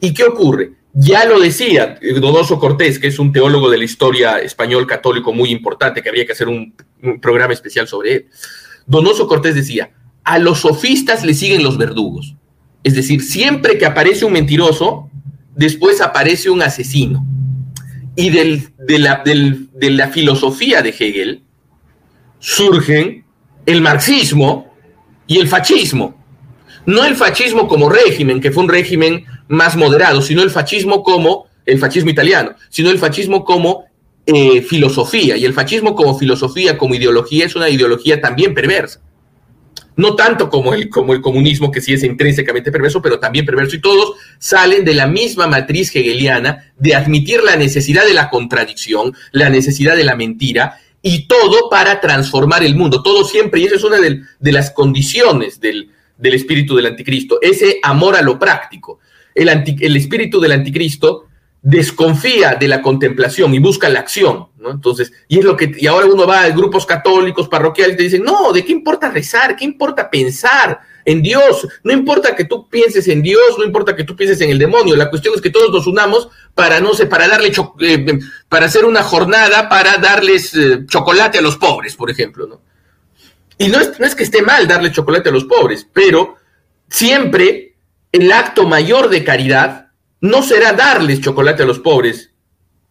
¿Y 0.00 0.14
qué 0.14 0.24
ocurre? 0.24 0.72
Ya 0.94 1.26
lo 1.26 1.38
decía 1.38 1.98
Donoso 2.18 2.58
Cortés, 2.58 2.98
que 2.98 3.08
es 3.08 3.18
un 3.18 3.32
teólogo 3.32 3.68
de 3.68 3.76
la 3.76 3.84
historia 3.84 4.38
español 4.38 4.86
católico 4.86 5.34
muy 5.34 5.50
importante, 5.50 6.00
que 6.00 6.08
habría 6.08 6.24
que 6.24 6.32
hacer 6.32 6.48
un, 6.48 6.72
programa 7.20 7.52
especial 7.52 7.86
sobre 7.86 8.14
él. 8.14 8.26
Donoso 8.86 9.26
Cortés 9.26 9.54
decía, 9.54 9.90
a 10.24 10.38
los 10.38 10.60
sofistas 10.60 11.22
le 11.22 11.34
siguen 11.34 11.62
los 11.62 11.76
verdugos. 11.76 12.34
Es 12.82 12.94
decir, 12.94 13.20
siempre 13.20 13.76
que 13.76 13.84
aparece 13.84 14.24
un 14.24 14.32
mentiroso, 14.32 15.10
después 15.54 16.00
aparece 16.00 16.48
un 16.48 16.62
asesino. 16.62 17.26
Y 18.16 18.30
del, 18.30 18.70
de, 18.78 18.98
la, 18.98 19.22
de 19.22 19.90
la 19.90 20.08
filosofía 20.08 20.80
de 20.80 20.94
Hegel 20.98 21.42
surgen 22.38 23.26
el 23.66 23.80
marxismo 23.80 24.72
y 25.26 25.38
el 25.38 25.48
fascismo. 25.48 26.20
No 26.84 27.04
el 27.04 27.14
fascismo 27.14 27.68
como 27.68 27.88
régimen, 27.88 28.40
que 28.40 28.50
fue 28.50 28.64
un 28.64 28.68
régimen 28.68 29.24
más 29.48 29.76
moderado, 29.76 30.20
sino 30.20 30.42
el 30.42 30.50
fascismo 30.50 31.02
como 31.02 31.46
el 31.64 31.78
fascismo 31.78 32.10
italiano, 32.10 32.54
sino 32.68 32.90
el 32.90 32.98
fascismo 32.98 33.44
como 33.44 33.84
eh, 34.26 34.62
filosofía. 34.62 35.36
Y 35.36 35.44
el 35.44 35.52
fascismo 35.52 35.94
como 35.94 36.18
filosofía, 36.18 36.76
como 36.76 36.94
ideología, 36.94 37.46
es 37.46 37.54
una 37.54 37.68
ideología 37.68 38.20
también 38.20 38.54
perversa. 38.54 39.00
No 39.94 40.16
tanto 40.16 40.48
como 40.48 40.72
el, 40.72 40.88
como 40.88 41.12
el 41.12 41.20
comunismo, 41.20 41.70
que 41.70 41.80
sí 41.80 41.92
es 41.92 42.02
intrínsecamente 42.02 42.72
perverso, 42.72 43.02
pero 43.02 43.20
también 43.20 43.44
perverso. 43.44 43.76
Y 43.76 43.80
todos 43.80 44.14
salen 44.38 44.84
de 44.84 44.94
la 44.94 45.06
misma 45.06 45.46
matriz 45.46 45.94
hegeliana 45.94 46.72
de 46.78 46.94
admitir 46.94 47.42
la 47.42 47.56
necesidad 47.56 48.06
de 48.06 48.14
la 48.14 48.30
contradicción, 48.30 49.14
la 49.32 49.50
necesidad 49.50 49.94
de 49.94 50.04
la 50.04 50.16
mentira, 50.16 50.78
y 51.02 51.26
todo 51.26 51.68
para 51.68 52.00
transformar 52.00 52.62
el 52.62 52.76
mundo, 52.76 53.02
todo 53.02 53.24
siempre, 53.24 53.60
y 53.60 53.64
esa 53.64 53.74
es 53.74 53.84
una 53.84 53.98
de, 53.98 54.52
las 54.52 54.70
condiciones 54.70 55.60
del, 55.60 55.90
espíritu 56.22 56.76
del 56.76 56.86
anticristo, 56.86 57.38
ese 57.42 57.80
amor 57.82 58.14
a 58.16 58.22
lo 58.22 58.38
práctico. 58.38 59.00
El, 59.34 59.48
espíritu 59.96 60.40
del 60.40 60.52
anticristo 60.52 61.26
desconfía 61.60 62.54
de 62.54 62.68
la 62.68 62.80
contemplación 62.80 63.52
y 63.54 63.58
busca 63.58 63.88
la 63.88 64.00
acción, 64.00 64.48
¿no? 64.58 64.70
Entonces, 64.70 65.12
y 65.28 65.38
es 65.38 65.44
lo 65.44 65.56
que, 65.56 65.72
y 65.76 65.86
ahora 65.86 66.06
uno 66.06 66.26
va 66.26 66.42
a 66.42 66.50
grupos 66.50 66.86
católicos, 66.86 67.48
parroquiales, 67.48 67.94
y 67.94 67.96
te 67.96 68.02
dicen, 68.04 68.22
no, 68.22 68.52
¿de 68.52 68.64
qué 68.64 68.72
importa 68.72 69.10
rezar? 69.10 69.56
¿Qué 69.56 69.64
importa 69.64 70.08
pensar? 70.08 70.80
En 71.04 71.22
Dios. 71.22 71.66
No 71.82 71.92
importa 71.92 72.34
que 72.36 72.44
tú 72.44 72.68
pienses 72.68 73.08
en 73.08 73.22
Dios, 73.22 73.58
no 73.58 73.64
importa 73.64 73.96
que 73.96 74.04
tú 74.04 74.16
pienses 74.16 74.40
en 74.40 74.50
el 74.50 74.58
demonio. 74.58 74.96
La 74.96 75.10
cuestión 75.10 75.34
es 75.34 75.40
que 75.40 75.50
todos 75.50 75.70
nos 75.70 75.86
unamos 75.86 76.28
para, 76.54 76.80
no 76.80 76.94
sé, 76.94 77.06
para 77.06 77.28
darle, 77.28 77.52
eh, 77.80 78.18
para 78.48 78.66
hacer 78.66 78.84
una 78.84 79.02
jornada 79.02 79.68
para 79.68 79.98
darles 79.98 80.54
eh, 80.54 80.84
chocolate 80.86 81.38
a 81.38 81.42
los 81.42 81.56
pobres, 81.56 81.96
por 81.96 82.10
ejemplo, 82.10 82.46
¿no? 82.46 82.60
Y 83.58 83.68
no 83.68 83.80
es, 83.80 83.98
no 84.00 84.06
es 84.06 84.14
que 84.14 84.24
esté 84.24 84.42
mal 84.42 84.66
darle 84.66 84.90
chocolate 84.90 85.28
a 85.28 85.32
los 85.32 85.44
pobres, 85.44 85.86
pero 85.92 86.36
siempre 86.88 87.76
el 88.10 88.32
acto 88.32 88.66
mayor 88.66 89.08
de 89.08 89.24
caridad 89.24 89.88
no 90.20 90.42
será 90.42 90.72
darles 90.72 91.20
chocolate 91.20 91.62
a 91.62 91.66
los 91.66 91.78
pobres, 91.78 92.30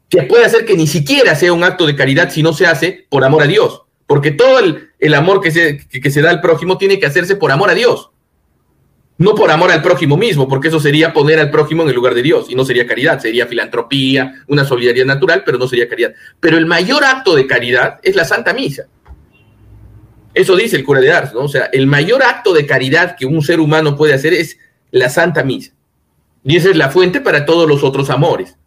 que 0.09 0.23
puede 0.23 0.45
hacer 0.45 0.65
que 0.65 0.75
ni 0.75 0.87
siquiera 0.87 1.35
sea 1.35 1.53
un 1.53 1.63
acto 1.63 1.85
de 1.85 1.95
caridad 1.95 2.29
si 2.29 2.43
no 2.43 2.53
se 2.53 2.67
hace 2.67 3.07
por 3.09 3.23
amor 3.23 3.43
a 3.43 3.47
Dios. 3.47 3.83
Porque 4.11 4.31
todo 4.31 4.59
el, 4.59 5.13
amor 5.13 5.39
que 5.39 5.51
se, 5.51 5.87
que, 5.87 6.01
que 6.01 6.11
se 6.11 6.21
da 6.21 6.31
al 6.31 6.41
prójimo 6.41 6.77
tiene 6.77 6.99
que 6.99 7.05
hacerse 7.05 7.37
por 7.37 7.49
amor 7.49 7.69
a 7.69 7.73
Dios. 7.73 8.11
No 9.17 9.35
por 9.35 9.49
amor 9.51 9.71
al 9.71 9.81
prójimo 9.81 10.17
mismo, 10.17 10.49
porque 10.49 10.67
eso 10.67 10.81
sería 10.81 11.13
poner 11.13 11.39
al 11.39 11.49
prójimo 11.49 11.83
en 11.83 11.87
el 11.87 11.95
lugar 11.95 12.13
de 12.13 12.21
Dios 12.21 12.47
y 12.49 12.55
no 12.55 12.65
sería 12.65 12.85
caridad, 12.85 13.21
sería 13.21 13.47
filantropía, 13.47 14.43
una 14.47 14.65
solidaridad 14.65 15.05
natural, 15.05 15.43
pero 15.45 15.57
no 15.57 15.65
sería 15.65 15.87
caridad. 15.87 16.11
Pero 16.41 16.57
el 16.57 16.65
mayor 16.65 17.05
acto 17.05 17.37
de 17.37 17.47
caridad 17.47 18.01
es 18.03 18.17
la 18.17 18.25
Santa 18.25 18.51
Misa. 18.51 18.87
Eso 20.33 20.57
dice 20.57 20.75
el 20.75 20.83
cura 20.83 20.99
de 20.99 21.09
Ars, 21.09 21.33
¿no? 21.33 21.43
O 21.43 21.47
sea, 21.47 21.69
el 21.71 21.87
mayor 21.87 22.21
acto 22.21 22.51
de 22.53 22.65
caridad 22.65 23.15
que 23.15 23.25
un 23.25 23.41
ser 23.41 23.61
humano 23.61 23.95
puede 23.95 24.13
hacer 24.13 24.33
es 24.33 24.57
la 24.91 25.09
Santa 25.09 25.45
Misa. 25.45 25.71
Y 26.43 26.57
esa 26.57 26.69
es 26.69 26.75
la 26.75 26.89
fuente 26.89 27.21
para 27.21 27.45
todos 27.45 27.65
los 27.65 27.81
otros 27.81 28.09
amores, 28.09 28.57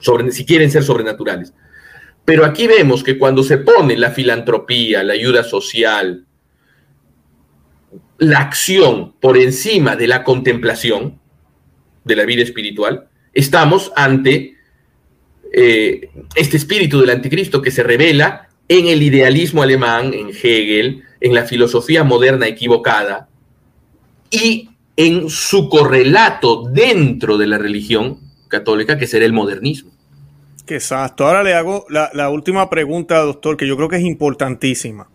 sobre, 0.00 0.30
si 0.32 0.44
quieren 0.44 0.70
ser 0.70 0.82
sobrenaturales. 0.82 1.54
Pero 2.30 2.44
aquí 2.44 2.68
vemos 2.68 3.02
que 3.02 3.18
cuando 3.18 3.42
se 3.42 3.58
pone 3.58 3.96
la 3.96 4.12
filantropía, 4.12 5.02
la 5.02 5.14
ayuda 5.14 5.42
social, 5.42 6.26
la 8.18 8.38
acción 8.38 9.14
por 9.18 9.36
encima 9.36 9.96
de 9.96 10.06
la 10.06 10.22
contemplación 10.22 11.18
de 12.04 12.14
la 12.14 12.24
vida 12.24 12.44
espiritual, 12.44 13.08
estamos 13.32 13.90
ante 13.96 14.54
eh, 15.52 16.08
este 16.36 16.56
espíritu 16.56 17.00
del 17.00 17.10
anticristo 17.10 17.60
que 17.60 17.72
se 17.72 17.82
revela 17.82 18.48
en 18.68 18.86
el 18.86 19.02
idealismo 19.02 19.64
alemán, 19.64 20.14
en 20.14 20.28
Hegel, 20.28 21.02
en 21.20 21.34
la 21.34 21.46
filosofía 21.46 22.04
moderna 22.04 22.46
equivocada 22.46 23.28
y 24.30 24.70
en 24.94 25.28
su 25.30 25.68
correlato 25.68 26.62
dentro 26.62 27.38
de 27.38 27.48
la 27.48 27.58
religión 27.58 28.20
católica, 28.46 28.98
que 28.98 29.08
será 29.08 29.24
el 29.24 29.32
modernismo. 29.32 29.90
Exacto. 30.66 31.26
Ahora 31.26 31.42
le 31.42 31.54
hago 31.54 31.86
la, 31.88 32.30
última 32.30 32.68
pregunta, 32.70 33.18
doctor, 33.18 33.56
que 33.56 33.66
yo 33.66 33.76
creo 33.76 33.88
que 33.88 33.96
es 33.96 34.04
importantísima, 34.04 35.08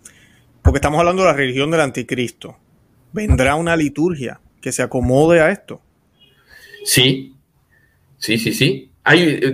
porque 0.61 0.77
estamos 0.77 0.99
hablando 0.99 1.23
de 1.23 1.29
la 1.29 1.35
religión 1.35 1.71
del 1.71 1.81
anticristo. 1.81 2.57
¿Vendrá 3.13 3.55
una 3.55 3.75
liturgia 3.75 4.39
que 4.61 4.71
se 4.71 4.83
acomode 4.83 5.39
a 5.39 5.51
esto? 5.51 5.81
Sí, 6.83 7.35
sí, 8.17 8.37
sí, 8.37 8.53
sí. 8.53 8.91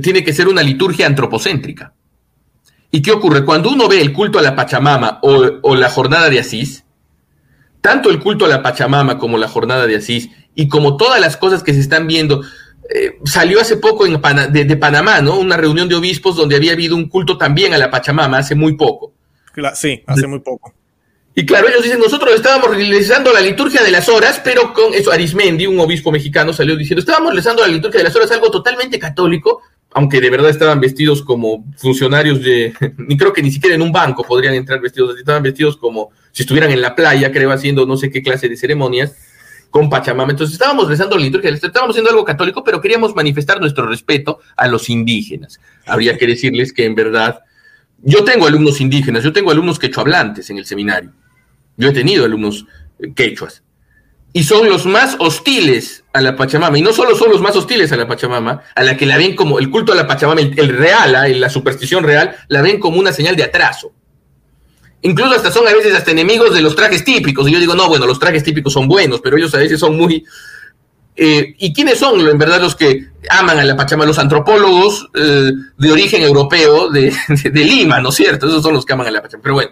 Tiene 0.02 0.24
que 0.24 0.34
ser 0.34 0.48
una 0.48 0.64
liturgia 0.64 1.06
antropocéntrica. 1.06 1.94
¿Y 2.90 3.02
qué 3.02 3.12
ocurre? 3.12 3.46
Cuando 3.46 3.70
uno 3.70 3.88
ve 3.88 4.02
el 4.02 4.12
culto 4.12 4.40
a 4.40 4.42
la 4.42 4.56
Pachamama 4.56 5.20
o, 5.22 5.60
o 5.62 5.76
la 5.76 5.90
jornada 5.90 6.30
de 6.30 6.40
Asís, 6.40 6.84
tanto 7.80 8.10
el 8.10 8.20
culto 8.20 8.46
a 8.46 8.50
la 8.50 8.64
Pachamama 8.64 9.18
como 9.18 9.38
la 9.38 9.48
jornada 9.48 9.88
de 9.88 9.98
Asís, 9.98 10.30
y 10.56 10.68
como 10.68 10.98
todas 10.98 11.22
las 11.22 11.38
cosas 11.38 11.64
que 11.64 11.74
se 11.74 11.80
están 11.80 12.08
viendo, 12.08 12.44
eh, 12.94 13.20
salió 13.24 13.62
hace 13.62 13.78
poco 13.78 14.06
en 14.06 14.20
Pana, 14.20 14.48
de, 14.48 14.66
de, 14.66 14.76
Panamá, 14.76 15.22
¿no? 15.22 15.38
Una 15.38 15.56
reunión 15.56 15.88
de 15.88 15.96
obispos 15.96 16.36
donde 16.36 16.58
había 16.58 16.74
habido 16.74 16.96
un 16.96 17.08
culto 17.08 17.38
también 17.38 17.74
a 17.74 17.78
la 17.78 17.90
Pachamama 17.90 18.40
hace 18.40 18.54
muy 18.54 18.76
poco. 18.76 19.14
Sí, 19.74 20.04
hace 20.06 20.28
muy 20.28 20.40
poco. 20.40 20.74
Y 21.34 21.46
claro, 21.46 21.70
ellos 21.70 21.84
dicen, 21.84 22.00
nosotros 22.00 22.34
estábamos 22.34 22.76
realizando 22.76 23.32
la 23.32 23.40
liturgia 23.40 23.82
de 23.82 23.92
las 23.92 24.10
horas, 24.10 24.42
pero 24.44 24.74
con 24.74 24.94
eso, 24.94 25.12
Arismendi, 25.12 25.66
un 25.66 25.80
obispo 25.80 26.12
mexicano, 26.12 26.52
salió 26.52 26.76
diciendo, 26.76 27.00
estábamos 27.00 27.30
realizando 27.30 27.62
la 27.62 27.70
liturgia 27.70 28.00
de 28.00 28.04
las 28.04 28.16
horas, 28.16 28.30
algo 28.32 28.52
totalmente 28.52 29.00
católico, 29.00 29.62
aunque 29.94 30.20
de 30.20 30.30
verdad 30.30 30.50
estaban 30.50 30.82
vestidos 30.82 31.22
como 31.22 31.64
funcionarios 31.78 32.44
de, 32.44 32.74
ni 32.98 33.16
creo 33.16 33.32
que 33.32 33.42
ni 33.42 33.52
siquiera 33.52 33.76
en 33.76 33.82
un 33.82 33.94
banco 33.94 34.24
podrían 34.24 34.54
entrar 34.54 34.82
vestidos, 34.82 35.18
estaban 35.18 35.44
vestidos 35.44 35.78
como 35.78 36.10
si 36.34 36.44
estuvieran 36.44 36.72
en 36.72 36.82
la 36.82 36.94
playa, 36.94 37.32
creo, 37.32 37.52
haciendo 37.52 37.86
no 37.86 37.96
sé 37.96 38.12
qué 38.12 38.22
clase 38.22 38.50
de 38.50 38.58
ceremonias 38.58 39.16
con 39.72 39.90
Pachamama. 39.90 40.32
Entonces 40.32 40.54
estábamos 40.54 40.88
rezando 40.88 41.18
liturgia, 41.18 41.50
estábamos 41.50 41.96
haciendo 41.96 42.12
algo 42.12 42.24
católico, 42.24 42.64
pero 42.64 42.80
queríamos 42.80 43.16
manifestar 43.16 43.60
nuestro 43.60 43.88
respeto 43.88 44.40
a 44.56 44.68
los 44.68 44.90
indígenas. 44.90 45.60
Habría 45.88 46.18
que 46.18 46.28
decirles 46.28 46.72
que 46.74 46.86
en 46.86 46.94
verdad, 46.94 47.40
yo 48.04 48.24
tengo 48.24 48.46
alumnos 48.46 48.80
indígenas, 48.82 49.24
yo 49.24 49.34
tengo 49.34 49.50
alumnos 49.50 49.80
quechohablantes 49.80 50.50
en 50.52 50.60
el 50.60 50.66
seminario. 50.66 51.12
Yo 51.78 51.90
he 51.90 51.94
tenido 51.94 52.26
alumnos 52.26 52.66
quechuas. 53.16 53.64
Y 54.34 54.44
son 54.44 54.70
los 54.70 54.86
más 54.86 55.16
hostiles 55.20 56.04
a 56.14 56.22
la 56.22 56.36
Pachamama. 56.36 56.78
Y 56.78 56.82
no 56.82 56.94
solo 56.94 57.16
son 57.16 57.32
los 57.32 57.42
más 57.42 57.56
hostiles 57.56 57.92
a 57.92 57.98
la 57.98 58.08
Pachamama, 58.08 58.62
a 58.76 58.84
la 58.84 58.96
que 58.96 59.06
la 59.06 59.18
ven 59.18 59.36
como 59.36 59.60
el 59.60 59.70
culto 59.70 59.92
a 59.92 59.96
la 59.96 60.08
Pachamama, 60.08 60.42
el, 60.42 60.58
el 60.58 60.70
real, 60.70 61.40
la 61.40 61.50
superstición 61.50 62.04
real, 62.04 62.36
la 62.48 62.62
ven 62.62 62.80
como 62.80 63.00
una 63.00 63.12
señal 63.12 63.36
de 63.36 63.44
atraso. 63.44 63.94
Incluso 65.04 65.34
hasta 65.34 65.52
son 65.52 65.68
a 65.68 65.74
veces 65.74 65.96
hasta 65.96 66.12
enemigos 66.12 66.54
de 66.54 66.62
los 66.62 66.76
trajes 66.76 67.04
típicos. 67.04 67.48
Y 67.48 67.54
yo 67.54 67.60
digo, 67.60 67.76
no, 67.76 67.88
bueno, 67.88 68.06
los 68.06 68.20
trajes 68.20 68.44
típicos 68.44 68.74
son 68.74 68.88
buenos, 68.88 69.22
pero 69.22 69.38
ellos 69.38 69.54
a 69.56 69.58
veces 69.58 69.80
son 69.80 69.98
muy... 69.98 70.24
Eh, 71.16 71.56
¿Y 71.58 71.74
quiénes 71.74 72.00
son 72.00 72.20
en 72.28 72.38
verdad 72.38 72.62
los 72.62 72.76
que 72.76 73.10
aman 73.30 73.60
a 73.60 73.64
la 73.64 73.76
Pachamama? 73.76 74.08
Los 74.08 74.20
antropólogos 74.20 75.10
eh, 75.14 75.52
de 75.78 75.92
origen 75.92 76.22
europeo 76.22 76.90
de, 76.90 77.14
de, 77.28 77.64
Lima, 77.64 78.00
¿no 78.00 78.10
es 78.10 78.16
cierto? 78.16 78.48
Esos 78.48 78.64
son 78.64 78.74
los 78.74 78.86
que 78.86 78.94
aman 78.94 79.08
a 79.08 79.12
la 79.12 79.22
Pachamama. 79.22 79.44
Pero 79.44 79.56
bueno, 79.56 79.72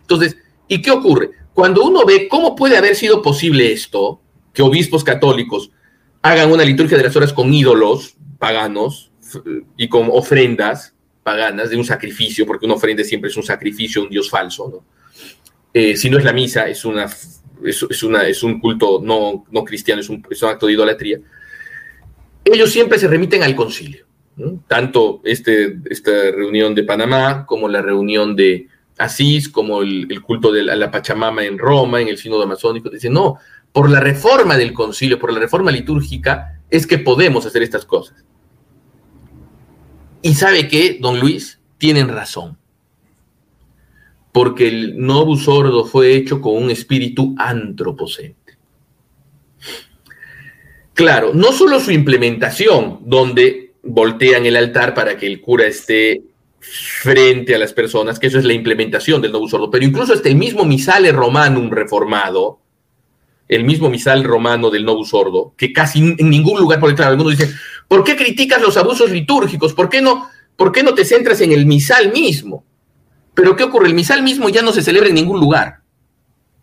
entonces, 0.00 0.36
¿y 0.68 0.80
qué 0.80 0.90
ocurre? 0.90 1.30
Cuando 1.54 1.82
uno 1.82 2.04
ve 2.04 2.28
cómo 2.28 2.54
puede 2.54 2.76
haber 2.76 2.94
sido 2.94 3.20
posible 3.22 3.72
esto, 3.72 4.20
que 4.52 4.62
obispos 4.62 5.02
católicos 5.02 5.70
hagan 6.22 6.52
una 6.52 6.64
liturgia 6.64 6.96
de 6.96 7.04
las 7.04 7.16
horas 7.16 7.32
con 7.32 7.52
ídolos 7.52 8.14
paganos 8.38 9.10
y 9.76 9.88
con 9.88 10.08
ofrendas, 10.12 10.94
de 11.36 11.76
un 11.76 11.84
sacrificio, 11.84 12.46
porque 12.46 12.66
una 12.66 12.74
ofrenda 12.74 13.04
siempre 13.04 13.30
es 13.30 13.36
un 13.36 13.42
sacrificio, 13.42 14.02
un 14.02 14.10
dios 14.10 14.30
falso, 14.30 14.68
¿no? 14.68 14.84
Eh, 15.72 15.96
si 15.96 16.08
no 16.08 16.18
es 16.18 16.24
la 16.24 16.32
misa, 16.32 16.68
es, 16.68 16.84
una, 16.84 17.06
es, 17.64 18.02
una, 18.02 18.26
es 18.26 18.42
un 18.42 18.58
culto 18.58 19.00
no, 19.02 19.44
no 19.50 19.64
cristiano, 19.64 20.00
es 20.00 20.08
un, 20.08 20.24
es 20.30 20.42
un, 20.42 20.48
acto 20.48 20.66
de 20.66 20.72
idolatría. 20.72 21.20
Ellos 22.44 22.70
siempre 22.70 22.98
se 22.98 23.08
remiten 23.08 23.42
al 23.42 23.54
concilio, 23.54 24.06
tanto 24.66 25.20
este, 25.24 25.78
esta 25.90 26.10
reunión 26.30 26.74
de 26.74 26.84
Panamá 26.84 27.44
como 27.46 27.68
la 27.68 27.82
reunión 27.82 28.34
de 28.34 28.68
Asís, 28.96 29.48
como 29.48 29.82
el, 29.82 30.06
el 30.10 30.22
culto 30.22 30.50
de 30.50 30.62
la, 30.62 30.74
la, 30.74 30.90
Pachamama 30.90 31.44
en 31.44 31.58
Roma, 31.58 32.00
en 32.00 32.08
el 32.08 32.18
sínodo 32.18 32.42
amazónico. 32.42 32.88
Dicen, 32.88 33.12
no, 33.12 33.38
por 33.72 33.90
la 33.90 34.00
reforma 34.00 34.56
del 34.56 34.72
concilio, 34.72 35.18
por 35.18 35.32
la 35.32 35.38
reforma 35.38 35.70
litúrgica, 35.70 36.60
es 36.70 36.86
que 36.86 36.98
podemos 36.98 37.44
hacer 37.46 37.62
estas 37.62 37.84
cosas. 37.84 38.24
Y 40.22 40.34
sabe 40.34 40.68
que, 40.68 40.98
don 41.00 41.20
Luis, 41.20 41.60
tienen 41.78 42.08
razón. 42.08 42.58
porque 44.38 44.68
el 44.68 45.04
novus 45.04 45.44
sordo 45.46 45.84
fue 45.84 46.14
hecho 46.14 46.40
con 46.40 46.62
un 46.62 46.70
espíritu 46.70 47.34
antropocéntrico. 47.38 48.62
Claro, 50.94 51.32
no 51.34 51.50
solo 51.50 51.80
su 51.80 51.90
implementación, 51.90 53.00
donde 53.04 53.72
voltean 53.82 54.46
el 54.46 54.54
altar 54.56 54.94
para 54.94 55.16
que 55.16 55.26
el 55.26 55.40
cura 55.40 55.66
esté 55.66 56.22
frente 56.60 57.54
a 57.54 57.58
las 57.58 57.72
personas, 57.72 58.20
que 58.20 58.26
eso 58.26 58.38
es 58.38 58.44
la 58.44 58.52
implementación 58.52 59.20
del 59.22 59.32
novus 59.32 59.50
sordo, 59.50 59.70
pero 59.70 59.84
incluso 59.84 60.14
el 60.22 60.36
mismo 60.36 60.64
misale 60.64 61.10
romanum 61.10 61.70
reformado, 61.70 62.60
el 63.48 63.64
mismo 63.64 63.88
misal 63.90 64.22
romano 64.22 64.70
del 64.70 64.84
novus 64.84 65.08
sordo, 65.08 65.54
que 65.56 65.72
casi 65.72 65.98
en 66.18 66.30
ningún 66.30 66.60
lugar, 66.60 66.78
porque 66.78 66.94
claro, 66.96 67.12
algunos 67.12 67.36
dicen, 67.36 67.54
¿por 67.88 68.04
qué 68.04 68.16
criticas 68.16 68.62
los 68.62 68.76
abusos 68.76 69.10
litúrgicos? 69.10 69.74
¿Por 69.74 69.88
qué 69.88 70.00
no, 70.00 70.28
por 70.56 70.70
qué 70.70 70.82
no 70.82 70.94
te 70.94 71.04
centras 71.04 71.40
en 71.40 71.52
el 71.52 71.66
misal 71.66 72.12
mismo? 72.12 72.64
Pero 73.34 73.56
¿qué 73.56 73.64
ocurre? 73.64 73.88
El 73.88 73.94
misal 73.94 74.22
mismo 74.22 74.48
ya 74.48 74.62
no 74.62 74.72
se 74.72 74.82
celebra 74.82 75.08
en 75.08 75.14
ningún 75.14 75.40
lugar. 75.40 75.80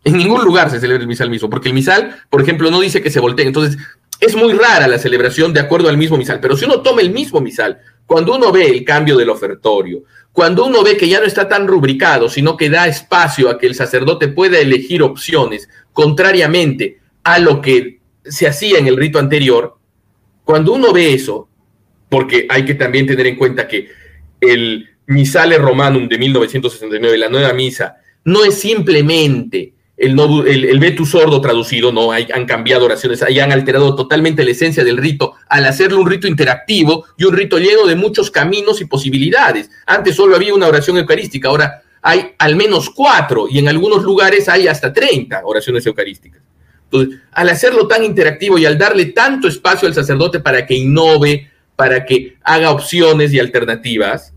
En 0.04 0.18
ningún 0.18 0.44
lugar 0.46 0.70
se 0.70 0.80
celebra 0.80 1.02
el 1.02 1.08
misal 1.08 1.32
mismo, 1.32 1.50
porque 1.50 1.70
el 1.70 1.74
misal, 1.74 2.16
por 2.30 2.42
ejemplo, 2.42 2.70
no 2.70 2.80
dice 2.80 3.02
que 3.02 3.10
se 3.10 3.20
voltee. 3.20 3.48
Entonces, 3.48 3.78
es 4.20 4.36
muy 4.36 4.54
rara 4.54 4.88
la 4.88 5.00
celebración 5.00 5.52
de 5.52 5.60
acuerdo 5.60 5.90
al 5.90 5.98
mismo 5.98 6.18
misal. 6.18 6.40
Pero 6.40 6.56
si 6.56 6.66
uno 6.66 6.82
toma 6.82 7.02
el 7.02 7.12
mismo 7.12 7.42
misal, 7.42 7.80
cuando 8.06 8.36
uno 8.36 8.52
ve 8.52 8.70
el 8.70 8.86
cambio 8.86 9.18
del 9.18 9.30
ofertorio, 9.30 10.04
cuando 10.32 10.66
uno 10.66 10.84
ve 10.84 10.96
que 10.96 11.08
ya 11.08 11.20
no 11.20 11.26
está 11.26 11.48
tan 11.48 11.68
rubricado, 11.68 12.30
sino 12.30 12.56
que 12.56 12.70
da 12.70 12.88
espacio 12.88 13.50
a 13.50 13.58
que 13.58 13.68
el 13.68 13.74
sacerdote 13.74 14.28
pueda 14.28 14.60
elegir 14.60 15.02
opciones, 15.02 15.70
contrariamente 15.92 17.00
a 17.24 17.40
lo 17.40 17.62
que 17.62 18.00
se 18.26 18.48
hacía 18.48 18.78
en 18.78 18.88
el 18.88 18.98
rito 18.98 19.18
anterior, 19.18 19.78
cuando 20.46 20.74
uno 20.74 20.94
ve 20.94 21.14
eso, 21.14 21.50
porque 22.08 22.46
hay 22.50 22.64
que 22.64 22.76
también 22.76 23.08
tener 23.08 23.28
en 23.28 23.36
cuenta 23.36 23.68
que 23.68 23.90
el 24.40 24.88
Misale 25.08 25.58
Romanum 25.58 26.08
de 26.08 26.18
1969, 26.18 27.18
la 27.18 27.30
nueva 27.30 27.52
misa, 27.52 27.98
no 28.24 28.46
es 28.46 28.56
simplemente 28.56 29.74
el, 29.98 30.20
el, 30.48 30.80
Vetus 30.80 31.12
sordo 31.12 31.40
traducido, 31.42 31.92
no, 31.92 32.12
hay, 32.12 32.28
han 32.34 32.46
cambiado 32.46 32.86
oraciones, 32.86 33.22
ahí 33.24 33.40
han 33.40 33.52
alterado 33.52 33.96
totalmente 33.96 34.44
la 34.44 34.52
esencia 34.52 34.84
del 34.84 34.98
rito 34.98 35.34
al 35.48 35.66
hacerlo 35.66 36.00
un 36.00 36.10
rito 36.10 36.28
interactivo 36.28 37.06
y 37.18 37.24
un 37.24 37.34
rito 37.34 37.58
lleno 37.58 37.86
de 37.86 37.96
muchos 37.96 38.30
caminos 38.30 38.82
y 38.82 38.86
posibilidades. 38.86 39.70
Antes 39.86 40.16
solo 40.16 40.36
había 40.36 40.54
una 40.54 40.68
oración 40.68 40.98
eucarística, 40.98 41.48
ahora 41.48 41.82
hay 42.02 42.34
al 42.38 42.56
menos 42.56 42.90
cuatro 42.90 43.48
y 43.50 43.58
en 43.60 43.68
algunos 43.68 44.04
lugares 44.04 44.50
hay 44.50 44.68
hasta 44.68 44.92
30 44.92 45.42
oraciones 45.44 45.86
eucarísticas. 45.86 46.42
Entonces, 46.86 47.20
al 47.32 47.50
hacerlo 47.50 47.88
tan 47.88 48.04
interactivo 48.04 48.58
y 48.58 48.66
al 48.66 48.78
darle 48.78 49.08
tanto 49.08 49.48
espacio 49.48 49.88
al 49.88 49.94
sacerdote 49.94 50.40
para 50.40 50.66
que 50.66 50.76
innove, 50.76 51.50
para 51.76 52.06
que 52.06 52.38
haga 52.44 52.72
opciones 52.72 53.34
y 53.34 53.40
alternativas, 53.40 54.34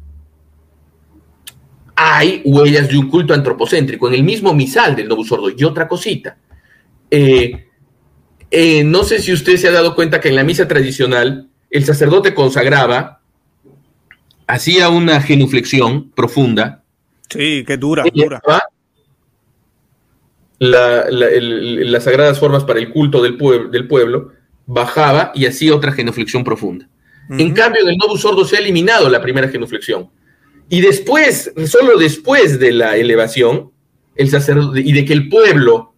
hay 1.95 2.43
huellas 2.45 2.89
de 2.89 2.97
un 2.97 3.09
culto 3.09 3.35
antropocéntrico 3.35 4.09
en 4.09 4.15
el 4.15 4.23
mismo 4.23 4.55
misal 4.55 4.95
del 4.97 5.09
Novus 5.09 5.29
Sordo. 5.29 5.51
Y 5.57 5.65
otra 5.65 5.89
cosita, 5.89 6.37
eh, 7.11 7.67
eh, 8.51 8.85
no 8.85 9.05
sé 9.05 9.21
si 9.21 9.33
usted 9.33 9.57
se 9.57 9.69
ha 9.69 9.73
dado 9.73 9.95
cuenta 9.95 10.21
que 10.21 10.29
en 10.29 10.37
la 10.37 10.45
misa 10.45 10.67
tradicional 10.67 11.49
el 11.71 11.85
sacerdote 11.85 12.35
consagraba, 12.35 13.21
hacía 14.47 14.89
una 14.89 15.21
genuflexión 15.21 16.11
profunda. 16.11 16.83
Sí, 17.29 17.65
qué 17.67 17.77
dura, 17.77 18.05
dura. 18.13 18.41
Las 20.59 22.05
sagradas 22.05 22.39
formas 22.39 22.65
para 22.65 22.81
el 22.81 22.91
culto 22.91 23.23
del, 23.23 23.39
del, 23.71 23.87
pueblo, 23.87 24.33
bajaba 24.67 25.33
y 25.35 25.47
hacía 25.47 25.75
otra 25.75 25.93
genuflexión 25.93 26.45
profunda. 26.45 26.89
En 27.31 27.53
cambio, 27.53 27.83
en 27.83 27.89
el 27.91 27.97
Novus 27.99 28.23
Sordo 28.23 28.45
se 28.45 28.57
ha 28.57 28.61
eliminado 28.61 29.09
la 29.09 29.21
primera 29.21 29.49
genuflexión 29.49 30.09
y 30.69 30.81
después, 30.81 31.53
solo 31.67 31.99
después 31.99 32.59
de 32.59 32.73
la 32.73 32.97
elevación, 32.97 33.73
el 34.17 34.29
sacerdote, 34.31 34.81
y 34.81 34.93
de 34.93 35.05
que 35.05 35.15
el 35.15 35.29
pueblo 35.29 35.95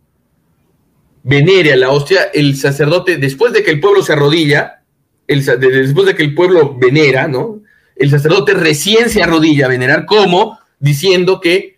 venere 1.22 1.72
a 1.72 1.76
la 1.76 1.90
hostia, 1.90 2.24
el 2.32 2.56
sacerdote, 2.56 3.16
después 3.16 3.52
de 3.52 3.62
que 3.62 3.70
el 3.70 3.80
pueblo 3.80 4.02
se 4.02 4.12
arrodilla, 4.12 4.82
el, 5.26 5.44
después 5.44 6.06
de 6.06 6.14
que 6.14 6.22
el 6.22 6.34
pueblo 6.34 6.76
venera, 6.78 7.26
¿no? 7.26 7.62
El 7.96 8.10
sacerdote 8.10 8.54
recién 8.54 9.10
se 9.10 9.22
arrodilla 9.22 9.66
a 9.66 9.70
venerar, 9.70 10.06
como 10.06 10.58
diciendo 10.78 11.40
que 11.40 11.76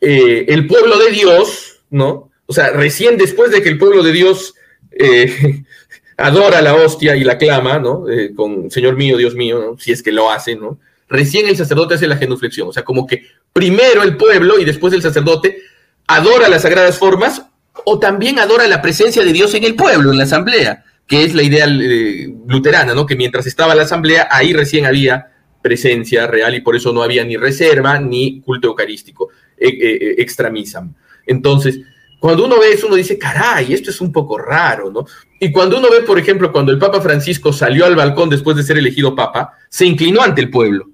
eh, 0.00 0.44
el 0.48 0.66
pueblo 0.66 0.98
de 0.98 1.10
Dios, 1.10 1.75
¿no? 1.90 2.30
O 2.46 2.52
sea, 2.52 2.70
recién 2.70 3.16
después 3.16 3.50
de 3.50 3.62
que 3.62 3.68
el 3.68 3.78
pueblo 3.78 4.02
de 4.02 4.12
Dios 4.12 4.54
eh, 4.92 5.64
adora 6.16 6.62
la 6.62 6.74
hostia 6.74 7.16
y 7.16 7.24
la 7.24 7.38
clama, 7.38 7.78
¿no? 7.78 8.08
Eh, 8.08 8.32
con 8.34 8.70
Señor 8.70 8.96
mío, 8.96 9.16
Dios 9.16 9.34
mío. 9.34 9.76
Si 9.78 9.92
es 9.92 10.02
que 10.02 10.12
lo 10.12 10.30
hace, 10.30 10.56
¿no? 10.56 10.78
recién 11.08 11.46
el 11.48 11.56
sacerdote 11.56 11.94
hace 11.94 12.06
la 12.06 12.16
genuflexión. 12.16 12.68
O 12.68 12.72
sea, 12.72 12.84
como 12.84 13.06
que 13.06 13.26
primero 13.52 14.02
el 14.02 14.16
pueblo 14.16 14.58
y 14.58 14.64
después 14.64 14.92
el 14.92 15.02
sacerdote 15.02 15.58
adora 16.06 16.48
las 16.48 16.62
sagradas 16.62 16.98
formas 16.98 17.46
o 17.84 17.98
también 17.98 18.38
adora 18.38 18.66
la 18.66 18.82
presencia 18.82 19.24
de 19.24 19.32
Dios 19.32 19.54
en 19.54 19.64
el 19.64 19.74
pueblo, 19.74 20.10
en 20.10 20.18
la 20.18 20.24
asamblea, 20.24 20.84
que 21.06 21.24
es 21.24 21.34
la 21.34 21.42
idea 21.42 21.66
eh, 21.66 22.32
luterana, 22.46 22.94
¿no? 22.94 23.06
Que 23.06 23.16
mientras 23.16 23.46
estaba 23.46 23.74
la 23.74 23.82
asamblea, 23.82 24.28
ahí 24.30 24.52
recién 24.52 24.86
había 24.86 25.32
presencia 25.62 26.26
real 26.26 26.54
y 26.54 26.60
por 26.60 26.76
eso 26.76 26.92
no 26.92 27.02
había 27.02 27.24
ni 27.24 27.36
reserva 27.36 27.98
ni 27.98 28.40
culto 28.40 28.68
eucarístico, 28.68 29.30
extramisam. 29.58 30.94
Entonces, 31.26 31.80
cuando 32.18 32.46
uno 32.46 32.58
ve 32.58 32.72
eso, 32.72 32.86
uno 32.86 32.96
dice, 32.96 33.18
caray, 33.18 33.72
esto 33.72 33.90
es 33.90 34.00
un 34.00 34.12
poco 34.12 34.38
raro, 34.38 34.90
¿no? 34.90 35.04
Y 35.38 35.52
cuando 35.52 35.78
uno 35.78 35.90
ve, 35.90 36.00
por 36.00 36.18
ejemplo, 36.18 36.50
cuando 36.50 36.72
el 36.72 36.78
Papa 36.78 37.00
Francisco 37.00 37.52
salió 37.52 37.84
al 37.84 37.96
balcón 37.96 38.30
después 38.30 38.56
de 38.56 38.62
ser 38.62 38.78
elegido 38.78 39.14
Papa, 39.14 39.52
se 39.68 39.84
inclinó 39.84 40.22
ante 40.22 40.40
el 40.40 40.50
pueblo. 40.50 40.86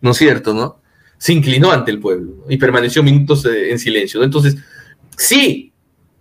¿no 0.00 0.12
es 0.12 0.16
cierto? 0.16 0.54
¿no? 0.54 0.80
Se 1.18 1.32
inclinó 1.32 1.70
ante 1.72 1.90
el 1.90 1.98
pueblo 1.98 2.44
y 2.48 2.56
permaneció 2.56 3.02
minutos 3.02 3.44
eh, 3.46 3.70
en 3.70 3.78
silencio. 3.78 4.22
Entonces, 4.22 4.56
sí, 5.16 5.72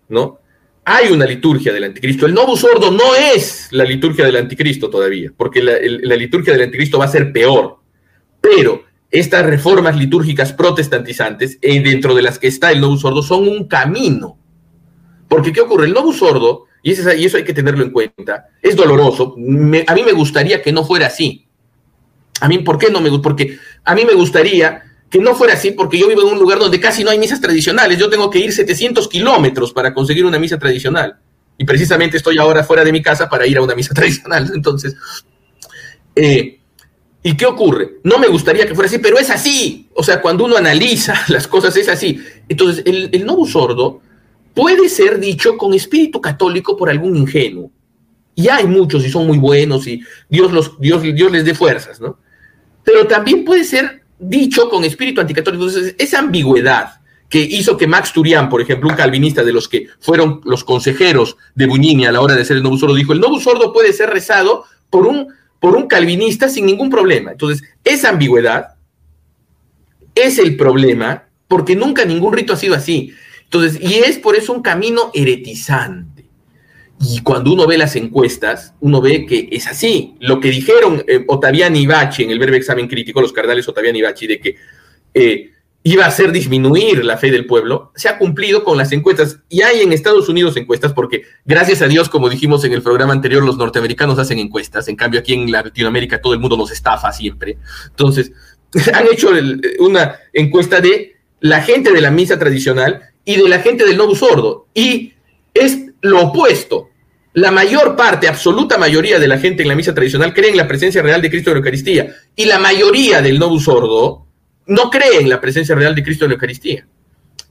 ¿no? 0.09 0.39
Hay 0.83 1.11
una 1.11 1.25
liturgia 1.25 1.73
del 1.73 1.85
anticristo. 1.85 2.25
El 2.25 2.33
novus 2.33 2.59
sordo 2.59 2.91
no 2.91 3.15
es 3.15 3.69
la 3.71 3.83
liturgia 3.83 4.25
del 4.25 4.35
anticristo 4.35 4.89
todavía, 4.89 5.31
porque 5.35 5.61
la, 5.63 6.15
liturgia 6.15 6.53
del 6.53 6.63
anticristo 6.63 6.99
va 6.99 7.05
a 7.05 7.09
ser 7.09 7.31
peor. 7.31 7.79
Pero 8.39 8.83
estas 9.19 9.45
reformas 9.45 9.97
litúrgicas 9.97 10.53
protestantizantes, 10.53 11.57
eh, 11.61 11.81
dentro 11.81 12.13
de 12.15 12.21
las 12.21 12.39
que 12.39 12.47
está 12.47 12.71
el 12.71 12.81
novus 12.81 13.01
sordo, 13.01 13.21
son 13.21 13.47
un 13.47 13.67
camino. 13.67 14.37
Porque, 15.27 15.51
¿qué 15.51 15.61
ocurre? 15.61 15.87
El 15.87 15.93
novus 15.93 16.17
sordo, 16.17 16.65
y 16.83 16.91
eso, 16.91 17.13
y 17.13 17.25
eso 17.25 17.37
hay 17.37 17.43
que 17.43 17.53
tenerlo 17.53 17.83
en 17.83 17.91
cuenta, 17.91 18.47
es 18.61 18.75
doloroso. 18.75 19.35
a 19.35 19.93
mí 19.93 20.03
me 20.03 20.11
gustaría 20.11 20.61
que 20.61 20.71
no 20.71 20.83
fuera 20.83 21.07
así 21.07 21.45
a 22.41 22.47
mí, 22.47 22.59
¿por 22.59 22.77
qué 22.77 22.91
no 22.91 23.01
me 23.01 23.09
gusta? 23.09 23.23
Porque 23.23 23.57
a 23.83 23.95
mí 23.95 24.05
me 24.05 24.13
gustaría 24.13 24.83
que 25.09 25.19
no 25.19 25.35
fuera 25.35 25.53
así, 25.53 25.71
porque 25.71 25.97
yo 25.97 26.07
vivo 26.07 26.21
en 26.21 26.33
un 26.33 26.39
lugar 26.39 26.59
donde 26.59 26.79
casi 26.79 27.03
no 27.03 27.09
hay 27.09 27.19
misas 27.19 27.39
tradicionales. 27.39 27.97
Yo 27.97 28.09
tengo 28.09 28.29
que 28.29 28.39
ir 28.39 28.51
700 28.51 29.07
kilómetros 29.07 29.71
para 29.71 29.93
conseguir 29.93 30.25
una 30.25 30.39
misa 30.39 30.59
tradicional. 30.59 31.17
Y 31.57 31.63
precisamente 31.63 32.17
estoy 32.17 32.37
ahora 32.37 32.63
fuera 32.63 32.83
de 32.83 32.91
mi 32.91 33.01
casa 33.01 33.29
para 33.29 33.47
ir 33.47 33.57
a 33.57 33.61
una 33.61 33.75
misa 33.75 33.93
tradicional. 33.95 34.51
Entonces, 34.53 34.95
eh, 36.15 36.59
¿y 37.25 37.35
qué 37.35 37.45
ocurre? 37.47 37.95
No 38.03 38.19
me 38.19 38.27
gustaría 38.27 38.67
que 38.67 38.75
fuera 38.75 38.87
así, 38.87 38.99
pero 38.99 39.17
es 39.17 39.31
así. 39.31 39.89
O 39.95 40.03
sea, 40.03 40.21
cuando 40.21 40.45
uno 40.45 40.57
analiza 40.57 41.15
las 41.29 41.47
cosas 41.47 41.75
es 41.75 41.89
así. 41.89 42.21
Entonces, 42.47 42.83
el, 42.85 43.09
el 43.11 43.27
sordo 43.47 44.01
puede 44.53 44.87
ser 44.89 45.19
dicho 45.19 45.57
con 45.57 45.73
espíritu 45.73 46.21
católico 46.21 46.77
por 46.77 46.89
algún 46.89 47.17
ingenuo. 47.17 47.71
Y 48.35 48.47
hay 48.47 48.67
muchos 48.67 49.03
y 49.05 49.09
son 49.09 49.25
muy 49.25 49.39
buenos 49.39 49.87
y 49.87 50.01
Dios, 50.29 50.51
los, 50.51 50.79
Dios, 50.79 51.01
Dios 51.01 51.31
les 51.31 51.45
dé 51.45 51.55
fuerzas, 51.55 51.99
¿no? 51.99 52.19
pero 52.85 53.07
también 53.07 53.43
puede 53.43 53.63
ser 53.63 54.03
dicho 54.19 54.69
con 54.69 54.85
espíritu 54.85 55.19
anticatólico. 55.19 55.65
Entonces, 55.65 55.95
esa 55.97 56.19
ambigüedad 56.19 57.01
que 57.27 57.39
hizo 57.39 57.75
que 57.75 57.87
Max 57.87 58.13
Turian, 58.13 58.47
por 58.47 58.61
ejemplo, 58.61 58.87
un 58.87 58.95
calvinista 58.95 59.43
de 59.43 59.51
los 59.51 59.67
que 59.67 59.87
fueron 59.99 60.41
los 60.45 60.63
consejeros 60.63 61.35
de 61.55 61.65
Buñini 61.65 62.05
a 62.05 62.11
la 62.11 62.21
hora 62.21 62.35
de 62.35 62.43
hacer 62.43 62.57
el 62.57 62.63
Novus 62.63 62.81
Sordo, 62.81 62.93
dijo, 62.93 63.11
el 63.11 63.19
Novus 63.19 63.43
Sordo 63.43 63.73
puede 63.73 63.91
ser 63.91 64.11
rezado 64.11 64.65
por 64.91 65.07
un, 65.07 65.27
por 65.59 65.75
un 65.75 65.87
calvinista 65.87 66.49
sin 66.49 66.65
ningún 66.65 66.89
problema. 66.89 67.31
Entonces, 67.31 67.67
esa 67.83 68.09
ambigüedad 68.09 68.75
es 70.13 70.39
el 70.39 70.55
problema, 70.55 71.27
porque 71.47 71.75
nunca 71.75 72.05
ningún 72.05 72.33
rito 72.33 72.53
ha 72.53 72.57
sido 72.57 72.75
así. 72.75 73.13
Entonces, 73.43 73.79
y 73.81 73.95
es 73.95 74.17
por 74.17 74.35
eso 74.35 74.53
un 74.53 74.61
camino 74.61 75.11
heretizante. 75.13 76.25
Y 76.99 77.19
cuando 77.21 77.51
uno 77.51 77.67
ve 77.67 77.77
las 77.77 77.95
encuestas, 77.95 78.73
uno 78.79 79.01
ve 79.01 79.25
que 79.25 79.49
es 79.51 79.67
así. 79.67 80.15
Lo 80.19 80.39
que 80.39 80.49
dijeron 80.49 81.03
eh, 81.07 81.25
Ottaviani 81.27 81.83
en 81.83 82.31
el 82.31 82.39
breve 82.39 82.57
examen 82.57 82.87
crítico, 82.87 83.21
los 83.21 83.33
cardenales 83.33 83.67
Ottaviani 83.67 83.99
y 84.19 84.27
de 84.27 84.39
que 84.39 84.55
eh, 85.13 85.51
iba 85.87 86.03
a 86.03 86.07
hacer 86.07 86.31
disminuir 86.31 87.05
la 87.05 87.15
fe 87.15 87.29
del 87.29 87.45
pueblo, 87.45 87.91
se 87.95 88.09
ha 88.09 88.17
cumplido 88.17 88.63
con 88.63 88.75
las 88.75 88.91
encuestas. 88.91 89.41
Y 89.49 89.61
hay 89.61 89.81
en 89.81 89.93
Estados 89.93 90.27
Unidos 90.27 90.57
encuestas, 90.57 90.93
porque 90.93 91.25
gracias 91.45 91.83
a 91.83 91.87
Dios, 91.87 92.09
como 92.09 92.27
dijimos 92.27 92.65
en 92.65 92.73
el 92.73 92.81
programa 92.81 93.13
anterior, 93.13 93.43
los 93.43 93.57
norteamericanos 93.57 94.17
hacen 94.17 94.39
encuestas. 94.39 94.87
En 94.87 94.95
cambio, 94.95 95.19
aquí 95.19 95.35
en 95.35 95.51
Latinoamérica 95.51 96.19
todo 96.19 96.33
el 96.33 96.39
mundo 96.39 96.57
nos 96.57 96.71
estafa 96.71 97.11
siempre. 97.11 97.59
Entonces, 97.87 98.31
han 98.95 99.05
hecho 99.13 99.29
una 99.77 100.15
encuesta 100.33 100.81
de 100.81 101.17
la 101.39 101.61
gente 101.61 101.93
de 101.93 102.01
la 102.01 102.09
misa 102.09 102.39
tradicional 102.39 103.01
y 103.23 103.35
de 103.35 103.47
la 103.47 103.59
gente 103.59 103.85
del 103.85 103.95
Novus 103.95 104.17
Sordo. 104.17 104.65
Y 104.73 105.13
es 105.53 105.85
lo 106.01 106.19
opuesto. 106.19 106.89
La 107.33 107.51
mayor 107.51 107.95
parte, 107.95 108.27
absoluta 108.27 108.79
mayoría 108.79 109.19
de 109.19 109.27
la 109.27 109.37
gente 109.37 109.61
en 109.61 109.67
la 109.67 109.75
misa 109.75 109.93
tradicional 109.93 110.33
cree 110.33 110.49
en 110.49 110.57
la 110.57 110.67
presencia 110.67 111.03
real 111.03 111.21
de 111.21 111.29
Cristo 111.29 111.51
en 111.51 111.55
la 111.55 111.59
Eucaristía. 111.59 112.15
Y 112.35 112.45
la 112.45 112.57
mayoría 112.57 113.21
del 113.21 113.37
Novus 113.37 113.65
Sordo 113.65 114.24
no 114.67 114.89
cree 114.89 115.19
en 115.21 115.29
la 115.29 115.41
presencia 115.41 115.75
real 115.75 115.95
de 115.95 116.03
Cristo 116.03 116.25
en 116.25 116.31
la 116.31 116.35
Eucaristía. 116.35 116.87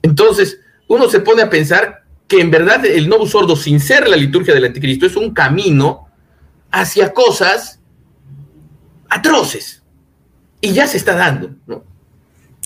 Entonces, 0.03 0.61
uno 0.89 1.09
se 1.09 1.21
pone 1.21 1.43
a 1.43 1.51
pensar 1.51 2.05
que 2.27 2.41
en 2.41 2.51
verdad 2.51 2.85
el 2.85 3.09
Novus 3.09 3.35
Ordo, 3.35 3.57
sin 3.57 3.81
ser 3.81 4.09
la 4.09 4.17
liturgia 4.17 4.55
del 4.55 4.65
anticristo, 4.65 5.07
es 5.07 5.17
un 5.17 5.33
camino 5.33 6.09
hacia 6.71 7.13
cosas 7.13 7.81
atroces. 9.09 9.83
Y 10.61 10.73
ya 10.73 10.87
se 10.87 10.97
está 10.97 11.15
dando, 11.15 11.51
¿no? 11.67 11.85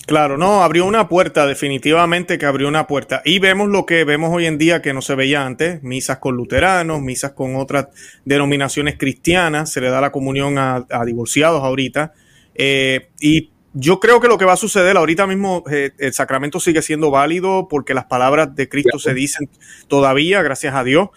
Claro, 0.09 0.37
no, 0.37 0.63
abrió 0.63 0.85
una 0.85 1.07
puerta, 1.07 1.45
definitivamente 1.45 2.39
que 2.39 2.47
abrió 2.47 2.67
una 2.67 2.87
puerta. 2.87 3.21
Y 3.25 3.37
vemos 3.37 3.69
lo 3.69 3.85
que 3.85 4.05
vemos 4.05 4.31
hoy 4.33 4.47
en 4.47 4.57
día 4.57 4.81
que 4.81 4.91
no 4.91 5.03
se 5.03 5.13
veía 5.13 5.45
antes, 5.45 5.83
misas 5.83 6.17
con 6.17 6.35
luteranos, 6.35 6.99
misas 6.99 7.33
con 7.33 7.55
otras 7.55 7.89
denominaciones 8.25 8.97
cristianas, 8.97 9.71
se 9.71 9.81
le 9.81 9.89
da 9.89 10.01
la 10.01 10.11
comunión 10.11 10.57
a, 10.57 10.87
divorciados 11.05 11.63
ahorita. 11.63 12.13
Eh, 12.55 13.09
y 13.19 13.51
yo 13.73 13.99
creo 13.99 14.19
que 14.19 14.27
lo 14.27 14.37
que 14.37 14.45
va 14.45 14.53
a 14.53 14.57
suceder 14.57 14.97
ahorita 14.97 15.27
mismo, 15.27 15.63
eh, 15.71 15.91
el 15.97 16.13
sacramento 16.13 16.59
sigue 16.59 16.81
siendo 16.81 17.11
válido 17.11 17.67
porque 17.69 17.93
las 17.93 18.05
palabras 18.05 18.55
de 18.55 18.67
Cristo 18.69 18.99
se 18.99 19.13
dicen 19.13 19.49
todavía, 19.87 20.41
gracias 20.41 20.75
a 20.75 20.83
Dios. 20.83 21.09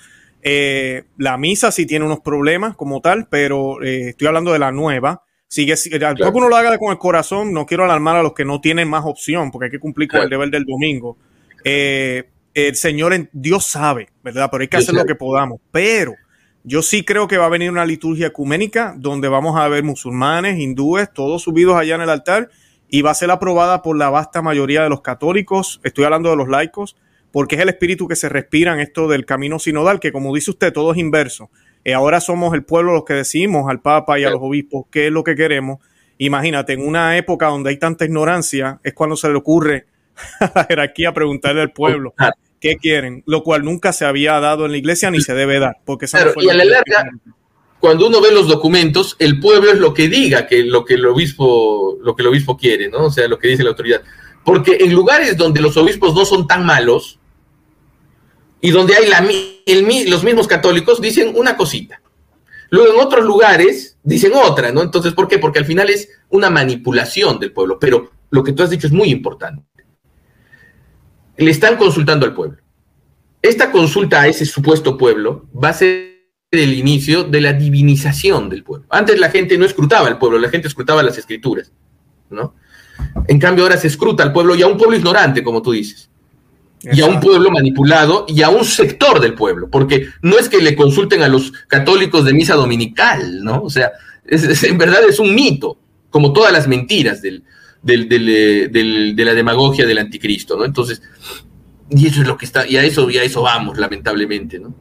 Eh, 0.43 1.05
la 1.17 1.37
misa 1.39 1.71
sí 1.71 1.87
tiene 1.87 2.05
unos 2.05 2.21
problemas 2.21 2.77
como 2.77 3.01
tal, 3.01 3.29
pero 3.29 3.81
estoy 3.83 4.27
hablando 4.27 4.53
de 4.53 4.59
la 4.59 4.73
nueva 4.73 5.23
sigue, 5.53 5.75
claro. 5.99 6.33
uno 6.33 6.49
lo 6.49 6.57
haga 6.57 6.79
con 6.79 6.93
el 6.93 6.99
corazón, 6.99 7.53
no 7.53 7.67
quiero 7.67 7.85
alarmar 7.85 8.17
a 8.17 8.23
los 8.23 8.33
que 8.33 8.47
no 8.47 8.63
tienen 8.63 8.89
más 8.89 9.05
opción, 9.05 9.51
porque 9.51 9.67
hay 9.67 9.71
que 9.71 9.79
cumplir 9.79 10.09
con 10.09 10.23
el 10.23 10.31
deber 10.31 10.49
del 10.49 10.65
domingo. 10.65 11.19
Eh, 11.63 12.25
el 12.55 12.75
Señor, 12.75 13.29
Dios 13.33 13.67
sabe, 13.67 14.09
¿verdad? 14.23 14.49
Pero 14.51 14.63
hay 14.63 14.69
que 14.69 14.79
hacer 14.79 14.95
lo 14.95 15.05
que 15.05 15.15
podamos. 15.15 15.61
Pero 15.71 16.15
yo 16.65 16.83
sí 16.83 17.05
creo 17.05 17.27
que 17.27 17.39
va 17.39 17.47
a 17.47 17.51
venir 17.51 17.71
una 17.71 17.85
liturgia 17.85 18.29
ecuménica 18.29 18.95
donde 18.97 19.29
vamos 19.29 19.59
a 19.59 19.67
ver 19.69 19.83
musulmanes, 19.83 20.59
hindúes, 20.59 21.13
todos 21.13 21.43
subidos 21.43 21.77
allá 21.77 21.97
en 21.97 22.03
el 22.03 22.11
altar 22.11 22.51
y 22.89 23.03
va 23.03 23.11
a 23.11 23.15
ser 23.15 23.31
aprobada 23.31 23.83
por 23.83 23.97
la 23.97 24.11
vasta 24.11 24.43
mayoría 24.43 24.83
de 24.83 24.89
los 24.89 25.01
católicos. 25.01 25.81
Estoy 25.83 26.05
hablando 26.05 26.31
de 26.31 26.37
los 26.37 26.49
laicos, 26.49 26.97
porque 27.33 27.57
es 27.57 27.63
el 27.63 27.69
espíritu 27.69 28.07
que 28.07 28.15
se 28.15 28.29
respira 28.29 28.75
en 28.75 28.81
esto 28.81 29.09
del 29.09 29.25
camino 29.27 29.59
sinodal, 29.59 29.99
que 29.99 30.13
como 30.13 30.33
dice 30.35 30.51
usted, 30.53 30.73
todo 30.73 30.93
es 30.93 30.99
inverso. 30.99 31.51
Eh, 31.85 31.95
ahora 31.95 32.21
somos 32.21 32.55
el 32.55 32.63
pueblo 32.63 32.93
los 32.93 33.05
que 33.05 33.15
decimos 33.15 33.69
al 33.69 33.81
Papa 33.81 34.21
y 34.21 34.25
a 34.25 34.31
los 34.31 34.41
obispos 34.41 34.87
qué 34.91 35.07
es 35.07 35.13
lo 35.13 35.25
que 35.25 35.35
queremos. 35.35 35.79
Imagínate, 36.19 36.75
en 36.75 36.87
una 36.87 37.17
época 37.17 37.47
donde 37.47 37.71
hay 37.71 37.79
tanta 37.79 38.05
ignorancia, 38.05 38.79
es 38.85 38.93
cuando 38.93 39.17
se 39.17 39.29
le 39.29 39.35
ocurre 39.35 39.87
a 40.41 40.53
la 40.55 40.65
jerarquía 40.65 41.13
preguntarle 41.13 41.63
al 41.63 41.73
pueblo 41.73 42.15
qué 42.63 42.77
quieren, 42.77 43.23
lo 43.27 43.43
cual 43.43 43.65
nunca 43.65 43.93
se 43.93 44.07
había 44.07 44.41
dado 44.41 44.65
en 44.65 44.73
la 44.73 44.79
iglesia 44.79 45.11
ni 45.11 45.21
se 45.21 45.35
debe 45.35 45.59
dar. 45.59 45.79
Porque 45.85 46.07
y 46.41 46.49
a 46.49 46.55
la 46.55 46.65
larga, 46.65 47.11
cuando 47.81 48.07
uno 48.07 48.23
ve 48.23 48.33
los 48.33 48.49
documentos, 48.49 49.17
el 49.19 49.41
pueblo 49.41 49.71
es 49.73 49.79
lo 49.79 49.93
que 49.93 50.09
diga 50.09 50.47
que 50.47 50.63
lo 50.65 50.85
que 50.85 50.95
el 50.95 51.05
obispo, 51.05 51.99
lo 52.01 52.17
que 52.17 52.23
el 52.23 52.29
obispo 52.29 52.57
quiere, 52.57 52.89
¿no? 52.89 53.07
O 53.07 53.11
sea, 53.11 53.29
lo 53.29 53.39
que 53.39 53.49
dice 53.49 53.65
la 53.65 53.71
autoridad. 53.71 54.01
Porque 54.45 54.79
en 54.81 54.95
lugares 54.95 55.37
donde 55.37 55.61
los 55.61 55.77
obispos 55.77 56.15
no 56.15 56.25
son 56.25 56.47
tan 56.47 56.65
malos, 56.65 57.19
y 58.63 58.71
donde 58.71 58.95
hay 58.95 59.09
la, 59.09 59.29
los 60.09 60.25
mismos 60.25 60.47
católicos 60.47 61.01
dicen 61.01 61.33
una 61.37 61.57
cosita. 61.57 62.01
Luego 62.71 62.95
en 62.95 63.01
otros 63.01 63.25
lugares 63.25 63.99
dicen 64.05 64.33
otra, 64.35 64.71
¿no? 64.71 64.83
Entonces, 64.83 65.13
¿por 65.13 65.27
qué? 65.27 65.39
Porque 65.39 65.59
al 65.59 65.67
final 65.67 65.91
es 65.91 66.09
una 66.31 66.49
manipulación 66.49 67.41
del 67.41 67.53
pueblo. 67.53 67.79
Pero 67.81 68.13
lo 68.31 68.45
que 68.45 68.53
tú 68.53 68.63
has 68.63 68.71
dicho 68.71 68.87
es 68.87 68.93
muy 68.93 69.11
importante. 69.11 69.65
Le 71.43 71.51
están 71.51 71.77
consultando 71.77 72.25
al 72.25 72.35
pueblo. 72.35 72.59
Esta 73.41 73.73
consulta 73.73 74.21
a 74.21 74.29
ese 74.29 74.47
supuesto 74.47 74.97
pueblo 74.97 75.47
va 75.53 75.71
a 75.71 75.75
ser 75.75 76.13
el 76.51 76.75
inicio 76.75 77.25
de 77.25 77.41
la 77.41 77.53
divinización 77.53 78.49
del 78.49 78.63
pueblo. 78.63 78.87
Antes 78.91 79.19
la 79.19 79.31
gente 79.31 79.59
no 79.59 79.65
escrutaba 79.65 80.07
al 80.07 80.19
pueblo, 80.19 80.39
la 80.39 80.51
gente 80.51 80.69
escrutaba 80.69 81.03
las 81.03 81.19
escrituras, 81.19 81.73
¿no? 82.31 82.55
En 83.27 83.39
cambio 83.39 83.65
ahora 83.65 83.77
se 83.77 83.89
escruta 83.89 84.23
al 84.23 84.33
pueblo 84.33 84.55
y 84.55 84.63
a 84.63 84.67
un 84.67 84.77
pueblo 84.77 84.97
ignorante, 84.97 85.43
como 85.43 85.63
tú 85.63 85.73
dices 85.73 86.11
y 86.91 87.01
a 87.01 87.07
un 87.07 87.21
pueblo 87.21 87.51
manipulado 87.51 88.25
y 88.29 88.43
a 88.43 88.49
un 88.49 88.65
sector 88.65 89.21
del 89.21 89.35
pueblo, 89.35 89.69
porque 89.71 90.09
no 90.21 90.39
es 90.39 90.49
que 90.49 90.61
le 90.61 90.75
consulten 90.75 91.23
a 91.23 91.29
los 91.29 91.53
católicos 91.69 92.25
de 92.25 92.35
misa 92.35 92.55
dominical, 92.55 93.45
¿no? 93.45 93.63
O 93.63 93.71
sea, 93.71 93.93
en 94.27 94.79
verdad 94.79 95.01
es 95.09 95.19
un 95.19 95.35
mito, 95.35 95.79
como 96.11 96.33
todas 96.33 96.53
las 96.53 96.67
mentiras 96.67 97.23
del, 97.23 97.45
eh, 97.87 98.69
del, 98.71 99.17
de 99.17 99.25
la 99.25 99.35
demagogia 99.35 99.87
del 99.87 99.99
anticristo, 99.99 100.57
¿no? 100.57 100.65
Entonces, 100.65 101.03
y 101.91 102.07
eso 102.07 102.23
es 102.23 102.27
lo 102.27 102.37
que 102.37 102.45
está, 102.45 102.67
y 102.67 102.77
a 102.77 102.85
eso, 102.85 103.11
y 103.11 103.19
a 103.19 103.23
eso 103.23 103.43
vamos, 103.43 103.79
lamentablemente, 103.79 104.59
¿no? 104.59 104.75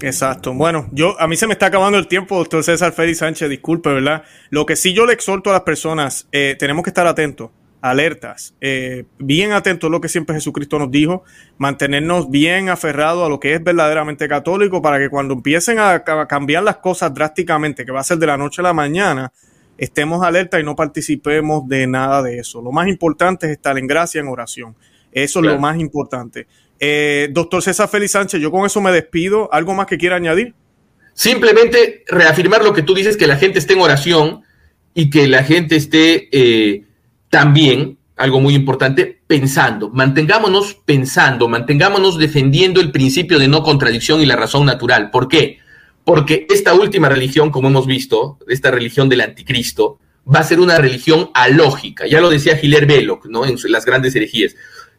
Exacto. 0.00 0.52
Bueno, 0.52 0.88
yo 0.92 1.20
a 1.20 1.28
mí 1.28 1.36
se 1.36 1.46
me 1.46 1.52
está 1.52 1.66
acabando 1.66 1.98
el 1.98 2.08
tiempo, 2.08 2.36
doctor 2.36 2.64
César 2.64 2.92
Félix 2.92 3.18
Sánchez, 3.18 3.48
disculpe, 3.48 3.90
¿verdad? 3.90 4.24
Lo 4.50 4.66
que 4.66 4.74
sí 4.74 4.92
yo 4.92 5.06
le 5.06 5.12
exhorto 5.12 5.50
a 5.50 5.52
las 5.52 5.62
personas, 5.62 6.26
eh, 6.32 6.56
tenemos 6.58 6.82
que 6.82 6.90
estar 6.90 7.06
atentos 7.06 7.50
alertas, 7.82 8.54
eh, 8.60 9.06
bien 9.18 9.50
atentos 9.50 9.88
a 9.88 9.90
lo 9.90 10.00
que 10.00 10.08
siempre 10.08 10.36
Jesucristo 10.36 10.78
nos 10.78 10.90
dijo, 10.90 11.24
mantenernos 11.58 12.30
bien 12.30 12.68
aferrados 12.68 13.26
a 13.26 13.28
lo 13.28 13.40
que 13.40 13.54
es 13.54 13.62
verdaderamente 13.62 14.28
católico 14.28 14.80
para 14.80 15.00
que 15.00 15.10
cuando 15.10 15.34
empiecen 15.34 15.80
a, 15.80 16.04
cambiar 16.28 16.62
las 16.62 16.76
cosas 16.76 17.12
drásticamente, 17.12 17.84
que 17.84 17.90
va 17.90 18.00
a 18.00 18.04
ser 18.04 18.18
de 18.18 18.26
la 18.28 18.36
noche 18.36 18.62
a 18.62 18.64
la 18.64 18.72
mañana, 18.72 19.32
estemos 19.82 20.22
alerta 20.24 20.60
y 20.60 20.64
no 20.64 20.76
participemos 20.76 21.66
de 21.66 21.88
nada 21.88 22.22
de 22.22 22.38
eso. 22.38 22.62
Lo 22.62 22.70
más 22.70 22.86
importante 22.86 23.46
es 23.46 23.52
estar 23.52 23.76
en 23.78 23.88
gracia, 23.88 24.20
en 24.20 24.28
oración. 24.28 24.76
Eso 25.10 25.40
es 25.40 25.46
lo 25.46 25.58
más 25.58 25.78
importante. 25.78 26.46
Eh, 26.78 27.28
doctor 27.32 27.62
César 27.62 27.88
Félix 27.88 28.12
Sánchez, 28.12 28.40
yo 28.40 28.52
con 28.52 28.64
eso 28.64 28.80
me 28.80 28.92
despido. 28.92 29.52
¿Algo 29.52 29.74
más 29.74 29.86
que 29.86 29.98
quiera 29.98 30.16
añadir? 30.16 30.54
Simplemente 31.14 32.04
reafirmar 32.06 32.62
lo 32.62 32.72
que 32.72 32.82
tú 32.82 32.94
dices, 32.94 33.16
que 33.16 33.26
la 33.26 33.36
gente 33.36 33.58
esté 33.58 33.72
en 33.72 33.80
oración 33.80 34.42
y 34.94 35.10
que 35.10 35.26
la 35.26 35.42
gente 35.42 35.76
esté... 35.76 36.28
Eh, 36.30 36.84
también, 37.28 37.96
algo 38.16 38.40
muy 38.40 38.54
importante, 38.54 39.22
pensando, 39.26 39.88
mantengámonos 39.88 40.74
pensando, 40.84 41.48
mantengámonos 41.48 42.18
defendiendo 42.18 42.82
el 42.82 42.92
principio 42.92 43.38
de 43.38 43.48
no 43.48 43.62
contradicción 43.62 44.20
y 44.20 44.26
la 44.26 44.36
razón 44.36 44.66
natural. 44.66 45.10
¿Por 45.10 45.28
qué? 45.28 45.61
Porque 46.04 46.46
esta 46.50 46.74
última 46.74 47.08
religión, 47.08 47.50
como 47.50 47.68
hemos 47.68 47.86
visto, 47.86 48.38
esta 48.48 48.70
religión 48.70 49.08
del 49.08 49.20
anticristo, 49.20 49.98
va 50.32 50.40
a 50.40 50.44
ser 50.44 50.60
una 50.60 50.78
religión 50.78 51.30
alógica. 51.34 52.06
Ya 52.06 52.20
lo 52.20 52.30
decía 52.30 52.58
Hilaire 52.60 52.86
Belloc, 52.86 53.26
¿no? 53.26 53.44
En 53.44 53.56
las 53.68 53.84
grandes 53.84 54.14
herejías. 54.14 54.54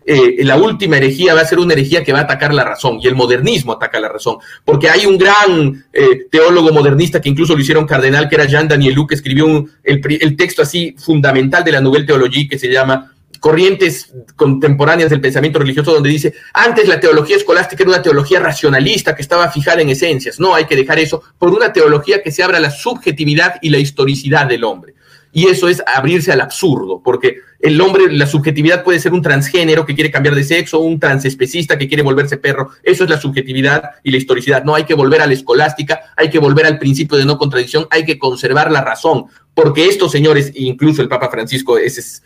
Eh, 0.05 0.43
la 0.43 0.57
última 0.57 0.97
herejía 0.97 1.33
va 1.33 1.41
a 1.41 1.45
ser 1.45 1.59
una 1.59 1.73
herejía 1.73 2.03
que 2.03 2.11
va 2.11 2.19
a 2.19 2.23
atacar 2.23 2.53
la 2.53 2.65
razón 2.65 2.99
y 3.01 3.07
el 3.07 3.15
modernismo 3.15 3.71
ataca 3.71 4.01
la 4.01 4.09
razón, 4.09 4.37
porque 4.65 4.89
hay 4.89 5.05
un 5.05 5.17
gran 5.17 5.85
eh, 5.93 6.27
teólogo 6.29 6.73
modernista 6.73 7.21
que 7.21 7.29
incluso 7.29 7.55
lo 7.55 7.61
hicieron 7.61 7.87
cardenal, 7.87 8.27
que 8.27 8.35
era 8.35 8.45
Jean 8.45 8.67
Daniel 8.67 8.97
que 9.07 9.15
escribió 9.15 9.65
el, 9.81 10.35
texto 10.35 10.61
así 10.61 10.93
fundamental 10.97 11.63
de 11.63 11.71
la 11.71 11.81
Nouvelle 11.81 12.05
Théologie 12.05 12.49
que 12.49 12.59
se 12.59 12.69
llama 12.69 13.12
Corrientes 13.43 14.13
contemporáneas 14.37 15.09
del 15.09 15.19
pensamiento 15.19 15.59
religioso, 15.59 15.93
donde 15.93 16.07
dice, 16.07 16.33
antes 16.53 16.87
la 16.87 17.01
teología 17.01 17.35
escolástica 17.35 17.83
era 17.83 17.91
una 17.91 18.01
teología 18.01 18.39
racionalista 18.39 19.13
que 19.17 19.21
estaba 19.21 19.51
fijada 19.51 19.81
en 19.81 19.89
esencias, 19.89 20.39
no, 20.39 20.55
hay 20.55 20.63
que 20.63 20.77
dejar 20.77 20.97
eso 20.99 21.21
por 21.37 21.49
una 21.49 21.73
teología 21.73 22.23
que 22.23 22.31
se 22.31 22.41
abra 22.41 22.59
a 22.59 22.61
la 22.61 22.71
subjetividad 22.71 23.55
y 23.61 23.69
la 23.69 23.79
historicidad 23.79 24.47
del 24.47 24.63
hombre. 24.63 24.93
Y 25.35 25.47
eso 25.47 25.67
es 25.67 25.81
abrirse 25.87 26.31
al 26.31 26.41
absurdo, 26.41 27.01
porque 27.03 27.37
el 27.59 27.81
hombre, 27.81 28.11
la 28.11 28.27
subjetividad 28.27 28.83
puede 28.83 28.99
ser 28.99 29.13
un 29.13 29.23
transgénero 29.23 29.83
que 29.83 29.95
quiere 29.95 30.11
cambiar 30.11 30.35
de 30.35 30.43
sexo, 30.43 30.79
un 30.79 30.99
transespecista 30.99 31.75
que 31.75 31.87
quiere 31.87 32.03
volverse 32.03 32.37
perro. 32.37 32.69
Eso 32.83 33.03
es 33.03 33.09
la 33.09 33.19
subjetividad 33.19 33.91
y 34.03 34.11
la 34.11 34.17
historicidad. 34.17 34.63
No 34.63 34.75
hay 34.75 34.83
que 34.83 34.93
volver 34.93 35.21
a 35.21 35.25
la 35.25 35.33
escolástica, 35.33 36.01
hay 36.15 36.29
que 36.29 36.37
volver 36.37 36.67
al 36.67 36.77
principio 36.77 37.17
de 37.17 37.25
no 37.25 37.39
contradicción, 37.39 37.87
hay 37.89 38.05
que 38.05 38.19
conservar 38.19 38.71
la 38.71 38.83
razón, 38.83 39.25
porque 39.55 39.87
estos 39.87 40.11
señores, 40.11 40.51
incluso 40.53 41.01
el 41.01 41.09
Papa 41.09 41.31
Francisco, 41.31 41.79
es, 41.79 42.21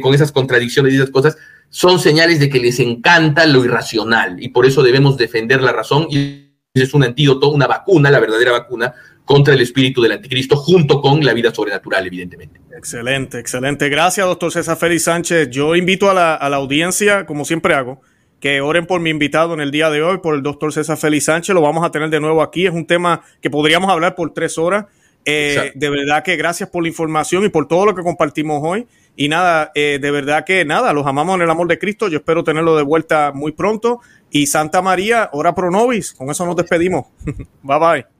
con 0.00 0.14
esas 0.14 0.32
contradicciones 0.32 0.94
y 0.94 0.96
esas 0.96 1.10
cosas, 1.10 1.36
son 1.68 1.98
señales 1.98 2.40
de 2.40 2.48
que 2.48 2.58
les 2.58 2.80
encanta 2.80 3.44
lo 3.44 3.64
irracional 3.66 4.42
y 4.42 4.48
por 4.48 4.64
eso 4.64 4.82
debemos 4.82 5.18
defender 5.18 5.60
la 5.60 5.72
razón 5.72 6.06
y 6.08 6.54
es 6.72 6.94
un 6.94 7.04
antídoto, 7.04 7.50
una 7.50 7.66
vacuna, 7.66 8.10
la 8.10 8.20
verdadera 8.20 8.52
vacuna 8.52 8.94
contra 9.24 9.54
el 9.54 9.60
espíritu 9.60 10.02
del 10.02 10.12
anticristo, 10.12 10.56
junto 10.56 11.00
con 11.00 11.24
la 11.24 11.32
vida 11.32 11.52
sobrenatural, 11.52 12.06
evidentemente. 12.06 12.60
Excelente, 12.76 13.38
excelente. 13.38 13.88
Gracias, 13.88 14.26
doctor 14.26 14.52
César 14.52 14.76
Félix 14.76 15.04
Sánchez. 15.04 15.50
Yo 15.50 15.74
invito 15.76 16.10
a 16.10 16.14
la, 16.14 16.56
audiencia, 16.56 17.24
como 17.24 17.44
siempre 17.44 17.74
hago, 17.74 18.02
que 18.40 18.60
oren 18.60 18.86
por 18.86 19.00
mi 19.00 19.10
invitado 19.10 19.54
en 19.54 19.60
el 19.60 19.70
día 19.70 19.88
de 19.88 20.02
hoy, 20.02 20.18
por 20.18 20.34
el 20.34 20.42
doctor 20.42 20.72
César 20.72 20.98
Félix 20.98 21.24
Sánchez. 21.24 21.54
Lo 21.54 21.62
vamos 21.62 21.84
a 21.84 21.90
tener 21.90 22.10
de 22.10 22.20
nuevo 22.20 22.42
aquí. 22.42 22.66
Es 22.66 22.72
un 22.72 22.86
tema 22.86 23.22
que 23.40 23.48
podríamos 23.48 23.90
hablar 23.90 24.14
por 24.14 24.32
tres 24.34 24.58
horas. 24.58 24.86
Eh, 25.24 25.72
de 25.74 25.88
verdad 25.88 26.22
que 26.22 26.36
gracias 26.36 26.68
por 26.68 26.82
la 26.82 26.88
información 26.88 27.44
y 27.44 27.48
por 27.48 27.66
todo 27.66 27.86
lo 27.86 27.94
que 27.94 28.02
compartimos 28.02 28.60
hoy. 28.62 28.86
Y 29.16 29.28
nada, 29.28 29.70
eh, 29.74 29.98
de 30.02 30.10
verdad 30.10 30.44
que 30.44 30.66
nada, 30.66 30.92
los 30.92 31.06
amamos 31.06 31.36
en 31.36 31.42
el 31.42 31.50
amor 31.50 31.68
de 31.68 31.78
Cristo. 31.78 32.08
Yo 32.08 32.18
espero 32.18 32.44
tenerlo 32.44 32.76
de 32.76 32.82
vuelta 32.82 33.32
muy 33.34 33.52
pronto. 33.52 34.00
Y 34.30 34.46
Santa 34.46 34.82
María, 34.82 35.30
ora 35.32 35.54
pro 35.54 35.70
nobis. 35.70 36.12
Con 36.12 36.30
eso 36.30 36.44
nos 36.44 36.56
despedimos. 36.56 37.06
bye 37.62 37.78
bye. 37.78 38.13